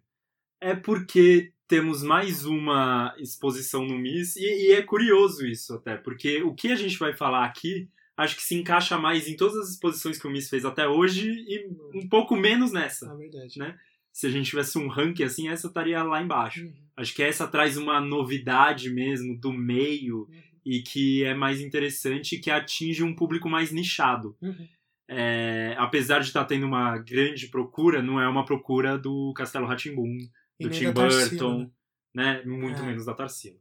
É 0.60 0.76
porque 0.76 1.54
temos 1.66 2.02
mais 2.02 2.44
uma 2.44 3.14
exposição 3.16 3.82
no 3.86 3.96
MIS, 3.98 4.36
e, 4.36 4.42
e, 4.42 4.72
é 4.72 4.82
curioso 4.82 5.46
isso 5.46 5.72
até, 5.72 5.96
porque 5.96 6.42
o 6.42 6.54
que 6.54 6.70
a 6.70 6.76
gente 6.76 6.98
vai 6.98 7.16
falar 7.16 7.46
aqui 7.46 7.88
acho 8.14 8.36
que 8.36 8.42
se 8.42 8.54
encaixa 8.54 8.98
mais 8.98 9.26
em 9.26 9.36
todas 9.36 9.56
as 9.56 9.70
exposições 9.70 10.18
que 10.18 10.26
o 10.26 10.30
MIS 10.30 10.50
fez 10.50 10.66
até 10.66 10.86
hoje 10.86 11.30
e 11.30 11.66
um 11.94 12.06
pouco 12.06 12.36
menos 12.36 12.72
nessa. 12.72 13.10
É 13.10 13.16
verdade. 13.16 13.58
Né? 13.58 13.78
Se 14.18 14.26
a 14.26 14.30
gente 14.30 14.50
tivesse 14.50 14.76
um 14.76 14.88
ranking 14.88 15.22
assim, 15.22 15.48
essa 15.48 15.68
estaria 15.68 16.02
lá 16.02 16.20
embaixo. 16.20 16.64
Uhum. 16.64 16.72
Acho 16.96 17.14
que 17.14 17.22
essa 17.22 17.46
traz 17.46 17.76
uma 17.76 18.00
novidade 18.00 18.90
mesmo 18.90 19.38
do 19.38 19.52
meio 19.52 20.22
Uhum. 20.28 20.42
e 20.66 20.82
que 20.82 21.22
é 21.22 21.34
mais 21.34 21.60
interessante 21.60 22.34
e 22.34 22.40
que 22.40 22.50
atinge 22.50 23.04
um 23.04 23.14
público 23.14 23.48
mais 23.48 23.70
nichado. 23.70 24.36
Uhum. 24.42 24.66
É, 25.08 25.76
apesar 25.78 26.18
de 26.18 26.26
estar 26.26 26.44
tendo 26.46 26.66
uma 26.66 26.98
grande 26.98 27.46
procura, 27.46 28.02
não 28.02 28.20
é 28.20 28.28
uma 28.28 28.44
procura 28.44 28.98
do 28.98 29.32
Castelo 29.36 29.66
Ratimbun, 29.68 30.18
do 30.60 30.68
Tim 30.68 30.90
Burton, 30.90 31.70
né? 32.12 32.42
Muito 32.44 32.82
É. 32.82 32.86
menos 32.86 33.06
da 33.06 33.14
Tarsila. 33.14 33.56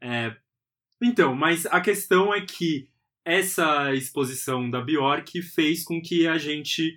É, 0.00 0.36
então, 1.02 1.34
mas 1.34 1.66
a 1.66 1.80
questão 1.80 2.32
é 2.32 2.42
que 2.42 2.88
essa 3.24 3.92
exposição 3.92 4.70
da 4.70 4.80
Bjork 4.80 5.42
fez 5.42 5.82
com 5.82 6.00
que 6.00 6.28
a 6.28 6.38
gente 6.38 6.96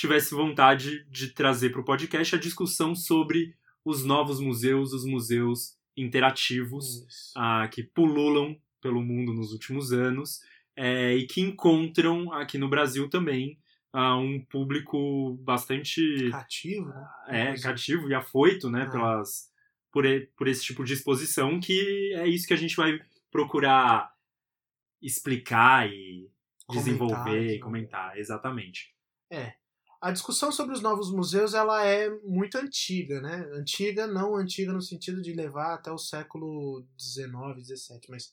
tivesse 0.00 0.34
vontade 0.34 1.04
de 1.10 1.28
trazer 1.28 1.70
para 1.70 1.80
o 1.80 1.84
podcast 1.84 2.34
a 2.34 2.38
discussão 2.38 2.94
sobre 2.94 3.54
os 3.84 4.04
novos 4.04 4.40
museus, 4.40 4.92
os 4.92 5.04
museus 5.04 5.76
interativos 5.96 7.32
ah, 7.36 7.68
que 7.68 7.82
pululam 7.82 8.56
pelo 8.80 9.02
mundo 9.02 9.32
nos 9.32 9.52
últimos 9.52 9.92
anos 9.92 10.40
é, 10.76 11.14
e 11.14 11.26
que 11.26 11.40
encontram 11.40 12.32
aqui 12.32 12.56
no 12.56 12.68
Brasil 12.68 13.08
também 13.10 13.58
ah, 13.92 14.16
um 14.16 14.40
público 14.44 15.36
bastante 15.42 16.30
Cativo, 16.30 16.88
né? 16.88 17.08
é, 17.28 17.54
cativo 17.60 18.08
e 18.08 18.14
afoito, 18.14 18.70
né, 18.70 18.84
Ah. 18.86 18.90
pelas, 18.90 19.50
por, 19.92 20.06
e- 20.06 20.26
por 20.36 20.46
esse 20.48 20.62
tipo 20.64 20.84
de 20.84 20.94
exposição, 20.94 21.58
que 21.60 22.14
é 22.14 22.26
isso 22.28 22.46
que 22.46 22.54
a 22.54 22.56
gente 22.56 22.76
vai 22.76 22.98
procurar 23.30 24.10
explicar 25.02 25.88
e 25.90 26.30
Comentar, 26.66 26.84
desenvolver 26.84 27.46
e 27.48 27.52
né? 27.54 27.58
comentar, 27.58 28.18
exatamente. 28.18 28.94
A 30.00 30.10
discussão 30.10 30.50
sobre 30.50 30.74
os 30.74 30.80
novos 30.80 31.12
museus 31.12 31.52
ela 31.52 31.84
é 31.84 32.08
muito 32.24 32.56
antiga, 32.56 33.20
né? 33.20 33.46
Antiga, 33.52 34.06
não 34.06 34.34
antiga 34.34 34.72
no 34.72 34.80
sentido 34.80 35.20
de 35.20 35.34
levar 35.34 35.74
até 35.74 35.92
o 35.92 35.98
século 35.98 36.86
XIX, 36.98 37.28
XVII, 37.62 38.00
mas 38.08 38.32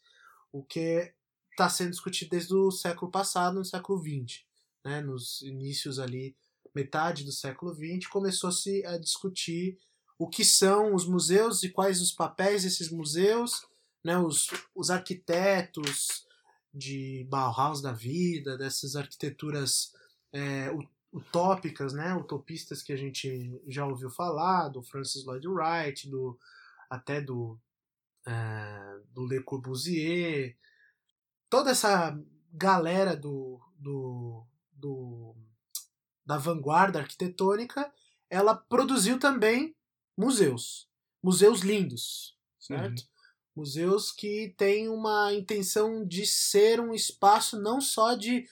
o 0.49 0.63
que 0.63 1.13
está 1.51 1.67
sendo 1.69 1.89
discutido 1.89 2.31
desde 2.31 2.53
o 2.53 2.71
século 2.71 3.11
passado, 3.11 3.55
no 3.55 3.65
século 3.65 3.99
XX. 3.99 4.45
Né? 4.85 5.01
Nos 5.01 5.41
inícios 5.41 5.99
ali, 5.99 6.37
metade 6.73 7.25
do 7.25 7.31
século 7.31 7.73
XX, 7.73 8.07
começou-se 8.09 8.85
a 8.85 8.97
discutir 8.97 9.77
o 10.17 10.29
que 10.29 10.45
são 10.45 10.95
os 10.95 11.05
museus 11.05 11.63
e 11.63 11.69
quais 11.69 12.01
os 12.01 12.11
papéis 12.11 12.63
desses 12.63 12.89
museus, 12.89 13.67
né? 14.03 14.17
os, 14.17 14.47
os 14.73 14.89
arquitetos 14.89 16.25
de 16.73 17.27
Bauhaus 17.29 17.81
da 17.81 17.91
vida, 17.91 18.57
dessas 18.57 18.95
arquiteturas 18.95 19.91
é, 20.31 20.71
utópicas, 21.11 21.93
né, 21.93 22.13
utopistas 22.15 22.81
que 22.83 22.93
a 22.93 22.97
gente 22.97 23.61
já 23.67 23.85
ouviu 23.85 24.09
falar, 24.09 24.69
do 24.69 24.83
Francis 24.83 25.25
Lloyd 25.25 25.47
Wright, 25.47 26.09
do 26.09 26.37
até 26.89 27.21
do 27.21 27.59
é, 28.25 28.99
do 29.13 29.25
Le 29.25 29.41
Corbusier, 29.41 30.55
toda 31.49 31.71
essa 31.71 32.17
galera 32.51 33.15
do, 33.15 33.59
do, 33.77 34.45
do 34.71 35.35
da 36.25 36.37
vanguarda 36.37 36.99
arquitetônica, 36.99 37.89
ela 38.29 38.53
produziu 38.53 39.17
também 39.17 39.73
museus, 40.17 40.89
museus 41.23 41.61
lindos, 41.61 42.37
certo? 42.59 43.03
Museus 43.55 44.11
que 44.11 44.53
têm 44.57 44.89
uma 44.89 45.33
intenção 45.33 46.05
de 46.05 46.25
ser 46.25 46.79
um 46.79 46.93
espaço 46.93 47.59
não 47.59 47.79
só 47.79 48.13
de 48.13 48.47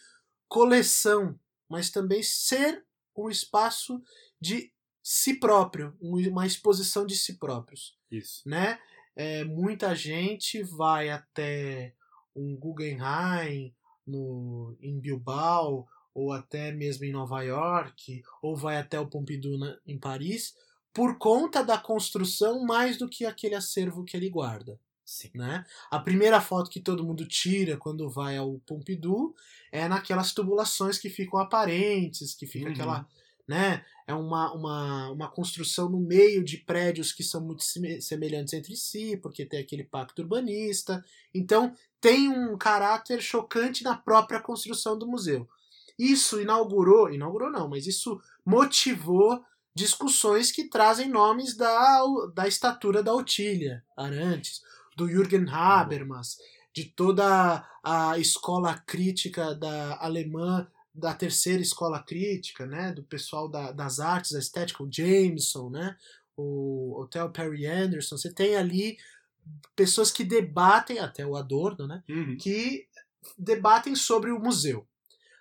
coleção, 0.48 1.38
mas 1.69 1.89
também 1.89 2.21
ser 2.23 2.84
um 3.15 3.30
espaço 3.30 4.01
de 4.39 4.71
si 5.01 5.36
próprio, 5.39 5.95
um- 6.01 6.17
uma 6.30 6.45
exposição 6.45 7.06
de 7.06 7.15
si 7.15 7.38
próprios, 7.38 7.97
Isso. 8.12 8.41
né? 8.47 8.80
É, 9.15 9.43
muita 9.43 9.95
gente 9.95 10.62
vai 10.63 11.10
até 11.10 11.93
um 12.36 12.56
Guggenheim 12.58 13.73
no, 14.06 14.75
em 14.82 14.99
Bilbao 14.99 15.88
ou 16.13 16.32
até 16.34 16.71
mesmo 16.71 17.06
em 17.06 17.12
Nova 17.12 17.41
York 17.41 18.21
ou 18.41 18.56
vai 18.56 18.78
até 18.78 18.99
o 18.99 19.08
Pompidou 19.08 19.58
na- 19.58 19.78
em 19.86 19.97
Paris 19.97 20.54
por 20.93 21.17
conta 21.17 21.63
da 21.63 21.78
construção 21.78 22.63
mais 22.65 22.97
do 22.97 23.08
que 23.10 23.25
aquele 23.25 23.56
acervo 23.56 24.04
que 24.04 24.15
ele 24.17 24.30
guarda 24.30 24.80
Sim. 25.06 25.30
né? 25.36 25.63
A 25.91 26.00
primeira 26.00 26.41
foto 26.41 26.70
que 26.70 26.80
todo 26.80 27.04
mundo 27.04 27.28
tira 27.28 27.78
quando 27.78 28.10
vai 28.10 28.38
ao 28.38 28.58
Pompidou 28.65 29.36
é 29.72 29.88
naquelas 29.88 30.34
tubulações 30.34 30.98
que 30.98 31.10
ficam 31.10 31.39
aparentes, 31.39 32.34
que 32.34 32.48
fica 32.48 32.65
Uhum. 32.68 32.74
aquela, 32.74 33.08
né? 33.48 33.86
É 34.08 34.13
uma, 34.13 34.52
uma, 34.54 35.10
uma 35.12 35.28
construção 35.32 35.89
no 35.89 36.00
meio 36.00 36.44
de 36.44 36.58
prédios 36.58 37.12
que 37.12 37.24
são 37.24 37.41
muito 37.41 37.63
seme- 37.63 38.02
semelhantes 38.02 38.54
entre 38.54 38.76
si, 38.76 39.15
porque 39.18 39.46
tem 39.46 39.60
aquele 39.60 39.84
pacto 39.84 40.22
urbanista. 40.22 41.04
Então, 41.34 41.76
tem 42.02 42.28
um 42.30 42.58
caráter 42.58 43.22
chocante 43.22 43.84
na 43.84 43.96
própria 43.96 44.39
construção 44.39 44.98
do 44.98 45.08
museu. 45.08 45.48
Isso 45.98 46.41
inaugurou, 46.41 47.12
inaugurou 47.13 47.50
não, 47.52 47.68
mas 47.70 47.88
isso 47.88 48.20
motivou 48.46 49.44
discussões 49.74 50.52
que 50.52 50.70
trazem 50.70 51.10
nomes 51.10 51.56
da, 51.56 52.02
da 52.34 52.48
estatura 52.48 53.04
da 53.04 53.13
Otília 53.13 53.84
Arantes, 53.98 54.62
do 54.95 55.08
Jürgen 55.08 55.45
Habermas, 55.49 56.38
de 56.73 56.86
toda 56.86 57.67
a 57.84 58.17
escola 58.17 58.77
crítica 58.77 59.53
da 59.55 59.97
alemã, 60.01 60.67
da 60.93 61.13
terceira 61.13 61.62
escola 61.62 62.01
crítica, 62.01 62.65
né, 62.65 62.91
do 62.93 63.03
pessoal 63.03 63.49
da, 63.49 63.71
das 63.71 63.99
artes, 63.99 64.31
da 64.31 64.39
estética, 64.39 64.84
o 64.84 64.89
Jameson, 64.91 65.69
né, 65.69 65.97
o 66.38 66.99
Hotel 66.99 67.29
Perry 67.31 67.65
Anderson, 67.65 68.17
você 68.17 68.34
tem 68.34 68.55
ali 68.55 68.97
pessoas 69.75 70.12
que 70.12 70.23
debatem, 70.23 70.99
até 70.99 71.25
o 71.25 71.36
Adorno, 71.36 71.86
né, 71.88 72.03
Uhum. 72.10 72.38
que 72.38 72.88
debatem 73.38 73.95
sobre 73.95 74.31
o 74.31 74.39
museu. 74.39 74.88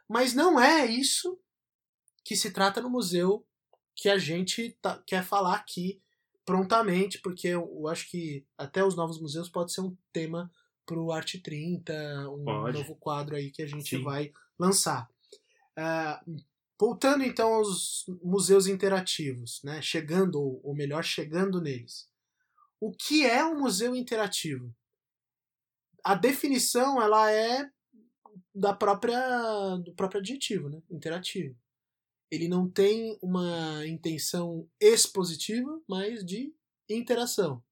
Mas 0.08 0.34
não 0.34 0.58
é 0.60 0.86
isso 0.86 1.38
que 2.24 2.36
se 2.36 2.50
trata 2.50 2.80
no 2.80 2.90
museu 2.90 3.46
que 3.94 4.08
a 4.08 4.18
gente 4.18 4.76
tá- 4.82 5.00
quer 5.06 5.24
falar 5.24 5.54
aqui 5.54 6.00
prontamente, 6.44 7.20
porque 7.20 7.48
eu, 7.48 7.70
eu 7.78 7.88
acho 7.88 8.11
que 8.11 8.44
até 8.57 8.85
os 8.85 8.94
novos 8.94 9.20
museus 9.20 9.48
pode 9.48 9.72
ser 9.72 9.80
um 9.80 9.96
tema 10.12 10.50
para 10.87 10.98
o 10.98 11.11
Arte 11.11 11.38
30, 11.40 12.28
um 12.30 12.44
Pode. 12.44 12.78
novo 12.78 12.94
quadro 12.96 13.37
aí 13.37 13.50
que 13.50 13.62
a 13.62 13.66
gente 13.66 13.96
Sim. 13.96 14.02
vai 14.02 14.33
lançar. 14.59 15.09
Ah, 15.76 16.22
voltando 16.78 17.24
então 17.24 17.54
aos 17.54 18.04
museus 18.22 18.66
interativos, 18.66 19.62
né? 19.62 19.80
chegando, 19.80 20.40
ou, 20.40 20.61
ou 20.62 20.74
melhor, 20.74 21.02
chegando 21.02 21.61
neles. 21.61 22.09
O 22.78 22.92
que 22.92 23.24
é 23.24 23.44
um 23.44 23.59
museu 23.59 23.96
interativo? 23.96 24.74
A 26.04 26.14
definição 26.14 27.00
ela 27.00 27.33
é 27.33 27.66
da 28.54 28.74
própria 28.74 29.76
do 29.76 29.94
próprio 29.94 30.20
adjetivo, 30.20 30.68
né? 30.68 30.83
Interativo. 30.90 31.57
Ele 32.30 32.48
não 32.48 32.68
tem 32.68 33.18
uma 33.22 33.87
intenção 33.87 34.68
expositiva, 34.80 35.80
mas 35.88 36.24
de 36.24 36.52
interação. 36.88 37.62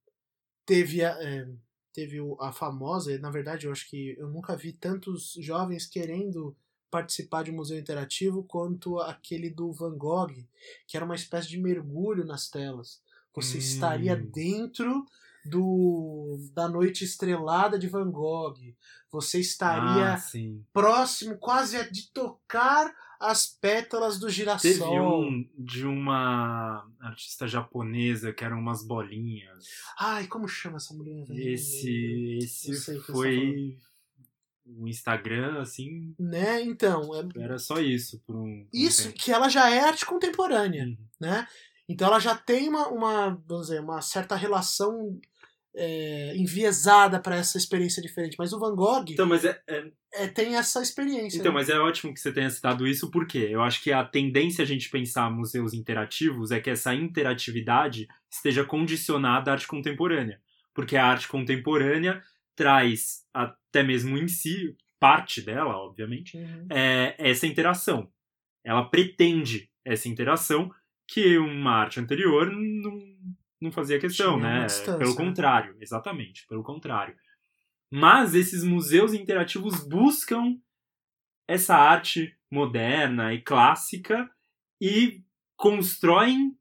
Teve 0.65 1.05
a, 1.05 1.11
é, 1.21 1.49
teve 1.93 2.19
a 2.41 2.53
famosa, 2.53 3.17
na 3.19 3.31
verdade 3.31 3.67
eu 3.67 3.73
acho 3.73 3.89
que 3.89 4.15
eu 4.19 4.29
nunca 4.29 4.57
vi 4.57 4.73
tantos 4.73 5.35
jovens 5.41 5.87
querendo 5.87 6.57
participar 6.91 7.43
de 7.43 7.51
um 7.51 7.57
museu 7.57 7.79
interativo 7.79 8.45
quanto 8.45 8.99
aquele 9.01 9.49
do 9.51 9.73
Van 9.73 9.97
Gogh, 9.97 10.33
que 10.87 10.97
era 10.97 11.05
uma 11.07 11.15
espécie 11.15 11.49
de 11.49 11.59
mergulho 11.59 12.25
nas 12.25 12.49
telas. 12.51 13.01
Você 13.35 13.57
Hum. 13.57 13.61
estaria 13.61 14.15
dentro 14.15 15.05
do 15.45 16.39
da 16.53 16.69
noite 16.69 17.03
estrelada 17.03 17.79
de 17.79 17.89
Van 17.89 18.11
Gogh. 18.11 18.55
Você 19.11 19.41
estaria 19.41 20.15
Ah, 20.15 20.17
próximo 20.73 21.37
quase 21.39 21.77
a 21.77 21.89
de 21.89 22.11
tocar 22.13 22.95
as 23.23 23.47
pétalas 23.47 24.19
do 24.19 24.29
girassol. 24.29 24.71
Teve 24.71 25.01
um 25.01 25.49
de 25.57 25.87
uma 25.87 26.87
artista 27.01 27.47
japonesa 27.47 28.33
que 28.33 28.45
eram 28.45 28.59
umas 28.59 28.85
bolinhas. 28.85 29.65
Ai, 29.99 30.27
como 30.27 30.49
chama 30.49 30.77
essa 30.77 30.93
mulher? 30.93 31.25
velho? 31.25 31.49
Esse, 31.49 32.39
esse 32.43 32.99
tá 32.99 33.13
foi 33.13 33.79
o 34.65 34.89
Instagram, 34.89 35.61
assim, 35.61 36.15
Né? 36.19 36.63
Então, 36.63 37.11
é 37.15 37.43
era 37.43 37.59
só 37.59 37.79
isso 37.81 38.21
por 38.27 38.37
um, 38.37 38.65
por 38.65 38.77
isso 38.77 39.13
que 39.13 39.33
ela 39.33 39.49
já 39.49 39.71
é 39.71 39.81
arte 39.81 40.07
contemporânea. 40.07 40.85
Uhum. 40.85 40.97
né? 41.21 41.47
Então 41.89 42.09
ela 42.09 42.19
já 42.21 42.35
tem 42.35 42.69
uma, 42.69 42.89
uma 42.89 43.31
vamos 43.47 43.67
dizer, 43.67 43.81
uma 43.81 44.01
certa 44.01 44.37
relação 44.37 45.21
é, 45.75 46.37
enviesada 46.37 47.19
para 47.21 47.37
essa 47.37 47.57
experiência 47.57 48.03
diferente. 48.03 48.37
Mas 48.39 48.53
o 48.53 48.59
Van 48.59 48.75
Gogh 48.75 49.05
Então, 49.09 49.27
mas 49.27 49.45
é, 49.45 49.61
é- 49.67 49.91
é, 50.15 50.27
tem 50.29 50.57
essa 50.57 50.83
experiência. 50.83 51.39
então, 51.39 51.51
né? 51.53 51.59
mas 51.59 51.69
é 51.71 51.79
ótimo 51.79 52.13
que 52.13 52.21
você 52.21 52.31
tenha 52.33 52.51
citado 52.51 52.87
isso, 52.87 53.11
porque 53.11 53.39
eu 53.39 53.63
acho 53.63 53.83
que 53.83 53.91
a 53.93 54.05
tendência 54.05 54.63
a 54.63 54.67
gente 54.67 54.91
pensar 54.91 55.31
museus 55.31 55.73
interativos 55.73 56.51
é 56.51 56.61
que 56.61 56.69
essa 56.71 56.95
interatividade 56.95 58.07
esteja 58.31 58.65
condicionada 58.65 59.51
à 59.51 59.55
arte 59.55 59.67
contemporânea. 59.67 60.41
Porque 60.75 60.97
a 60.97 61.07
arte 61.07 61.29
contemporânea 61.29 62.23
traz, 62.55 63.23
até 63.33 63.83
mesmo 63.83 64.19
em 64.19 64.29
si, 64.29 64.77
parte 65.01 65.41
dela, 65.41 65.77
obviamente, 65.77 66.37
Uhum. 66.37 66.67
é 66.71 67.15
essa 67.19 67.47
interação. 67.47 68.11
Ela 68.65 68.85
pretende 68.85 69.69
essa 69.85 70.09
interação 70.09 70.71
que 71.09 71.37
uma 71.39 71.73
arte 71.73 71.99
anterior 71.99 72.51
não, 72.53 72.99
não 73.63 73.71
fazia 73.73 73.99
questão, 73.99 74.39
Tinha 74.39 74.49
né? 74.61 74.67
distância, 74.67 74.99
pelo 74.99 75.11
né? 75.11 75.17
contrário, 75.17 75.77
exatamente, 75.81 76.47
pelo 76.47 76.63
contrário. 76.63 77.15
Mas 77.91 78.35
esses 78.35 78.65
museus 78.65 79.13
interativos 79.13 79.87
buscam 79.87 80.57
essa 81.47 81.77
arte 81.77 82.37
moderna 82.51 83.33
e 83.35 83.41
clássica 83.41 84.31
e 84.81 85.23
constroem 85.57 86.57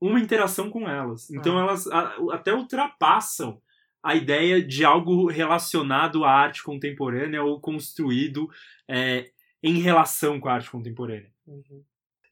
uma 0.00 0.20
interação 0.20 0.70
com 0.70 0.88
elas. 0.88 1.30
Então 1.30 1.58
Ah. 1.58 1.62
elas 1.62 1.86
até 2.32 2.54
ultrapassam 2.54 3.60
a 4.02 4.14
ideia 4.14 4.62
de 4.62 4.84
algo 4.84 5.26
relacionado 5.28 6.24
à 6.24 6.30
arte 6.30 6.62
contemporânea 6.62 7.42
ou 7.42 7.60
construído 7.60 8.48
é, 8.88 9.30
em 9.62 9.80
relação 9.80 10.38
com 10.38 10.48
a 10.48 10.54
arte 10.54 10.70
contemporânea. 10.70 11.32
Uhum. 11.46 11.82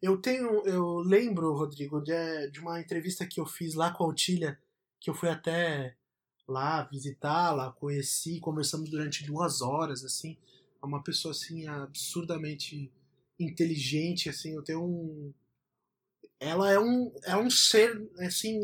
Eu 0.04 0.18
tenho, 0.18 0.66
eu 0.66 0.98
lembro, 0.98 1.54
Rodrigo, 1.54 1.98
de, 1.98 2.50
de 2.50 2.60
uma 2.60 2.78
entrevista 2.78 3.24
que 3.24 3.40
eu 3.40 3.46
fiz 3.46 3.72
lá 3.72 3.90
com 3.90 4.04
a 4.04 4.08
Otília, 4.08 4.60
que 5.00 5.08
eu 5.08 5.14
fui 5.14 5.30
até 5.30 5.96
lá 6.46 6.82
visitá-la, 6.82 7.72
conheci, 7.72 8.38
conversamos 8.38 8.90
durante 8.90 9.24
duas 9.24 9.62
horas, 9.62 10.04
assim, 10.04 10.36
é 10.82 10.84
uma 10.84 11.02
pessoa 11.02 11.32
assim 11.32 11.66
absurdamente 11.66 12.92
inteligente, 13.40 14.28
assim, 14.28 14.54
eu 14.54 14.62
tenho 14.62 14.84
um 14.84 15.32
ela 16.38 16.70
é 16.70 16.78
um 16.78 17.10
é 17.24 17.34
um 17.34 17.48
ser 17.48 18.06
assim 18.18 18.60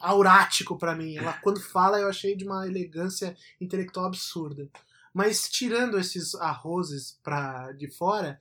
aurático 0.00 0.78
pra 0.78 0.96
mim. 0.96 1.18
Ela 1.18 1.34
quando 1.42 1.60
fala 1.60 2.00
eu 2.00 2.08
achei 2.08 2.34
de 2.34 2.46
uma 2.46 2.66
elegância 2.66 3.36
intelectual 3.60 4.06
absurda. 4.06 4.66
Mas 5.12 5.50
tirando 5.50 5.98
esses 5.98 6.34
arrozes 6.36 7.18
pra 7.22 7.72
de 7.72 7.90
fora, 7.90 8.40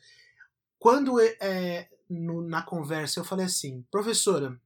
quando 0.79 1.19
é, 1.19 1.89
no- 2.09 2.41
na 2.41 2.61
conversa 2.61 3.19
eu 3.19 3.23
falei 3.25 3.45
assim, 3.45 3.83
professora, 3.91 4.59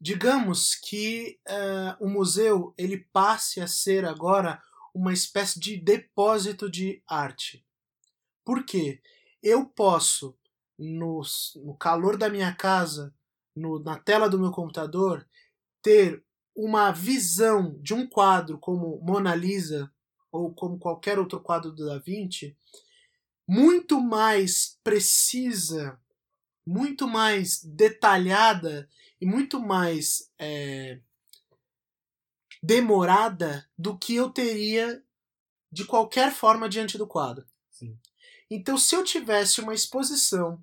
digamos 0.00 0.74
que 0.74 1.38
eh, 1.46 1.96
o 2.00 2.08
museu 2.08 2.74
ele 2.76 2.98
passe 3.12 3.60
a 3.60 3.66
ser 3.66 4.04
agora 4.04 4.60
uma 4.94 5.12
espécie 5.12 5.58
de 5.58 5.76
depósito 5.76 6.70
de 6.70 7.02
arte. 7.08 7.64
Por 8.44 8.64
quê? 8.64 9.00
Eu 9.42 9.66
posso, 9.66 10.36
no, 10.78 11.22
no 11.56 11.74
calor 11.76 12.16
da 12.16 12.28
minha 12.30 12.54
casa, 12.54 13.14
no- 13.54 13.78
na 13.80 13.98
tela 13.98 14.28
do 14.28 14.38
meu 14.38 14.50
computador, 14.50 15.26
ter 15.82 16.24
uma 16.56 16.92
visão 16.92 17.78
de 17.82 17.94
um 17.94 18.06
quadro 18.08 18.58
como 18.58 19.00
Mona 19.02 19.34
Lisa 19.34 19.92
ou 20.32 20.54
como 20.54 20.78
qualquer 20.78 21.18
outro 21.18 21.40
quadro 21.40 21.72
do 21.72 21.86
Da 21.86 21.98
Vinci 21.98 22.56
muito 23.46 24.00
mais 24.00 24.78
precisa, 24.82 26.00
muito 26.66 27.06
mais 27.06 27.62
detalhada 27.62 28.88
e 29.20 29.26
muito 29.26 29.60
mais 29.60 30.30
é, 30.38 31.00
demorada 32.62 33.68
do 33.76 33.98
que 33.98 34.14
eu 34.14 34.30
teria 34.30 35.04
de 35.70 35.84
qualquer 35.84 36.32
forma 36.32 36.68
diante 36.68 36.96
do 36.96 37.06
quadro. 37.06 37.46
Sim. 37.70 37.98
Então, 38.50 38.78
se 38.78 38.94
eu 38.94 39.04
tivesse 39.04 39.60
uma 39.60 39.74
exposição 39.74 40.62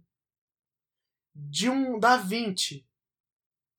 de 1.36 1.70
um 1.70 2.00
Da 2.00 2.18
Vinci, 2.18 2.86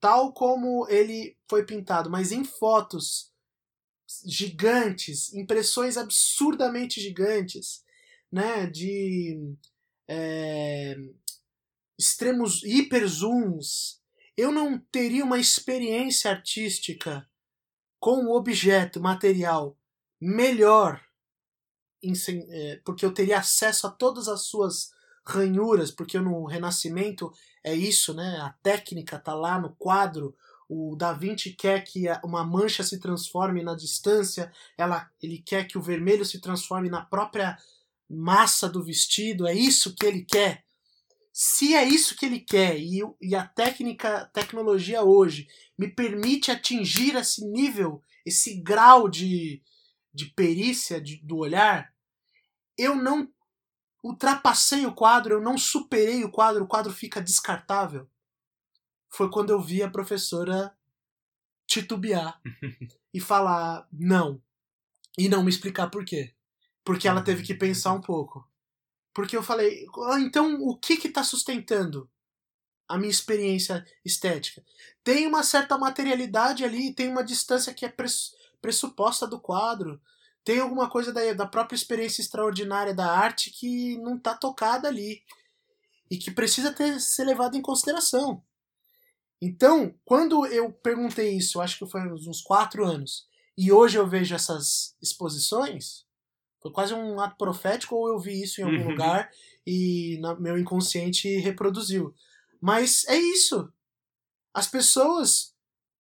tal 0.01 0.33
como 0.33 0.87
ele 0.89 1.39
foi 1.49 1.65
pintado, 1.65 2.11
mas 2.11 2.33
em 2.33 2.45
fotos 2.45 3.33
gigantes, 4.25 5.33
impressões 5.33 5.97
absurdamente 5.97 7.01
gigantes, 7.01 7.82
né, 8.33 8.67
de 8.67 9.55
é, 10.09 10.97
extremos 11.99 12.63
hiper 12.65 13.07
zooms, 13.07 14.01
eu 14.37 14.51
não 14.51 14.79
teria 14.79 15.25
uma 15.25 15.39
experiência 15.39 16.31
artística 16.31 17.29
com 18.01 18.25
o 18.25 18.37
objeto 18.37 19.01
material 19.01 19.77
melhor, 20.21 21.01
em 22.03 22.13
é, 22.29 22.81
porque 22.85 23.05
eu 23.05 23.13
teria 23.13 23.39
acesso 23.39 23.87
a 23.87 23.91
todas 23.91 24.27
as 24.27 24.43
suas 24.43 24.91
ranhuras, 25.25 25.91
porque 25.91 26.19
no 26.19 26.45
Renascimento 26.47 27.33
é 27.63 27.75
isso, 27.75 28.13
né? 28.13 28.39
A 28.41 28.51
técnica 28.63 29.19
tá 29.19 29.35
lá 29.35 29.61
no 29.61 29.75
quadro. 29.77 30.35
O 30.69 30.97
Da 30.97 31.13
Vinci 31.13 31.53
quer 31.53 31.85
que 31.85 32.07
uma 32.25 32.45
mancha 32.45 32.83
se 32.83 32.99
transforme 32.99 33.63
na 33.63 33.75
distância, 33.75 34.51
ela, 34.77 35.09
ele 35.23 35.39
quer 35.39 35.67
que 35.69 35.79
o 35.79 35.83
vermelho 35.83 36.25
se 36.25 36.41
transforme 36.41 36.89
na 36.89 37.03
própria 37.03 37.57
massa 38.13 38.69
do 38.69 38.83
vestido, 38.85 39.47
é 39.47 39.55
isso 39.55 39.95
que 39.95 40.07
ele 40.07 40.25
quer. 40.25 40.65
Se 41.33 41.75
é 41.75 41.85
isso 41.85 42.15
que 42.17 42.27
ele 42.27 42.41
quer 42.41 42.79
e, 42.79 43.01
e 43.21 43.35
a 43.35 43.47
técnica, 43.47 44.31
tecnologia 44.35 45.03
hoje 45.03 45.49
me 45.79 45.89
permite 45.89 46.51
atingir 46.51 47.17
esse 47.17 47.45
nível, 47.47 48.03
esse 48.25 48.61
grau 48.61 49.09
de, 49.09 49.63
de 50.13 50.27
perícia 50.27 51.01
de- 51.01 51.23
do 51.25 51.39
olhar, 51.39 51.91
eu 52.77 52.95
não 52.95 53.33
ultrapassei 54.05 54.85
o 54.85 54.95
quadro, 54.95 55.35
eu 55.35 55.41
não 55.41 55.57
superei 55.57 56.23
o 56.25 56.31
quadro, 56.31 56.65
o 56.65 56.69
quadro 56.69 56.93
fica 56.93 57.23
descartável. 57.23 58.09
Foi 59.09 59.31
quando 59.31 59.51
eu 59.51 59.61
vi 59.61 59.83
a 59.83 59.91
professora 59.91 60.77
titubear 61.67 62.41
e 63.15 63.21
falar 63.21 63.87
não. 63.93 64.43
E 65.17 65.29
não 65.29 65.43
me 65.43 65.51
explicar 65.51 65.89
por 65.91 66.05
quê. 66.05 66.35
Porque 66.85 67.09
ela 67.09 67.23
teve 67.23 67.43
que 67.43 67.55
pensar 67.55 67.93
um 67.93 68.01
pouco. 68.01 68.47
Porque 69.15 69.37
eu 69.37 69.43
falei, 69.43 69.87
"Ah, 70.11 70.21
então 70.21 70.57
o 70.63 70.77
que 70.79 70.97
que 70.97 71.09
tá 71.09 71.23
sustentando 71.25 72.11
a 72.89 72.99
minha 72.99 73.11
experiência 73.11 73.85
estética? 74.05 74.65
Tem 75.05 75.27
uma 75.27 75.43
certa 75.43 75.79
materialidade 75.79 76.65
ali, 76.65 76.95
tem 76.95 77.09
uma 77.11 77.25
distância 77.25 77.75
que 77.75 77.85
é 77.85 77.89
pres- 77.89 78.33
pressuposta 78.61 79.27
do 79.27 79.41
quadro. 79.41 80.01
Tem 80.45 80.61
alguma 80.61 80.91
coisa 80.91 81.13
da, 81.13 81.33
da 81.35 81.47
própria 81.47 81.77
experiência 81.77 82.23
extraordinária 82.23 82.95
da 82.95 83.07
arte 83.13 83.51
que 83.51 83.99
não 83.99 84.19
tá 84.19 84.35
tocada 84.37 84.89
ali. 84.89 85.23
E 86.11 86.19
que 86.19 86.31
precisa 86.31 86.73
ter, 86.73 87.01
ser 87.01 87.25
levado 87.25 87.57
em 87.57 87.63
consideração. 87.63 88.43
Então, 89.41 89.95
quando 90.05 90.47
eu 90.47 90.73
perguntei 90.73 91.37
isso, 91.37 91.61
acho 91.61 91.79
que 91.79 91.91
foi 91.91 92.01
uns 92.09 92.27
uns 92.27 92.41
quatro 92.41 92.85
anos, 92.85 93.27
e 93.59 93.73
hoje 93.73 93.99
eu 93.99 94.07
vejo 94.07 94.35
essas 94.35 94.97
exposições, 95.03 96.05
foi 96.63 96.71
quase 96.71 96.95
um 96.95 97.19
ato 97.21 97.37
profético, 97.37 97.95
ou 97.97 98.09
eu 98.09 98.19
vi 98.19 98.43
isso 98.43 98.61
em 98.61 98.65
algum 98.65 98.77
Uhum. 98.85 98.91
lugar 98.91 99.31
e 99.67 100.19
na- 100.21 100.35
meu 100.39 100.57
inconsciente 100.59 101.29
reproduziu. 101.39 102.15
Mas 102.61 103.05
é 103.09 103.17
isso. 103.17 103.73
As 104.55 104.67
pessoas 104.69 105.55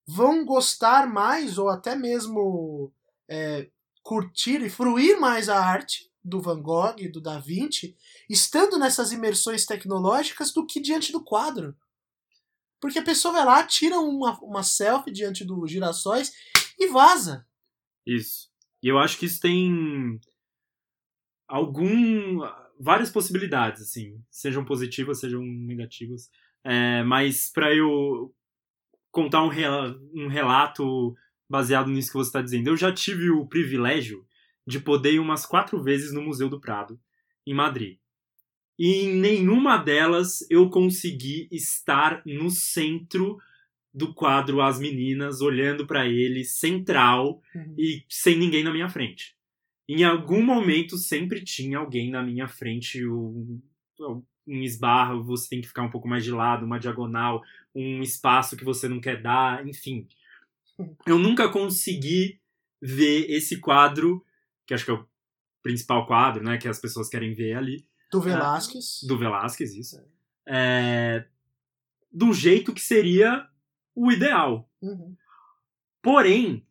vão 0.07 0.45
gostar 0.45 1.07
mais, 1.09 1.59
ou 1.59 1.69
até 1.69 1.97
mesmo 1.97 2.93
é, 3.29 3.71
curtir 4.03 4.61
e 4.63 4.69
fruir 4.69 5.19
mais 5.19 5.49
a 5.49 5.59
arte 5.65 6.11
do 6.23 6.41
Van 6.41 6.61
Gogh, 6.61 6.97
do 7.11 7.21
Da 7.21 7.39
Vinci, 7.39 7.97
estando 8.29 8.79
nessas 8.79 9.11
imersões 9.11 9.65
tecnológicas 9.65 10.53
do 10.53 10.67
que 10.67 10.81
diante 10.81 11.11
do 11.13 11.23
quadro. 11.25 11.75
Porque 12.81 12.99
a 12.99 13.03
pessoa 13.03 13.33
vai 13.33 13.45
lá, 13.45 13.65
tira 13.65 13.99
uma, 14.01 14.39
uma 14.41 14.63
selfie 14.63 15.11
diante 15.13 15.45
do 15.45 15.67
girassóis 15.67 16.33
e 16.79 16.89
vaza. 16.89 17.47
Isso. 18.07 18.51
E 18.83 18.89
eu 18.89 18.99
acho 18.99 19.17
que 19.19 19.27
isso 19.27 19.41
tem 19.41 20.21
algum 21.53 22.40
várias 22.80 23.11
possibilidades, 23.11 23.82
assim, 23.82 24.18
sejam 24.30 24.64
positivas, 24.64 25.20
sejam 25.20 25.42
negativas. 25.42 26.30
É, 26.64 27.03
mas 27.05 27.50
para 27.53 27.74
eu 27.74 28.34
contar 29.11 29.44
um, 29.44 29.50
um 30.14 30.28
relato 30.28 31.14
baseado 31.48 31.90
nisso 31.90 32.11
que 32.11 32.16
você 32.16 32.28
está 32.30 32.40
dizendo, 32.40 32.68
eu 32.68 32.76
já 32.76 32.90
tive 32.92 33.28
o 33.30 33.46
privilégio 33.46 34.26
de 34.66 34.80
poder 34.80 35.12
ir 35.12 35.18
umas 35.18 35.44
quatro 35.44 35.82
vezes 35.82 36.12
no 36.12 36.22
Museu 36.22 36.48
do 36.48 36.61
Prado, 36.61 36.98
em 37.46 37.53
Madrid. 37.53 37.98
E 38.78 39.03
em 39.03 39.14
nenhuma 39.14 39.76
delas 39.76 40.38
eu 40.50 40.70
consegui 40.70 41.48
estar 41.53 42.22
no 42.24 42.50
centro 42.50 43.38
do 43.92 44.14
quadro 44.14 44.62
As 44.62 44.80
Meninas, 44.80 45.42
olhando 45.42 45.86
para 45.86 46.07
ele, 46.09 46.44
central 46.44 47.42
Uhum. 47.55 47.74
e 47.76 48.03
sem 48.09 48.38
ninguém 48.38 48.64
na 48.64 48.72
minha 48.72 48.88
frente. 48.88 49.36
Em 49.95 50.05
algum 50.05 50.43
momento 50.43 50.97
sempre 50.97 51.45
tinha 51.45 51.76
alguém 51.76 52.11
na 52.11 52.22
minha 52.22 52.49
frente, 52.49 53.07
um, 53.07 53.61
um 54.47 54.62
esbarro, 54.62 55.22
você 55.22 55.51
tem 55.51 55.61
que 55.61 55.68
ficar 55.68 55.82
um 55.82 55.90
pouco 55.90 56.09
mais 56.09 56.24
de 56.24 56.30
lado, 56.30 56.64
uma 56.64 56.80
diagonal, 56.80 57.43
um 57.74 58.01
espaço 58.01 58.57
que 58.57 58.64
você 58.64 58.88
não 58.88 59.03
quer 59.03 59.20
dar, 59.20 59.68
enfim. 59.68 60.09
Eu 61.07 61.18
nunca 61.18 61.47
consegui 61.51 62.40
ver 62.80 63.30
esse 63.30 63.59
quadro, 63.61 64.24
que 64.66 64.72
acho 64.72 64.86
que 64.86 64.90
é 64.90 64.95
o 64.95 65.07
principal 65.62 66.07
quadro, 66.07 66.43
né, 66.43 66.57
que 66.57 66.68
as 66.68 66.80
pessoas 66.80 67.11
querem 67.11 67.34
ver 67.34 67.55
ali, 67.59 67.86
Do 68.11 68.18
Velázquez. 68.18 69.03
do 69.07 69.18
Velázquez, 69.18 69.74
isso. 69.74 70.03
É, 70.47 71.26
do 72.11 72.32
jeito 72.32 72.72
que 72.72 72.80
seria 72.80 73.47
o 73.95 74.11
ideal. 74.11 74.66
Uhum. 74.80 75.14
Porém, 76.01 76.66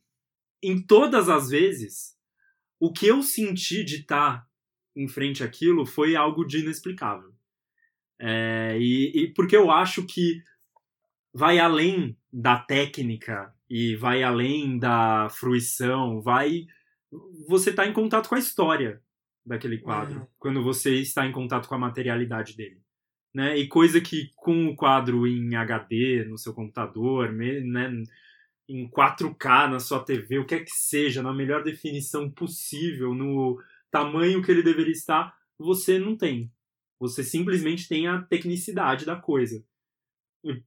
em 0.60 0.82
todas 0.82 1.30
as 1.30 1.50
vezes, 1.52 2.20
o 2.82 2.92
que 2.92 3.06
eu 3.06 3.22
senti 3.22 3.84
de 3.84 3.98
estar 3.98 4.44
em 4.96 5.08
frente 5.08 5.44
àquilo 5.44 5.86
foi 5.86 6.16
algo 6.16 6.44
de 6.44 6.62
inexplicável. 6.62 7.32
É, 8.20 8.76
e, 8.80 9.12
e 9.16 9.28
porque 9.36 9.56
eu 9.56 9.70
acho 9.70 10.04
que 10.08 10.42
vai 11.32 11.60
além 11.60 12.18
da 12.34 12.58
técnica 12.58 13.54
e 13.70 13.96
vai 13.96 14.24
além 14.24 14.80
da 14.80 15.30
fruição, 15.30 16.22
vai 16.22 16.66
você 17.48 17.70
está 17.70 17.86
em 17.86 17.94
contato 17.94 18.28
com 18.28 18.36
a 18.36 18.40
história 18.40 19.00
daquele 19.46 19.78
quadro, 19.78 20.22
É. 20.22 20.28
quando 20.40 20.64
você 20.64 20.96
está 20.96 21.26
em 21.26 21.32
contato 21.32 21.68
com 21.68 21.76
a 21.76 21.80
materialidade 21.80 22.56
dele. 22.56 22.82
Né? 23.34 23.58
E 23.58 23.68
coisa 23.68 24.02
que 24.02 24.32
com 24.36 24.68
o 24.68 24.76
quadro 24.76 25.28
em 25.28 25.56
HD 25.56 26.26
no 26.26 26.38
seu 26.38 26.54
computador, 26.54 27.32
né, 27.32 27.90
em 28.72 28.90
4K 28.90 29.70
na 29.70 29.80
sua 29.80 30.04
TV, 30.04 30.40
o 30.40 30.46
que 30.46 30.56
é 30.56 30.60
que 30.64 30.72
seja, 30.72 31.22
na 31.22 31.34
melhor 31.34 31.64
definição 31.64 32.30
possível, 32.30 33.14
no 33.14 33.62
tamanho 33.90 34.42
que 34.42 34.50
ele 34.52 34.64
deveria 34.64 34.94
estar, 34.94 35.36
você 35.58 36.00
não 36.00 36.16
tem. 36.16 36.52
Você 37.00 37.24
simplesmente 37.24 37.88
tem 37.88 38.08
a 38.08 38.22
tecnicidade 38.22 39.06
da 39.06 39.16
coisa. 39.16 39.64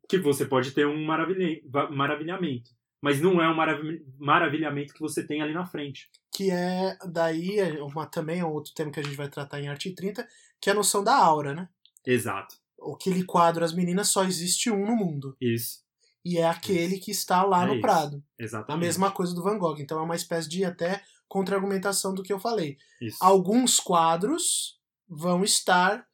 Que 0.08 0.18
você 0.18 0.44
pode 0.44 0.72
ter 0.72 0.86
um 0.86 1.04
maravilha- 1.04 1.60
maravilhamento. 1.90 2.70
Mas 3.00 3.20
não 3.20 3.40
é 3.40 3.48
um 3.48 3.54
maravi- 3.54 4.04
maravilhamento 4.18 4.94
que 4.94 5.00
você 5.00 5.26
tem 5.26 5.42
ali 5.42 5.52
na 5.52 5.66
frente. 5.66 6.08
Que 6.34 6.50
é 6.50 6.96
daí 7.06 7.58
é 7.58 7.82
uma, 7.82 8.06
também 8.06 8.40
é 8.40 8.44
um 8.44 8.52
outro 8.52 8.72
tema 8.74 8.90
que 8.90 9.00
a 9.00 9.02
gente 9.02 9.16
vai 9.16 9.28
tratar 9.28 9.60
em 9.60 9.68
Arte 9.68 9.94
30, 9.94 10.26
que 10.60 10.70
é 10.70 10.72
a 10.72 10.76
noção 10.76 11.04
da 11.04 11.14
aura, 11.14 11.54
né? 11.54 11.68
Exato. 12.06 12.56
Aquele 12.94 13.24
quadro 13.24 13.64
As 13.64 13.74
Meninas 13.74 14.08
só 14.08 14.24
existe 14.24 14.70
um 14.70 14.86
no 14.86 14.96
mundo. 14.96 15.36
Isso. 15.40 15.83
E 16.24 16.38
é 16.38 16.46
aquele 16.48 16.98
que 16.98 17.10
está 17.10 17.42
lá 17.44 17.64
É 17.64 17.66
no 17.66 17.72
isso. 17.74 17.82
Prado. 17.82 18.24
A 18.40 18.42
Exatamente. 18.42 18.86
mesma 18.86 19.10
coisa 19.10 19.34
do 19.34 19.42
Van 19.42 19.58
Gogh. 19.58 19.78
Então 19.78 19.98
é 19.98 20.02
uma 20.02 20.16
espécie 20.16 20.48
de 20.48 20.64
até 20.64 21.02
contra-argumentação 21.28 22.14
do 22.14 22.22
que 22.22 22.32
eu 22.32 22.40
falei. 22.40 22.78
Isso. 23.00 23.18
Alguns 23.20 23.78
quadros 23.78 24.80
vão 25.08 25.44
estar 25.44 26.06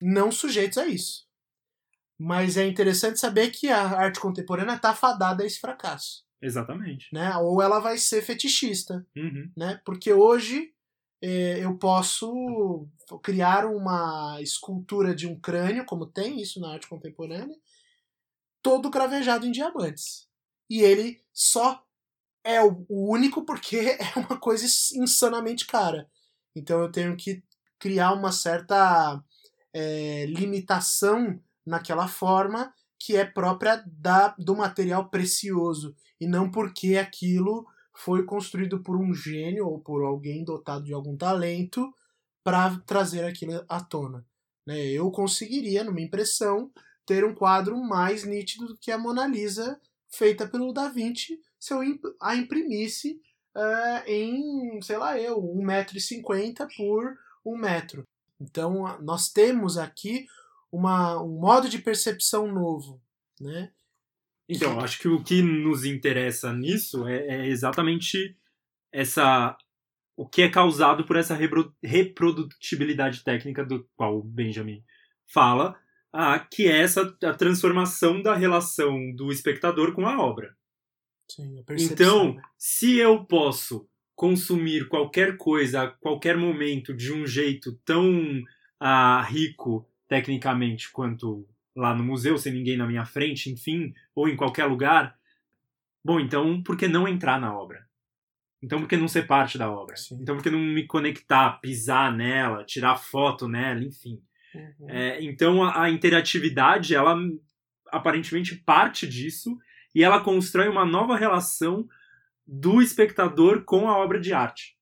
não 0.00 0.30
sujeitos 0.30 0.78
a 0.78 0.86
isso. 0.86 1.26
Mas 2.18 2.56
é 2.58 2.66
interessante 2.66 3.18
saber 3.18 3.50
que 3.50 3.68
a 3.68 3.82
arte 3.82 4.20
contemporânea 4.20 4.74
está 4.74 4.94
fadada 4.94 5.42
a 5.42 5.46
esse 5.46 5.58
fracasso. 5.58 6.22
Exatamente. 6.42 7.06
Né? 7.12 7.34
Ou 7.38 7.62
ela 7.62 7.80
vai 7.80 7.96
ser 7.96 8.22
fetichista. 8.22 9.06
Uhum. 9.16 9.50
Né? 9.56 9.80
Porque 9.84 10.12
hoje 10.12 10.74
eh, 11.22 11.58
eu 11.60 11.76
posso 11.78 12.86
criar 13.22 13.66
uma 13.66 14.38
escultura 14.40 15.14
de 15.14 15.26
um 15.26 15.38
crânio, 15.38 15.84
como 15.86 16.06
tem 16.06 16.40
isso 16.40 16.60
na 16.60 16.72
arte 16.72 16.88
contemporânea, 16.88 17.56
todo 18.62 18.90
cravejado 18.90 19.46
em 19.46 19.52
diamantes. 19.52 20.28
E 20.68 20.80
ele 20.82 21.20
só 21.32 21.82
é 22.44 22.62
o 22.62 22.86
único 22.88 23.44
porque 23.44 23.76
é 23.98 24.18
uma 24.18 24.38
coisa 24.38 24.66
insanamente 24.94 25.66
cara. 25.66 26.08
Então 26.54 26.80
eu 26.80 26.90
tenho 26.90 27.16
que 27.16 27.42
criar 27.78 28.12
uma 28.12 28.32
certa 28.32 29.22
eh, 29.72 30.26
limitação 30.26 31.40
naquela 31.64 32.08
forma 32.08 32.72
que 32.98 33.16
é 33.16 33.24
própria 33.24 33.82
da, 33.86 34.34
do 34.38 34.54
material 34.54 35.08
precioso 35.08 35.94
e 36.20 36.26
não 36.26 36.50
porque 36.50 36.96
aquilo 36.96 37.66
foi 37.94 38.24
construído 38.24 38.82
por 38.82 38.96
um 38.96 39.14
gênio 39.14 39.66
ou 39.66 39.80
por 39.80 40.02
alguém 40.02 40.44
dotado 40.44 40.84
de 40.84 40.92
algum 40.92 41.16
talento 41.16 41.92
para 42.44 42.78
trazer 42.80 43.24
aquilo 43.24 43.64
à 43.68 43.80
tona. 43.80 44.24
Né? 44.66 44.86
Eu 44.86 45.10
conseguiria, 45.10 45.84
numa 45.84 46.00
impressão, 46.00 46.70
ter 47.10 47.24
um 47.24 47.34
quadro 47.34 47.76
mais 47.76 48.22
nítido 48.22 48.68
do 48.68 48.76
que 48.76 48.92
a 48.92 48.96
Mona 48.96 49.26
Lisa 49.26 49.80
feita 50.08 50.46
pelo 50.46 50.72
Da 50.72 50.88
Vinci 50.88 51.40
se 51.58 51.74
eu 51.74 51.80
a 52.20 52.36
imprimisse 52.36 53.20
eh, 53.52 54.04
em, 54.06 54.80
sei 54.80 54.96
lá 54.96 55.18
eu, 55.18 55.42
1,50m 55.42 56.68
por 56.76 57.18
1 57.44 57.56
metro. 57.56 58.04
Então 58.40 58.96
nós 59.02 59.28
temos 59.28 59.76
aqui 59.76 60.28
uma, 60.70 61.20
um 61.20 61.40
modo 61.40 61.68
de 61.68 61.80
percepção 61.80 62.46
novo. 62.46 63.02
Né? 63.40 63.72
Então, 64.48 64.78
acho 64.78 65.00
que 65.00 65.08
o 65.08 65.20
que 65.20 65.42
nos 65.42 65.84
interessa 65.84 66.52
nisso 66.52 67.08
é, 67.08 67.26
é 67.26 67.46
exatamente 67.48 68.38
essa 68.92 69.58
o 70.16 70.28
que 70.28 70.42
é 70.42 70.48
causado 70.48 71.04
por 71.04 71.16
essa 71.16 71.34
repro- 71.34 71.74
reprodutibilidade 71.82 73.24
técnica 73.24 73.64
do 73.64 73.88
qual 73.96 74.18
o 74.18 74.22
Benjamin 74.22 74.84
fala, 75.26 75.76
ah, 76.12 76.38
que 76.38 76.66
é 76.66 76.80
essa 76.80 77.16
a 77.24 77.34
transformação 77.34 78.22
da 78.22 78.34
relação 78.34 79.12
do 79.14 79.30
espectador 79.30 79.92
com 79.92 80.06
a 80.06 80.18
obra. 80.20 80.56
Sim, 81.30 81.60
a 81.60 81.62
percepção, 81.62 81.94
Então, 81.94 82.34
né? 82.34 82.42
se 82.58 82.96
eu 82.96 83.24
posso 83.24 83.88
consumir 84.16 84.88
qualquer 84.88 85.36
coisa 85.36 85.82
a 85.82 85.88
qualquer 85.88 86.36
momento 86.36 86.92
de 86.92 87.12
um 87.12 87.26
jeito 87.26 87.72
tão 87.84 88.42
ah, 88.78 89.22
rico 89.22 89.88
tecnicamente 90.08 90.90
quanto 90.90 91.46
lá 91.74 91.94
no 91.94 92.04
museu, 92.04 92.36
sem 92.36 92.52
ninguém 92.52 92.76
na 92.76 92.86
minha 92.86 93.06
frente, 93.06 93.50
enfim, 93.50 93.94
ou 94.14 94.28
em 94.28 94.36
qualquer 94.36 94.64
lugar, 94.66 95.16
bom, 96.04 96.18
então 96.20 96.62
por 96.62 96.76
que 96.76 96.88
não 96.88 97.06
entrar 97.08 97.40
na 97.40 97.56
obra? 97.56 97.88
Então 98.62 98.80
por 98.80 98.88
que 98.88 98.96
não 98.96 99.08
ser 99.08 99.26
parte 99.26 99.56
da 99.56 99.70
obra? 99.70 99.96
Sim. 99.96 100.18
Então 100.20 100.36
por 100.36 100.42
que 100.42 100.50
não 100.50 100.58
me 100.58 100.86
conectar, 100.86 101.60
pisar 101.60 102.14
nela, 102.14 102.64
tirar 102.64 102.96
foto 102.96 103.48
nela, 103.48 103.82
enfim. 103.82 104.20
Uhum. 104.54 104.90
É, 104.90 105.22
então 105.22 105.62
a, 105.62 105.84
a 105.84 105.90
interatividade, 105.90 106.94
ela 106.94 107.16
aparentemente 107.88 108.56
parte 108.56 109.06
disso 109.06 109.56
e 109.94 110.02
ela 110.02 110.22
constrói 110.22 110.68
uma 110.68 110.84
nova 110.84 111.16
relação 111.16 111.88
do 112.46 112.80
espectador 112.80 113.64
com 113.64 113.88
a 113.88 113.96
obra 113.96 114.20
de 114.20 114.32
arte. 114.32 114.76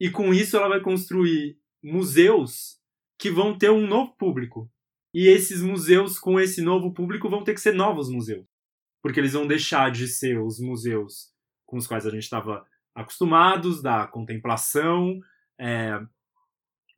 E 0.00 0.10
com 0.10 0.34
isso 0.34 0.56
ela 0.56 0.68
vai 0.68 0.80
construir 0.80 1.56
museus 1.82 2.78
que 3.18 3.30
vão 3.30 3.56
ter 3.56 3.70
um 3.70 3.86
novo 3.86 4.16
público. 4.16 4.70
E 5.12 5.28
esses 5.28 5.62
museus 5.62 6.18
com 6.18 6.40
esse 6.40 6.60
novo 6.60 6.92
público 6.92 7.28
vão 7.28 7.44
ter 7.44 7.54
que 7.54 7.60
ser 7.60 7.72
novos 7.72 8.08
museus. 8.08 8.44
Porque 9.00 9.20
eles 9.20 9.32
vão 9.32 9.46
deixar 9.46 9.90
de 9.90 10.08
ser 10.08 10.40
os 10.40 10.58
museus 10.58 11.32
com 11.64 11.76
os 11.76 11.86
quais 11.86 12.06
a 12.06 12.10
gente 12.10 12.22
estava 12.24 12.66
acostumados, 12.94 13.82
da 13.82 14.06
contemplação, 14.06 15.20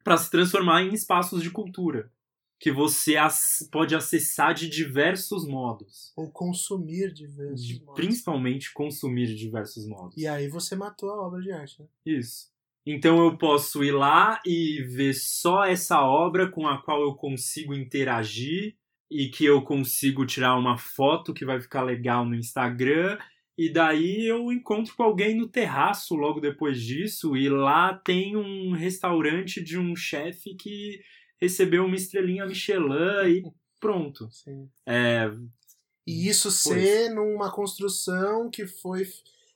para 0.07 0.17
se 0.17 0.31
transformar 0.31 0.83
em 0.85 0.95
espaços 0.95 1.43
de 1.43 1.51
cultura 1.51 2.13
que 2.61 2.71
você 2.71 3.17
ac- 3.17 3.69
pode 3.73 3.93
acessar 3.93 4.55
de 4.55 4.69
diversos 4.69 5.47
modos. 5.47 6.13
Ou 6.17 6.31
consumir 6.31 7.13
diversos 7.13 7.67
De- 7.67 7.81
modos. 7.85 7.95
principalmente 8.01 8.73
consumir 8.73 9.27
de 9.27 9.35
diversos 9.35 9.85
modos. 9.89 10.17
E 10.17 10.29
aí 10.29 10.49
você 10.49 10.77
matou 10.77 11.11
a 11.11 11.27
obra 11.27 11.43
de 11.43 11.51
arte, 11.51 11.83
né? 11.83 11.89
Isso. 12.07 12.47
Então 12.87 13.19
eu 13.25 13.37
posso 13.37 13.83
ir 13.83 13.91
lá 13.91 14.41
e 14.47 14.81
ver 14.85 15.13
só 15.13 15.65
essa 15.65 16.01
obra 16.01 16.49
com 16.49 16.69
a 16.69 16.81
qual 16.81 17.03
eu 17.03 17.15
consigo 17.17 17.75
interagir 17.75 18.77
e 19.11 19.29
que 19.29 19.45
eu 19.45 19.61
consigo 19.63 20.25
tirar 20.25 20.57
uma 20.57 20.79
foto 20.79 21.35
que 21.35 21.45
vai 21.45 21.61
ficar 21.61 21.83
legal 21.83 22.25
no 22.25 22.37
Instagram. 22.37 23.19
E 23.59 23.73
daí 23.73 24.27
eu 24.27 24.53
encontro 24.53 24.95
com 24.95 25.03
alguém 25.03 25.35
no 25.35 25.49
terraço 25.49 26.15
logo 26.15 26.41
depois 26.41 26.81
disso 26.81 27.37
e 27.37 27.49
lá 27.49 27.95
tem 27.95 28.37
um 28.37 28.73
restaurante 28.73 29.63
de 29.63 29.79
um 29.79 29.97
chefe 29.97 30.55
que 30.55 31.01
recebeu 31.41 31.85
uma 31.87 31.97
estrelinha 31.97 32.47
Michelin 32.47 33.29
e 33.29 33.43
pronto. 33.81 34.29
Sim. 34.33 34.69
É, 34.87 35.31
E 36.07 36.29
isso 36.29 36.51
ser 36.51 37.11
numa 37.15 37.51
construção 37.51 38.49
que 38.51 38.67
foi 38.67 39.09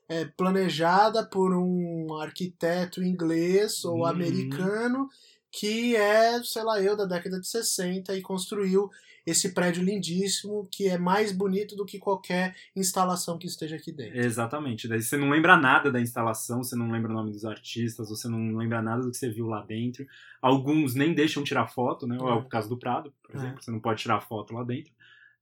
é, 0.08 0.24
planejada 0.24 1.24
por 1.24 1.54
um 1.54 2.14
arquiteto 2.20 3.02
inglês 3.02 3.84
ou 3.84 3.98
Uhum. 3.98 4.06
americano 4.06 5.08
que 5.52 5.96
é, 5.96 6.42
sei 6.44 6.62
lá, 6.62 6.80
eu 6.80 6.96
da 6.96 7.04
década 7.04 7.40
de 7.40 7.46
60 7.48 8.16
e 8.16 8.22
construiu 8.22 8.88
esse 9.26 9.52
prédio 9.52 9.82
lindíssimo 9.82 10.68
que 10.70 10.88
é 10.88 10.98
mais 10.98 11.32
bonito 11.32 11.76
do 11.76 11.84
que 11.84 11.98
qualquer 11.98 12.54
instalação 12.74 13.38
que 13.38 13.46
esteja 13.46 13.76
aqui 13.76 13.92
dentro. 13.92 14.18
Exatamente. 14.18 14.88
Daí 14.88 15.02
você 15.02 15.16
não 15.16 15.30
lembra 15.30 15.56
nada 15.56 15.90
da 15.90 16.00
instalação, 16.00 16.62
você 16.62 16.76
não 16.76 16.90
lembra 16.90 17.10
o 17.10 17.14
nome 17.14 17.30
dos 17.30 17.44
artistas, 17.44 18.08
você 18.08 18.28
não 18.28 18.56
lembra 18.56 18.82
nada 18.82 19.02
do 19.02 19.10
que 19.10 19.16
você 19.16 19.30
viu 19.30 19.46
lá 19.46 19.62
dentro. 19.62 20.06
Alguns 20.40 20.94
nem 20.94 21.14
deixam 21.14 21.44
tirar 21.44 21.68
foto, 21.68 22.06
né? 22.06 22.16
É 22.16 22.22
o 22.22 22.44
caso 22.44 22.68
do 22.68 22.78
Prado, 22.78 23.12
por 23.22 23.36
exemplo, 23.36 23.58
é. 23.58 23.62
você 23.62 23.70
não 23.70 23.80
pode 23.80 24.02
tirar 24.02 24.20
foto 24.20 24.54
lá 24.54 24.64
dentro. 24.64 24.92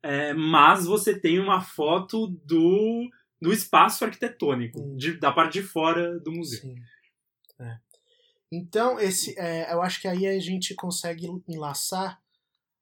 É, 0.03 0.33
mas 0.33 0.85
você 0.87 1.19
tem 1.19 1.39
uma 1.41 1.61
foto 1.61 2.29
do, 2.45 3.09
do 3.41 3.53
espaço 3.53 4.05
arquitetônico, 4.05 4.97
de, 4.97 5.17
da 5.17 5.33
parte 5.33 5.61
de 5.61 5.63
fora 5.63 6.19
do 6.21 6.33
museu. 6.33 6.61
Sim. 6.61 6.77
É. 7.61 7.79
Então, 8.51 8.99
esse, 8.99 9.39
é, 9.39 9.73
eu 9.73 9.83
acho 9.83 10.01
que 10.01 10.09
aí 10.09 10.27
a 10.27 10.39
gente 10.39 10.75
consegue 10.75 11.29
enlaçar 11.47 12.21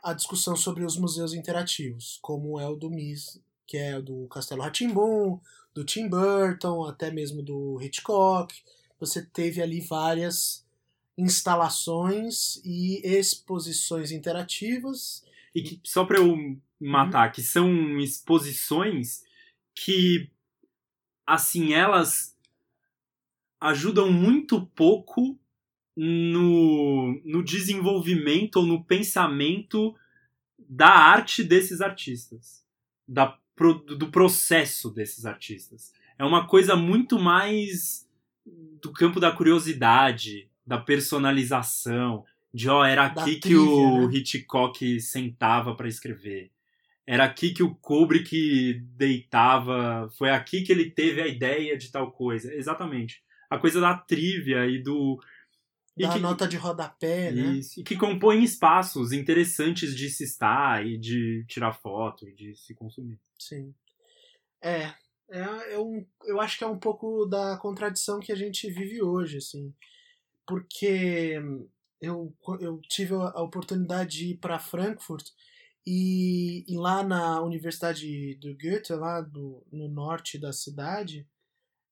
a 0.06 0.12
discussão 0.12 0.54
sobre 0.54 0.84
os 0.84 0.96
museus 0.96 1.34
interativos, 1.34 2.20
como 2.22 2.60
é 2.60 2.68
o 2.68 2.76
do 2.76 2.88
MIS, 2.88 3.42
que 3.66 3.76
é 3.76 3.98
o 3.98 4.02
do 4.02 4.28
Castelo 4.28 4.62
Ratimbun, 4.62 5.40
do 5.74 5.84
Tim 5.84 6.08
Burton, 6.08 6.84
até 6.84 7.10
mesmo 7.10 7.42
do 7.42 7.82
Hitchcock. 7.82 8.54
Você 9.00 9.20
teve 9.20 9.60
ali 9.60 9.80
várias 9.80 10.64
instalações 11.18 12.60
e 12.64 13.00
exposições 13.04 14.12
interativas. 14.12 15.24
E 15.52 15.60
que, 15.60 15.80
só 15.82 16.04
para 16.04 16.18
eu 16.18 16.56
matar, 16.78 17.26
uhum. 17.26 17.32
que 17.32 17.42
são 17.42 17.98
exposições 17.98 19.24
que, 19.74 20.30
assim, 21.26 21.72
elas 21.72 22.36
ajudam 23.60 24.12
muito 24.12 24.64
pouco 24.66 25.36
no, 25.96 27.20
no 27.24 27.42
desenvolvimento 27.42 28.56
ou 28.56 28.66
no 28.66 28.84
pensamento 28.84 29.94
da 30.58 30.88
arte 30.88 31.42
desses 31.42 31.80
artistas, 31.80 32.64
da, 33.08 33.38
do 33.96 34.10
processo 34.10 34.90
desses 34.90 35.24
artistas. 35.24 35.92
É 36.18 36.24
uma 36.24 36.46
coisa 36.46 36.76
muito 36.76 37.18
mais 37.18 38.06
do 38.80 38.92
campo 38.92 39.18
da 39.18 39.32
curiosidade, 39.32 40.48
da 40.66 40.78
personalização, 40.78 42.24
de 42.52 42.68
ó, 42.68 42.84
era 42.84 43.06
aqui 43.06 43.36
que 43.36 43.56
o 43.56 44.08
né? 44.08 44.16
Hitchcock 44.16 45.00
sentava 45.00 45.74
para 45.74 45.88
escrever. 45.88 46.50
Era 47.06 47.24
aqui 47.24 47.50
que 47.50 47.62
o 47.62 47.74
Kubrick 47.74 48.80
deitava, 48.96 50.10
foi 50.18 50.30
aqui 50.30 50.62
que 50.62 50.72
ele 50.72 50.90
teve 50.90 51.22
a 51.22 51.26
ideia 51.26 51.76
de 51.76 51.90
tal 51.90 52.10
coisa. 52.10 52.52
Exatamente. 52.52 53.22
A 53.48 53.58
coisa 53.58 53.80
da 53.80 53.94
trivia 53.94 54.66
e 54.66 54.82
do 54.82 55.20
da 55.96 56.12
que, 56.12 56.18
nota 56.18 56.46
de 56.46 56.56
rodapé, 56.56 57.32
né? 57.32 57.54
Isso, 57.54 57.80
e 57.80 57.84
que 57.84 57.96
compõem 57.96 58.44
espaços 58.44 59.12
interessantes 59.12 59.96
de 59.96 60.10
se 60.10 60.24
estar 60.24 60.86
e 60.86 60.98
de 60.98 61.44
tirar 61.48 61.72
foto 61.72 62.28
e 62.28 62.34
de 62.34 62.54
se 62.54 62.74
consumir. 62.74 63.18
Sim. 63.38 63.74
É, 64.62 64.92
é, 65.30 65.74
é 65.74 65.78
um, 65.78 66.06
eu 66.24 66.40
acho 66.40 66.58
que 66.58 66.64
é 66.64 66.66
um 66.66 66.78
pouco 66.78 67.24
da 67.24 67.56
contradição 67.56 68.20
que 68.20 68.30
a 68.30 68.36
gente 68.36 68.70
vive 68.70 69.02
hoje, 69.02 69.38
assim. 69.38 69.74
Porque 70.46 71.40
eu, 72.00 72.34
eu 72.60 72.80
tive 72.82 73.14
a 73.14 73.42
oportunidade 73.42 74.18
de 74.18 74.26
ir 74.32 74.36
para 74.36 74.58
Frankfurt 74.58 75.30
e, 75.86 76.64
e, 76.68 76.76
lá 76.76 77.02
na 77.02 77.40
Universidade 77.40 78.34
do 78.36 78.56
Goethe, 78.56 78.92
lá 78.92 79.20
do, 79.20 79.64
no 79.72 79.88
norte 79.88 80.36
da 80.38 80.52
cidade, 80.52 81.26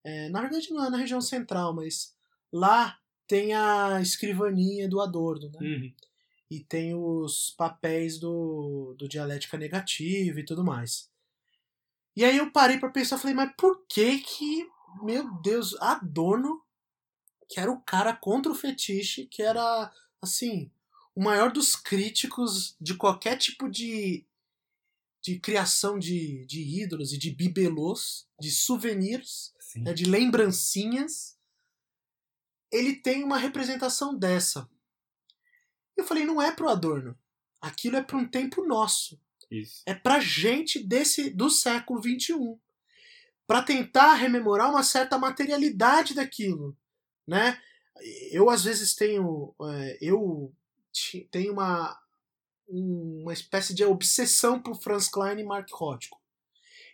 é, 0.04 0.28
na 0.28 0.40
verdade 0.40 0.70
não 0.70 0.84
é 0.84 0.90
na 0.90 0.98
região 0.98 1.20
central, 1.20 1.72
mas 1.72 2.14
lá 2.52 2.98
tem 3.26 3.54
a 3.54 4.00
escrivaninha 4.00 4.88
do 4.88 5.00
Adorno, 5.00 5.50
né? 5.50 5.58
Uhum. 5.60 5.92
E 6.50 6.60
tem 6.60 6.94
os 6.94 7.54
papéis 7.56 8.18
do, 8.18 8.94
do 8.98 9.08
dialética 9.08 9.56
negativa 9.56 10.40
e 10.40 10.44
tudo 10.44 10.64
mais. 10.64 11.10
E 12.16 12.24
aí 12.24 12.36
eu 12.36 12.52
parei 12.52 12.78
para 12.78 12.90
pensar, 12.90 13.18
falei, 13.18 13.34
mas 13.34 13.52
por 13.58 13.84
que 13.88 14.18
que, 14.18 14.68
meu 15.02 15.32
Deus, 15.40 15.74
Adorno, 15.80 16.62
que 17.48 17.58
era 17.58 17.70
o 17.70 17.80
cara 17.80 18.14
contra 18.14 18.52
o 18.52 18.54
fetiche, 18.54 19.26
que 19.26 19.42
era, 19.42 19.92
assim, 20.22 20.70
o 21.14 21.22
maior 21.22 21.52
dos 21.52 21.74
críticos 21.74 22.76
de 22.80 22.94
qualquer 22.94 23.36
tipo 23.36 23.68
de, 23.68 24.24
de 25.20 25.38
criação 25.40 25.98
de, 25.98 26.44
de 26.46 26.82
ídolos 26.82 27.12
e 27.12 27.18
de 27.18 27.30
bibelôs, 27.30 28.28
de 28.38 28.50
souvenirs, 28.50 29.52
né, 29.76 29.92
de 29.92 30.04
lembrancinhas, 30.04 31.33
ele 32.74 32.96
tem 32.96 33.22
uma 33.22 33.38
representação 33.38 34.18
dessa. 34.18 34.68
Eu 35.96 36.04
falei, 36.04 36.24
não 36.24 36.42
é 36.42 36.50
pro 36.50 36.68
Adorno. 36.68 37.16
Aquilo 37.60 37.96
é 37.96 38.02
para 38.02 38.16
um 38.16 38.28
tempo 38.28 38.66
nosso. 38.66 39.20
Isso. 39.50 39.82
É 39.86 39.94
pra 39.94 40.18
gente 40.18 40.84
desse 40.84 41.30
do 41.30 41.48
século 41.48 42.02
XXI. 42.02 42.58
Para 43.46 43.62
tentar 43.62 44.14
rememorar 44.14 44.70
uma 44.70 44.82
certa 44.82 45.16
materialidade 45.16 46.14
daquilo. 46.14 46.76
Né? 47.26 47.60
Eu, 48.32 48.50
às 48.50 48.64
vezes, 48.64 48.94
tenho. 48.94 49.54
É, 49.62 49.98
eu 50.00 50.52
tenho 51.30 51.52
uma, 51.52 51.96
uma 52.66 53.32
espécie 53.32 53.72
de 53.72 53.84
obsessão 53.84 54.60
por 54.60 54.80
Franz 54.80 55.08
Klein 55.08 55.38
e 55.38 55.44
Mark 55.44 55.70
Rothko. 55.72 56.20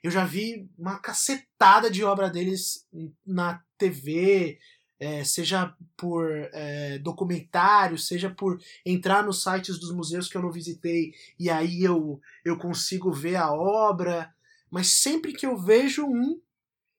Eu 0.03 0.11
já 0.11 0.25
vi 0.25 0.69
uma 0.79 0.99
cacetada 0.99 1.91
de 1.91 2.03
obra 2.03 2.29
deles 2.29 2.87
na 3.25 3.63
TV, 3.77 4.59
é, 5.01 5.25
seja 5.25 5.75
por 5.97 6.31
é, 6.31 6.99
documentário, 6.99 7.99
seja 7.99 8.29
por 8.29 8.63
entrar 8.85 9.25
nos 9.25 9.43
sites 9.43 9.79
dos 9.79 9.91
museus 9.91 10.29
que 10.29 10.37
eu 10.37 10.43
não 10.43 10.53
visitei 10.53 11.15
e 11.39 11.49
aí 11.49 11.83
eu, 11.83 12.21
eu 12.45 12.59
consigo 12.59 13.11
ver 13.11 13.37
a 13.37 13.51
obra. 13.51 14.33
Mas 14.71 14.89
sempre 14.89 15.33
que 15.33 15.47
eu 15.47 15.57
vejo 15.57 16.05
um, 16.07 16.41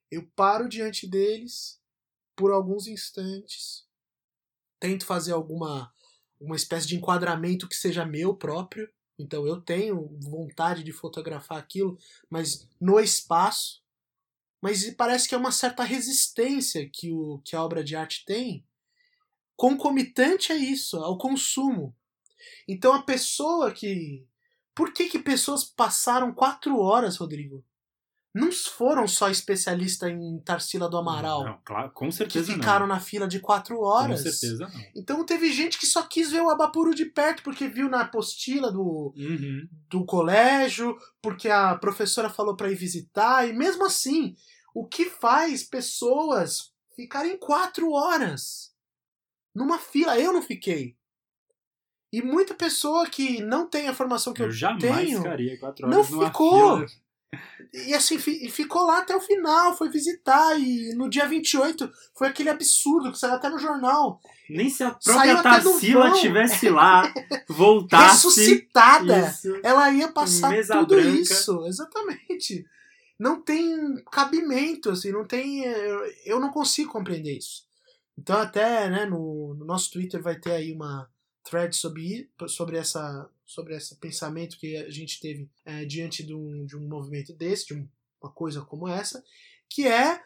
eu 0.10 0.28
paro 0.36 0.68
diante 0.68 1.08
deles 1.08 1.80
por 2.36 2.52
alguns 2.52 2.88
instantes, 2.88 3.86
tento 4.80 5.06
fazer 5.06 5.32
alguma 5.32 5.93
uma 6.39 6.56
espécie 6.56 6.88
de 6.88 6.95
enquadramento 6.95 7.70
que 7.70 7.76
seja 7.76 8.04
meu 8.04 8.36
próprio. 8.36 8.89
Então 9.18 9.45
eu 9.45 9.62
tenho 9.62 10.18
vontade 10.20 10.84
de 10.84 10.91
fotografar 10.91 11.60
aquilo, 11.60 11.99
mas 12.28 12.68
no 12.80 12.99
espaço 12.99 13.84
mas 14.62 14.89
parece 14.95 15.28
que 15.28 15.36
é 15.36 15.38
uma 15.38 15.51
certa 15.51 15.84
resistência 15.84 16.89
que, 16.93 17.12
o, 17.12 17.41
que 17.43 17.55
a 17.55 17.64
obra 17.64 17.84
de 17.84 17.95
arte 17.95 18.24
tem 18.26 18.66
concomitante 19.62 20.51
a 20.51 20.55
isso, 20.55 20.97
ao 20.97 21.20
consumo. 21.20 21.95
Então 22.68 22.93
a 22.93 23.03
pessoa 23.03 23.72
que. 23.72 24.26
Por 24.74 24.91
que, 24.91 25.07
que 25.07 25.20
pessoas 25.20 25.64
passaram 25.64 26.34
quatro 26.34 26.80
horas, 26.80 27.18
Rodrigo? 27.18 27.64
Não 28.34 28.49
foram 28.51 29.05
só 29.07 29.30
especialistas 29.30 30.09
em 30.09 30.39
Tarsila 30.39 30.89
do 30.89 30.97
Amaral. 30.97 31.43
Não, 31.43 31.59
claro, 31.64 31.91
com 31.91 32.09
certeza. 32.09 32.47
Que 32.47 32.53
ficaram 32.53 32.88
não. 32.88 32.95
na 32.95 32.99
fila 32.99 33.28
de 33.28 33.39
quatro 33.39 33.80
horas. 33.82 34.24
Com 34.24 34.30
certeza 34.30 34.68
não. 34.74 34.82
Então 34.95 35.26
teve 35.26 35.51
gente 35.51 35.78
que 35.78 35.86
só 35.86 36.01
quis 36.03 36.32
ver 36.32 36.41
o 36.41 36.49
Abapuru 36.49 36.95
de 36.95 37.05
perto, 37.05 37.43
porque 37.43 37.68
viu 37.68 37.88
na 37.88 38.01
apostila 38.01 38.72
do, 38.72 39.14
uhum. 39.16 39.68
do 39.89 40.05
colégio, 40.05 40.97
porque 41.22 41.49
a 41.49 41.76
professora 41.76 42.30
falou 42.30 42.55
para 42.55 42.72
ir 42.72 42.76
visitar, 42.76 43.47
e 43.47 43.53
mesmo 43.53 43.86
assim, 43.86 44.34
o 44.74 44.86
que 44.86 45.05
faz 45.05 45.63
pessoas 45.63 46.72
ficarem 46.95 47.38
quatro 47.38 47.91
horas 47.91 48.72
numa 49.55 49.78
fila. 49.78 50.19
Eu 50.19 50.34
não 50.34 50.41
fiquei. 50.41 50.95
E 52.13 52.22
muita 52.22 52.53
pessoa 52.53 53.07
que 53.07 53.41
não 53.41 53.67
tem 53.67 53.88
a 53.88 53.93
formação 53.93 54.34
que 54.34 54.41
eu, 54.41 54.47
eu 54.47 54.51
jamais 54.51 54.84
tenho. 54.84 55.19
Ficaria 55.19 55.59
quatro 55.59 55.88
horas 55.88 55.97
não 55.97 56.26
ficou. 56.26 56.78
Fila. 56.78 57.01
E 57.74 57.93
assim, 57.93 58.19
ficou 58.19 58.86
lá 58.86 58.97
até 58.97 59.15
o 59.15 59.22
final, 59.22 59.78
foi 59.78 59.89
visitar. 59.89 60.59
E 60.59 60.93
no 60.93 61.09
dia 61.09 61.26
28 61.26 61.89
foi 62.13 62.28
aquele 62.28 62.49
absurdo 62.49 63.11
que 63.11 63.17
saiu 63.17 63.36
até 63.36 63.47
no 63.47 63.57
jornal. 63.57 64.19
Nem 64.49 64.69
se 64.69 64.84
a 64.84 64.91
própria 64.91 65.41
Tarsila 65.41 66.11
tivesse 66.11 66.69
lá, 66.69 67.13
voltasse. 67.47 68.28
Ressuscitada. 68.28 69.30
Isso, 69.30 69.61
ela 69.63 69.89
ia 69.91 70.11
passar 70.11 70.53
tudo 70.67 70.95
branca. 70.95 71.09
isso. 71.09 71.65
Exatamente 71.65 72.65
não 73.22 73.39
tem 73.39 74.03
cabimento, 74.11 74.89
assim, 74.89 75.11
não 75.11 75.28
tem. 75.28 75.63
Eu 76.26 76.39
não 76.39 76.49
consigo 76.49 76.91
compreender 76.91 77.38
isso. 77.38 77.67
Então 78.17 78.36
até 78.36 78.89
né, 78.89 79.05
no, 79.05 79.53
no 79.53 79.63
nosso 79.63 79.91
Twitter 79.91 80.19
vai 80.19 80.39
ter 80.39 80.53
aí 80.53 80.74
uma 80.74 81.07
thread 81.43 81.76
sobre, 81.76 82.32
sobre, 82.47 82.78
essa, 82.78 83.30
sobre 83.45 83.76
esse 83.76 83.95
pensamento 83.97 84.57
que 84.57 84.76
a 84.76 84.89
gente 84.89 85.19
teve 85.19 85.47
é, 85.63 85.86
diante 85.86 86.24
de 86.24 86.34
um, 86.34 86.65
de 86.65 86.76
um 86.76 86.88
movimento 86.88 87.32
desse, 87.34 87.67
de 87.67 87.88
uma 88.19 88.32
coisa 88.32 88.61
como 88.61 88.88
essa, 88.88 89.24
que 89.69 89.88
é 89.88 90.19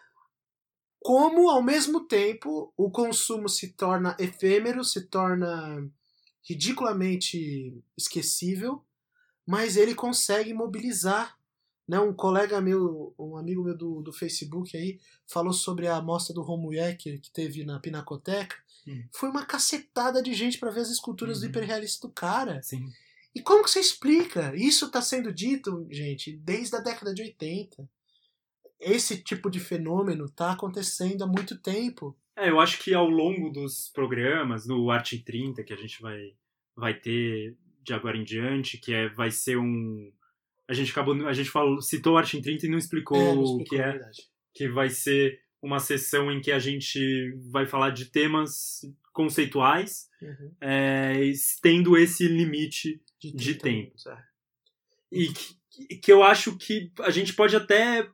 como 1.02 1.50
ao 1.50 1.62
mesmo 1.62 2.08
tempo 2.08 2.74
o 2.78 2.90
consumo 2.90 3.50
se 3.50 3.74
torna 3.74 4.16
efêmero, 4.18 4.86
se 4.86 5.02
torna 5.02 5.86
ridiculamente 6.48 7.78
esquecível, 7.98 8.82
mas 9.46 9.76
ele 9.76 9.94
consegue 9.94 10.54
mobilizar 10.54 11.38
Né, 11.88 12.00
um 12.00 12.14
colega 12.14 12.60
meu, 12.60 13.14
um 13.20 13.38
amigo 13.38 13.64
meu 13.64 13.78
do, 13.78 14.02
do 14.02 14.12
Facebook 14.12 14.76
aí, 14.76 15.00
falou 15.28 15.54
sobre 15.54 15.88
a 15.88 16.02
mostra 16.02 16.34
do 16.34 16.42
Romuek 16.42 16.98
que, 16.98 17.20
que 17.20 17.32
teve 17.32 17.64
na 17.64 17.80
Pinacoteca. 17.80 18.56
Hum. 18.88 19.04
Foi 19.14 19.30
uma 19.30 19.46
cacetada 19.46 20.22
de 20.22 20.34
gente 20.34 20.58
para 20.58 20.72
ver 20.72 20.82
as 20.82 20.90
esculturas 20.90 21.40
do 21.40 21.44
Uhum. 21.44 21.50
hiperrealista 21.50 22.08
do 22.08 22.14
cara. 22.14 22.62
Sim. 22.64 22.90
E 23.36 23.42
como 23.42 23.64
que 23.64 23.70
você 23.70 23.80
explica? 23.80 24.56
Isso 24.56 24.86
está 24.86 25.02
sendo 25.02 25.32
dito, 25.32 25.86
gente, 25.92 26.36
desde 26.38 26.76
a 26.76 26.80
década 26.80 27.14
de 27.14 27.22
80. 27.22 27.88
Esse 28.80 29.22
tipo 29.22 29.50
de 29.50 29.60
fenômeno 29.60 30.26
está 30.26 30.52
acontecendo 30.54 31.24
há 31.24 31.28
muito 31.28 31.58
tempo. 31.60 32.18
É, 32.36 32.50
eu 32.50 32.60
acho 32.60 32.80
que 32.80 32.94
ao 32.94 33.10
longo 33.10 33.50
dos 33.50 33.90
programas, 33.90 34.66
no 34.66 34.90
Arte 34.90 35.20
30, 35.20 35.64
que 35.64 35.74
a 35.74 35.78
gente 35.78 36.02
vai, 36.02 36.34
vai 36.76 36.94
ter 36.94 37.56
de 37.82 37.94
agora 37.94 38.18
em 38.18 38.24
diante, 38.24 38.78
que 38.78 38.94
é, 38.94 39.10
vai 39.10 39.32
ser 39.32 39.58
um. 39.58 40.12
A 40.68 40.74
gente 40.74 40.92
acabou. 40.92 41.28
A 41.28 41.34
gente 41.34 41.50
falou, 41.50 41.82
citou 41.82 42.18
Arte 42.18 42.38
em 42.38 42.42
30 42.42 42.66
e 42.66 42.70
não 42.70 42.78
explicou 42.78 43.18
É, 43.18 43.34
não 43.36 43.42
o 43.42 43.44
explicou, 43.44 43.66
que 43.66 43.76
é. 43.84 43.92
verdade. 43.92 44.22
Que 44.54 44.68
vai 44.70 44.90
ser 44.90 45.40
uma 45.62 45.80
sessão 45.80 46.32
em 46.32 46.42
que 46.42 46.52
a 46.52 46.60
gente 46.60 47.34
vai 47.52 47.66
falar 47.66 47.90
de 47.92 48.06
temas 48.06 48.82
conceituais, 49.12 50.10
Uhum. 50.22 50.52
é, 50.62 51.32
tendo 51.62 51.98
esse 51.98 52.28
limite 52.28 53.02
de 53.22 53.56
30 53.56 53.60
tempo. 53.60 53.94
E 55.12 55.28
que, 55.30 55.96
que 55.98 56.12
eu 56.12 56.22
acho 56.24 56.58
que 56.58 56.92
a 57.00 57.10
gente 57.10 57.34
pode 57.34 57.56
até 57.56 58.08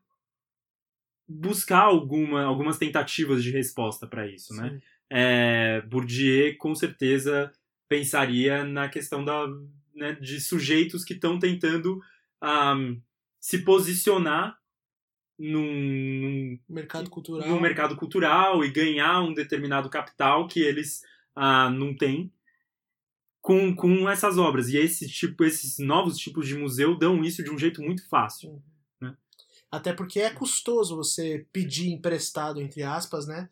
buscar 1.28 1.80
alguma, 1.82 2.44
algumas 2.44 2.78
tentativas 2.78 3.44
de 3.44 3.52
resposta 3.52 4.06
para 4.06 4.28
isso, 4.28 4.54
né? 4.54 4.70
Sim. 4.70 4.82
É, 5.10 5.82
Bourdieu 5.82 6.56
com 6.58 6.74
certeza 6.76 7.52
pensaria 7.90 8.64
na 8.64 8.88
questão 8.88 9.24
da, 9.26 9.46
né, 9.96 10.14
de 10.14 10.40
sujeitos 10.40 11.04
que 11.04 11.14
estão 11.14 11.38
tentando 11.40 12.02
ahm, 12.42 13.00
se 13.40 13.60
posicionar 13.60 14.58
num, 15.38 16.60
Mercado 16.68 17.10
cultural. 17.10 17.48
no 17.48 17.60
mercado 17.60 17.96
cultural 17.96 18.64
e 18.64 18.72
ganhar 18.72 19.22
um 19.22 19.34
determinado 19.34 19.90
capital 19.90 20.48
que 20.48 20.60
eles 20.60 21.02
ah, 21.36 21.70
não 21.70 21.96
têm 21.96 22.32
com, 23.42 23.76
com 23.76 24.10
essas 24.10 24.38
obras. 24.38 24.70
E 24.70 24.78
esse 24.78 25.08
tipo, 25.08 25.44
esses 25.44 25.80
novos 25.80 26.18
tipos 26.18 26.48
de 26.48 26.56
museu 26.56 26.98
dão 26.98 27.24
isso 27.24 27.44
de 27.44 27.50
um 27.50 27.58
jeito 27.58 27.82
muito 27.82 28.08
fácil. 28.08 28.62
Até 29.72 29.94
porque 29.94 30.20
é 30.20 30.30
custoso 30.30 30.98
você 30.98 31.48
pedir 31.54 31.92
emprestado, 31.92 32.60
entre 32.60 32.84
aspas, 32.84 33.26
né? 33.26 33.50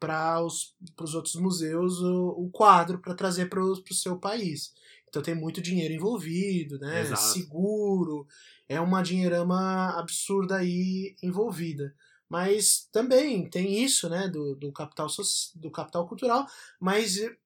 Para 0.00 0.42
os 0.42 0.74
pros 0.96 1.14
outros 1.14 1.36
museus 1.36 2.00
o, 2.00 2.28
o 2.30 2.50
quadro 2.50 2.98
para 2.98 3.14
trazer 3.14 3.48
para 3.48 3.62
o 3.62 3.94
seu 3.94 4.18
país. 4.18 4.74
Então 5.10 5.20
tem 5.20 5.34
muito 5.34 5.60
dinheiro 5.60 5.92
envolvido, 5.92 6.78
né? 6.78 7.00
Exato. 7.00 7.20
Seguro. 7.20 8.26
É 8.68 8.80
uma 8.80 9.02
dinheirama 9.02 9.98
absurda 9.98 10.56
aí 10.56 11.16
envolvida. 11.20 11.92
Mas 12.28 12.88
também 12.92 13.50
tem 13.50 13.82
isso, 13.82 14.08
né? 14.08 14.28
Do, 14.28 14.54
do, 14.54 14.72
capital, 14.72 15.08
do 15.56 15.70
capital 15.70 16.06
cultural. 16.06 16.46
Mas 16.78 17.18
eh, 17.18 17.36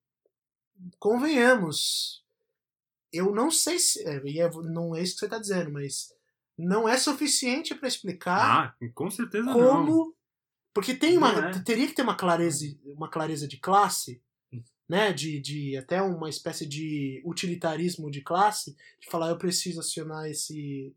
convenhamos, 0.99 2.23
eu 3.11 3.33
não 3.35 3.51
sei 3.51 3.79
se. 3.79 4.07
é, 4.07 4.21
e 4.27 4.41
é- 4.41 4.51
não 4.51 4.95
é 4.95 5.03
isso 5.03 5.15
que 5.15 5.21
você 5.21 5.25
está 5.25 5.39
dizendo, 5.39 5.73
mas 5.73 6.13
não 6.57 6.87
é 6.87 6.99
suficiente 6.99 7.75
para 7.75 7.89
explicar 7.89 8.75
Ah, 8.79 8.89
com 8.95 9.11
certeza 9.11 9.45
não. 9.45 9.55
como. 9.55 10.15
Porque 10.75 10.95
tem 10.95 11.17
uma. 11.17 11.33
Não 11.33 11.49
é. 11.49 11.63
Teria 11.63 11.87
que 11.87 11.95
ter 11.95 12.03
uma 12.03 12.17
clareza, 12.17 12.65
uma 12.85 13.09
clareza 13.09 13.49
de 13.49 13.57
classe. 13.57 14.21
Né? 14.89 15.13
De, 15.13 15.41
de 15.41 15.77
até 15.77 16.01
uma 16.03 16.29
espécie 16.29 16.67
de 16.67 17.23
utilitarismo 17.25 18.11
de 18.11 18.21
classe, 18.21 18.77
de 19.01 19.09
falar, 19.09 19.31
eu 19.31 19.39
preciso 19.39 19.81
acionar 19.81 20.29
esse. 20.29 20.95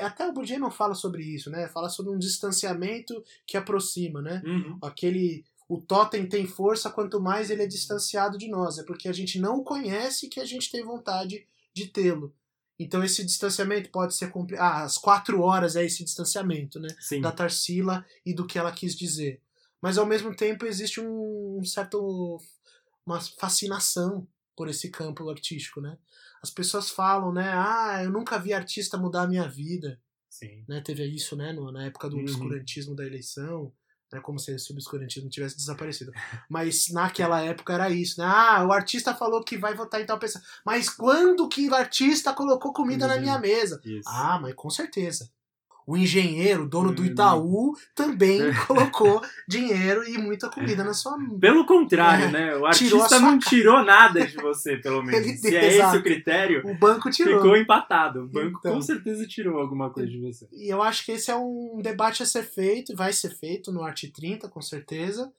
Até 0.00 0.26
o 0.28 0.32
Bourdieu 0.32 0.58
não 0.58 0.70
fala 0.70 0.94
sobre 0.94 1.22
isso, 1.22 1.50
né? 1.50 1.68
Fala 1.68 1.88
sobre 1.88 2.12
um 2.12 2.18
distanciamento 2.18 3.22
que 3.46 3.56
aproxima, 3.56 4.20
né? 4.20 4.42
Uhum. 4.44 4.78
aquele 4.82 5.44
o 5.68 5.78
totem 5.78 6.26
tem 6.26 6.46
força 6.46 6.88
quanto 6.88 7.20
mais 7.20 7.50
ele 7.50 7.62
é 7.62 7.66
distanciado 7.66 8.38
de 8.38 8.48
nós, 8.48 8.78
é 8.78 8.84
porque 8.84 9.06
a 9.06 9.12
gente 9.12 9.38
não 9.38 9.58
o 9.58 9.62
conhece 9.62 10.26
que 10.28 10.40
a 10.40 10.44
gente 10.44 10.70
tem 10.70 10.82
vontade 10.82 11.46
de 11.74 11.86
tê-lo. 11.88 12.34
Então 12.78 13.04
esse 13.04 13.22
distanciamento 13.22 13.90
pode 13.90 14.14
ser 14.14 14.30
compli- 14.30 14.56
ah, 14.56 14.82
as 14.84 14.96
quatro 14.96 15.42
horas 15.42 15.76
é 15.76 15.84
esse 15.84 16.02
distanciamento, 16.02 16.80
né, 16.80 16.88
Sim. 16.98 17.20
da 17.20 17.30
Tarsila 17.30 18.02
e 18.24 18.32
do 18.32 18.46
que 18.46 18.58
ela 18.58 18.72
quis 18.72 18.96
dizer. 18.96 19.42
Mas 19.82 19.98
ao 19.98 20.06
mesmo 20.06 20.34
tempo 20.34 20.64
existe 20.64 21.00
um 21.02 21.62
certo 21.64 22.38
uma 23.08 23.20
fascinação 23.20 24.26
por 24.56 24.68
esse 24.68 24.90
campo 24.90 25.28
artístico, 25.30 25.80
né? 25.80 25.96
As 26.42 26.50
pessoas 26.50 26.90
falam, 26.90 27.32
né, 27.32 27.50
ah, 27.54 28.00
eu 28.02 28.10
nunca 28.10 28.38
vi 28.38 28.52
artista 28.52 28.96
mudar 28.98 29.22
a 29.22 29.26
minha 29.28 29.48
vida 29.48 30.00
Sim. 30.28 30.64
né, 30.68 30.80
teve 30.80 31.04
isso, 31.06 31.34
né, 31.36 31.52
no- 31.52 31.72
na 31.72 31.84
época 31.86 32.08
do 32.08 32.16
Uhum. 32.16 32.22
obscurantismo 32.22 32.94
da 32.94 33.04
eleição, 33.06 33.72
né, 34.12 34.20
como 34.20 34.38
se 34.38 34.52
esse 34.54 34.72
obscurantismo 34.72 35.28
tivesse 35.30 35.56
desaparecido. 35.56 36.12
Mas 36.50 36.88
naquela 36.92 37.40
época 37.40 37.72
era 37.74 37.90
isso, 37.90 38.20
né? 38.20 38.26
Ah, 38.26 38.64
o 38.66 38.72
artista 38.72 39.14
falou 39.14 39.42
que 39.44 39.56
vai 39.58 39.74
votar 39.74 40.00
em 40.00 40.06
tal 40.06 40.18
pessoa. 40.18 40.42
Mas 40.64 40.88
quando 40.90 41.48
que 41.48 41.68
o 41.68 41.74
artista 41.74 42.32
colocou 42.32 42.72
comida 42.72 43.06
na 43.06 43.14
Uhum. 43.14 43.20
minha 43.20 43.38
mesa? 43.38 43.80
Isso. 43.84 44.08
Ah, 44.08 44.38
mas 44.40 44.54
com 44.54 44.70
certeza. 44.70 45.30
O 45.90 45.96
engenheiro, 45.96 46.68
dono 46.68 46.92
do 46.92 47.00
Uhum. 47.00 47.08
Itaú, 47.08 47.72
também 47.94 48.40
colocou 48.66 49.22
dinheiro 49.48 50.06
e 50.06 50.18
muita 50.18 50.50
comida 50.50 50.84
na 50.84 50.92
sua 50.92 51.16
Pelo 51.40 51.64
contrário, 51.64 52.26
É, 52.26 52.30
né? 52.30 52.56
O 52.56 52.66
artista 52.66 53.18
não 53.18 53.38
cara. 53.38 53.50
tirou 53.50 53.82
nada 53.82 54.26
de 54.26 54.36
você, 54.36 54.76
pelo 54.76 55.00
menos. 55.02 55.26
Ele- 55.26 55.38
Se 55.38 55.56
é 55.56 55.66
esse 55.66 55.76
exato. 55.78 55.96
o 55.96 56.02
critério, 56.02 56.62
O 56.66 56.74
banco 56.74 57.10
tirou. 57.10 57.36
ficou 57.40 57.56
empatado. 57.56 58.24
O 58.24 58.28
banco 58.28 58.58
Então. 58.58 58.74
com 58.74 58.82
certeza 58.82 59.26
tirou 59.26 59.58
alguma 59.58 59.88
coisa 59.88 60.10
de 60.10 60.20
você. 60.20 60.46
E 60.52 60.68
eu 60.70 60.82
acho 60.82 61.06
que 61.06 61.12
esse 61.12 61.30
é 61.30 61.36
um 61.36 61.80
debate 61.82 62.22
a 62.22 62.26
ser 62.26 62.42
feito, 62.42 62.94
vai 62.94 63.12
ser 63.14 63.30
feito 63.30 63.72
no 63.72 63.82
Arte 63.82 64.08
30, 64.12 64.46
com 64.46 64.60
certeza. 64.60 65.32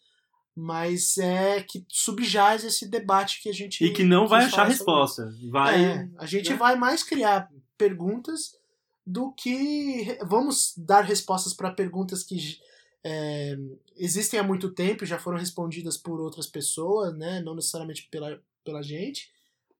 Mas 0.55 1.17
é 1.19 1.61
que 1.61 1.85
subjaz 1.87 2.63
esse 2.63 2.89
debate 2.89 3.39
que 3.41 3.49
a 3.49 3.53
gente. 3.53 3.85
E 3.85 3.91
que 3.93 4.03
não 4.03 4.27
vai 4.27 4.45
achar 4.45 4.63
resposta. 4.67 5.31
Vai. 5.49 5.85
É, 5.85 6.09
a 6.17 6.25
gente 6.25 6.49
né? 6.49 6.55
vai 6.57 6.75
mais 6.75 7.03
criar 7.03 7.47
perguntas 7.77 8.57
do 9.09 9.31
que. 9.31 10.17
Vamos 10.21 10.73
dar 10.77 11.01
respostas 11.01 11.53
para 11.53 11.71
perguntas 11.71 12.23
que 12.23 12.59
é, 13.03 13.57
existem 13.97 14.39
há 14.39 14.43
muito 14.43 14.71
tempo 14.71 15.05
já 15.05 15.17
foram 15.17 15.37
respondidas 15.37 15.97
por 15.97 16.19
outras 16.19 16.45
pessoas, 16.45 17.17
né? 17.17 17.41
não 17.41 17.55
necessariamente 17.55 18.07
pela, 18.11 18.39
pela 18.63 18.83
gente, 18.83 19.31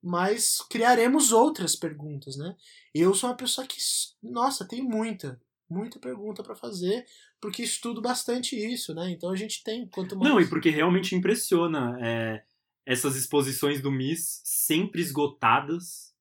mas 0.02 0.62
criaremos 0.70 1.32
outras 1.32 1.76
perguntas. 1.76 2.38
Né? 2.38 2.56
Eu 2.94 3.14
sou 3.14 3.30
uma 3.30 3.36
pessoa 3.36 3.68
que, 3.68 3.78
nossa, 4.24 4.68
tem 4.68 4.82
muita, 4.82 5.40
muita 5.70 6.00
pergunta 6.00 6.42
para 6.42 6.56
fazer, 6.56 7.06
porque 7.40 7.62
estudo 7.62 8.02
bastante 8.02 8.56
isso, 8.56 8.96
né? 8.96 9.12
Então 9.12 9.30
a 9.32 9.36
gente 9.36 9.64
tem 9.64 9.88
quanto 9.88 10.18
mais. 10.18 10.30
Não, 10.30 10.42
e 10.42 10.48
porque 10.50 10.70
realmente 10.70 11.16
impressiona 11.16 11.98
é, 12.02 12.44
essas 12.86 13.16
exposições 13.16 13.82
do 13.82 13.92
MIS 13.92 14.42
sempre 14.44 15.02
esgotadas, 15.02 16.14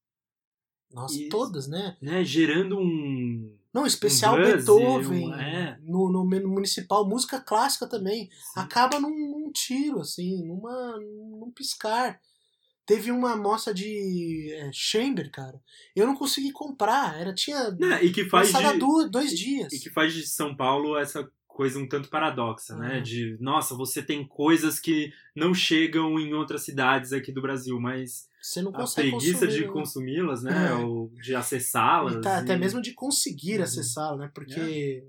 Nossa, 0.92 1.14
Isso. 1.18 1.28
todas, 1.28 1.68
né? 1.68 1.96
né? 2.00 2.24
Gerando 2.24 2.78
um. 2.78 3.54
Não, 3.72 3.86
especial 3.86 4.40
e 4.40 4.44
Beethoven, 4.56 5.28
um- 5.28 5.34
é. 5.34 5.78
no, 5.82 6.10
no, 6.10 6.24
municipal, 6.24 7.06
música 7.06 7.38
clássica 7.38 7.86
também. 7.86 8.28
Sim. 8.30 8.60
Acaba 8.60 8.98
num, 8.98 9.10
num 9.10 9.52
tiro, 9.52 10.00
assim, 10.00 10.42
numa, 10.46 10.96
num 10.98 11.52
piscar. 11.54 12.18
Teve 12.86 13.10
uma 13.10 13.32
amostra 13.32 13.74
de 13.74 14.50
é, 14.54 14.70
Chamber, 14.72 15.30
cara. 15.30 15.60
Eu 15.94 16.06
não 16.06 16.16
consegui 16.16 16.50
comprar. 16.52 17.20
Era, 17.20 17.34
tinha 17.34 17.70
Né, 17.72 18.02
E 18.02 18.10
que 18.10 18.24
faz 18.30 18.50
de. 18.50 18.78
du- 18.78 19.10
dois 19.10 19.38
dias. 19.38 19.70
E 19.74 19.78
que 19.78 19.90
faz 19.90 20.14
de 20.14 20.26
São 20.26 20.56
Paulo 20.56 20.96
essa 20.96 21.28
coisa 21.58 21.76
um 21.80 21.88
tanto 21.88 22.08
paradoxa, 22.08 22.76
né? 22.76 22.98
Ah. 22.98 23.00
De, 23.00 23.36
nossa, 23.40 23.74
você 23.74 24.00
tem 24.00 24.24
coisas 24.24 24.78
que 24.78 25.12
não 25.34 25.52
chegam 25.52 26.16
em 26.20 26.32
outras 26.32 26.62
cidades 26.62 27.12
aqui 27.12 27.32
do 27.32 27.42
Brasil, 27.42 27.80
mas 27.80 28.28
Você 28.40 28.62
não 28.62 28.70
a 28.70 28.84
preguiça 28.86 29.40
consumir, 29.40 29.48
de 29.52 29.60
né? 29.66 29.72
consumi-las, 29.72 30.42
né? 30.44 30.68
É. 30.70 30.74
Ou 30.74 31.08
de 31.20 31.34
acessá-las. 31.34 32.14
E 32.14 32.20
tá, 32.20 32.38
até 32.38 32.54
e- 32.54 32.58
mesmo 32.58 32.80
de 32.80 32.92
conseguir 32.94 33.56
Uhum. 33.58 33.64
acessá-lo, 33.64 34.18
né? 34.18 34.30
Porque, 34.32 35.04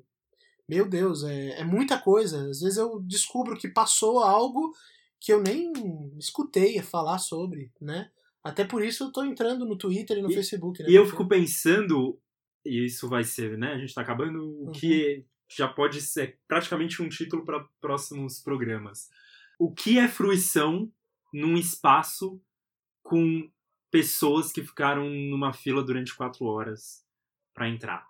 meu 0.67 0.89
Deus, 0.89 1.23
é, 1.23 1.59
é 1.59 1.63
muita 1.63 1.99
coisa. 1.99 2.49
Às 2.49 2.61
vezes 2.61 2.77
eu 2.77 2.99
descubro 3.01 3.55
que 3.55 3.67
passou 3.67 4.19
algo 4.23 4.73
que 5.19 5.31
eu 5.31 5.43
nem 5.43 5.71
escutei 6.17 6.81
falar 6.81 7.19
sobre, 7.19 7.71
né? 7.79 8.09
Até 8.43 8.63
por 8.65 8.83
isso 8.83 9.03
eu 9.03 9.11
tô 9.11 9.23
entrando 9.23 9.65
no 9.67 9.77
Twitter 9.77 10.17
e 10.17 10.21
no 10.23 10.31
E- 10.31 10.33
Facebook, 10.33 10.81
né? 10.81 10.89
E 10.89 10.95
eu 10.95 11.05
fico 11.05 11.27
pensando, 11.27 12.17
e 12.65 12.85
isso 12.85 13.07
vai 13.07 13.23
ser, 13.23 13.55
né? 13.55 13.73
A 13.73 13.77
gente 13.77 13.93
tá 13.93 14.01
acabando, 14.01 14.39
o 14.43 14.65
Uhum. 14.65 14.71
que 14.71 15.23
já 15.49 15.67
pode 15.67 16.01
ser 16.01 16.37
praticamente 16.47 17.01
um 17.01 17.09
título 17.09 17.43
para 17.43 17.65
próximos 17.81 18.39
programas. 18.39 19.09
O 19.57 19.71
que 19.73 19.97
é 19.97 20.07
fruição 20.07 20.91
num 21.33 21.57
espaço 21.57 22.39
com 23.03 23.49
pessoas 23.91 24.51
que 24.51 24.63
ficaram 24.63 25.09
numa 25.09 25.51
fila 25.51 25.83
durante 25.83 26.15
quatro 26.15 26.45
horas 26.45 27.03
para 27.53 27.67
entrar? 27.67 28.05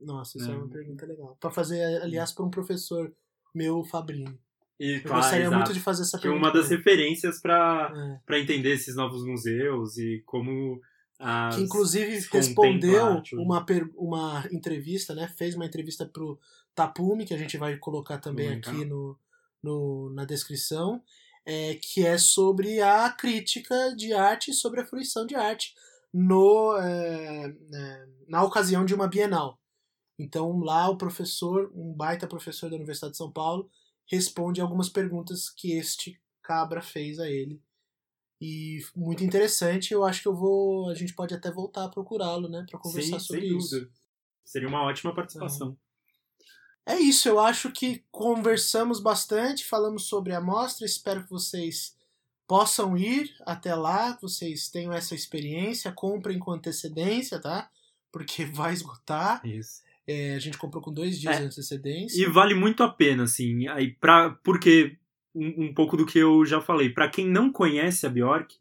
Nossa, 0.00 0.38
isso 0.38 0.50
é, 0.50 0.54
É. 0.54 0.56
uma 0.56 0.68
pergunta 0.68 1.06
legal. 1.06 1.36
Pra 1.40 1.50
fazer, 1.50 1.82
aliás, 2.02 2.32
para 2.32 2.44
um 2.44 2.50
professor 2.50 3.12
meu, 3.54 3.82
Fabrini. 3.84 4.38
E, 4.78 4.96
Eu 4.96 5.02
claro, 5.02 5.16
gostaria 5.22 5.44
exato, 5.46 5.56
muito 5.56 5.72
de 5.74 5.80
fazer 5.80 6.02
essa 6.02 6.18
que 6.18 6.26
é 6.26 6.30
pergunta. 6.30 6.46
uma 6.48 6.52
das 6.54 6.70
referências 6.70 7.40
para 7.40 7.92
É. 7.94 8.20
para 8.24 8.38
entender 8.38 8.70
esses 8.72 8.96
novos 8.96 9.24
museus 9.24 9.98
e 9.98 10.22
como 10.24 10.80
as- 11.18 11.56
que 11.56 11.62
inclusive 11.62 12.26
respondeu 12.32 13.20
uma, 13.34 13.66
uma 13.96 14.48
entrevista, 14.50 15.14
né? 15.14 15.28
Fez 15.36 15.54
uma 15.54 15.66
entrevista 15.66 16.06
pro 16.06 16.38
Tapume, 16.80 17.26
que 17.26 17.34
a 17.34 17.38
gente 17.38 17.58
vai 17.58 17.76
colocar 17.76 18.18
também 18.18 18.48
Legal. 18.48 18.74
aqui 18.74 18.84
no, 18.86 19.18
no- 19.62 20.10
na 20.14 20.24
descrição, 20.24 21.02
é, 21.44 21.74
que 21.74 22.06
é 22.06 22.16
sobre 22.16 22.80
a 22.80 23.10
crítica 23.10 23.94
de 23.94 24.14
arte, 24.14 24.52
sobre 24.54 24.80
a 24.80 24.86
fruição 24.86 25.26
de 25.26 25.34
arte 25.34 25.74
no, 26.12 26.76
é, 26.78 27.54
é, 27.74 28.08
na 28.26 28.42
ocasião 28.42 28.84
de 28.84 28.94
uma 28.94 29.06
Bienal. 29.08 29.60
Então 30.18 30.58
lá 30.60 30.88
o 30.88 30.96
professor, 30.96 31.70
um 31.74 31.92
baita 31.92 32.26
professor 32.26 32.70
da 32.70 32.76
Universidade 32.76 33.12
de 33.12 33.18
São 33.18 33.30
Paulo, 33.30 33.70
responde 34.06 34.60
algumas 34.60 34.88
perguntas 34.88 35.50
que 35.50 35.72
este 35.72 36.20
cabra 36.42 36.80
fez 36.80 37.18
a 37.18 37.28
ele. 37.28 37.62
E 38.40 38.78
muito 38.96 39.22
interessante, 39.22 39.92
eu 39.92 40.02
acho 40.02 40.22
que 40.22 40.28
eu 40.28 40.34
vou. 40.34 40.88
A 40.88 40.94
gente 40.94 41.14
pode 41.14 41.34
até 41.34 41.50
voltar 41.50 41.84
a 41.84 41.88
procurá-lo, 41.90 42.48
né? 42.48 42.64
Pra 42.70 42.80
conversar 42.80 43.20
Sim, 43.20 43.26
sobre 43.26 43.46
isso. 43.46 43.90
Seria 44.42 44.66
uma 44.68 44.82
ótima 44.82 45.14
participação. 45.14 45.76
É 46.86 46.98
isso, 46.98 47.28
eu 47.28 47.38
acho 47.38 47.70
que 47.70 48.02
conversamos 48.10 49.00
bastante, 49.00 49.64
falamos 49.64 50.04
sobre 50.06 50.32
a 50.34 50.40
mostra, 50.40 50.84
espero 50.86 51.22
que 51.24 51.30
vocês 51.30 51.94
possam 52.48 52.96
ir 52.96 53.32
até 53.46 53.74
lá, 53.74 54.14
que 54.14 54.22
vocês 54.22 54.68
tenham 54.68 54.92
essa 54.92 55.14
experiência, 55.14 55.92
comprem 55.92 56.38
com 56.38 56.50
antecedência, 56.50 57.38
tá? 57.40 57.70
Porque 58.10 58.44
vai 58.46 58.72
esgotar. 58.72 59.40
Isso. 59.46 59.82
É, 60.06 60.34
a 60.34 60.38
gente 60.40 60.58
comprou 60.58 60.82
com 60.82 60.92
dois 60.92 61.20
dias 61.20 61.36
É. 61.36 61.38
de 61.40 61.44
antecedência. 61.46 62.20
E 62.20 62.26
vale 62.28 62.54
muito 62.54 62.82
a 62.82 62.88
pena, 62.88 63.22
assim, 63.24 63.68
aí 63.68 63.92
pra, 63.92 64.30
porque 64.42 64.96
um, 65.32 65.66
um 65.66 65.74
pouco 65.74 65.96
do 65.96 66.04
que 66.04 66.18
eu 66.18 66.44
já 66.44 66.60
falei, 66.60 66.90
pra 66.90 67.08
quem 67.08 67.28
não 67.28 67.52
conhece 67.52 68.04
a 68.04 68.10
Bjork, 68.10 68.56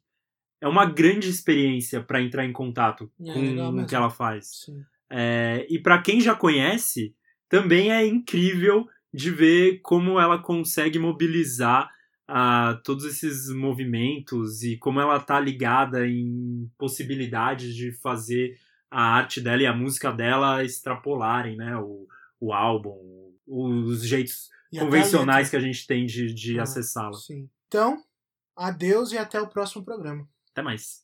é 0.61 0.67
uma 0.67 0.85
grande 0.85 1.27
experiência 1.29 2.03
pra 2.03 2.21
entrar 2.21 2.45
em 2.45 2.51
contato 2.53 3.09
É, 3.25 3.33
com 3.33 3.79
o 3.81 3.87
que 3.87 3.95
ela 3.95 4.09
faz. 4.11 4.65
Sim. 4.65 4.83
É, 5.09 5.65
e 5.69 5.79
pra 5.79 5.99
quem 6.01 6.21
já 6.21 6.35
conhece, 6.35 7.15
também 7.49 7.91
é 7.91 8.05
incrível 8.05 8.87
de 9.13 9.31
ver 9.31 9.79
como 9.81 10.19
ela 10.19 10.37
consegue 10.37 10.99
mobilizar 10.99 11.89
ah, 12.27 12.79
todos 12.83 13.05
esses 13.05 13.49
movimentos 13.49 14.61
e 14.63 14.77
como 14.77 14.99
ela 14.99 15.19
tá 15.19 15.39
ligada 15.39 16.07
em 16.07 16.69
possibilidades 16.77 17.73
de 17.75 17.91
fazer 17.91 18.55
a 18.91 19.01
arte 19.01 19.41
dela 19.41 19.61
e 19.63 19.65
a 19.65 19.73
música 19.73 20.11
dela 20.11 20.63
extrapolarem, 20.63 21.57
né? 21.57 21.75
O, 21.77 22.07
o 22.39 22.53
álbum, 22.53 23.31
os 23.47 24.03
jeitos 24.05 24.49
E 24.71 24.77
a 24.77 24.81
convencionais 24.83 25.47
letra. 25.47 25.49
que 25.59 25.65
a 25.65 25.67
gente 25.67 25.87
tem 25.87 26.05
de, 26.05 26.31
de 26.33 26.59
Ah. 26.59 26.63
acessá-la. 26.63 27.17
Então, 27.67 28.03
adeus 28.55 29.11
e 29.11 29.17
até 29.17 29.41
o 29.41 29.47
próximo 29.47 29.83
programa. 29.83 30.27
Até 30.51 30.61
mais. 30.61 31.03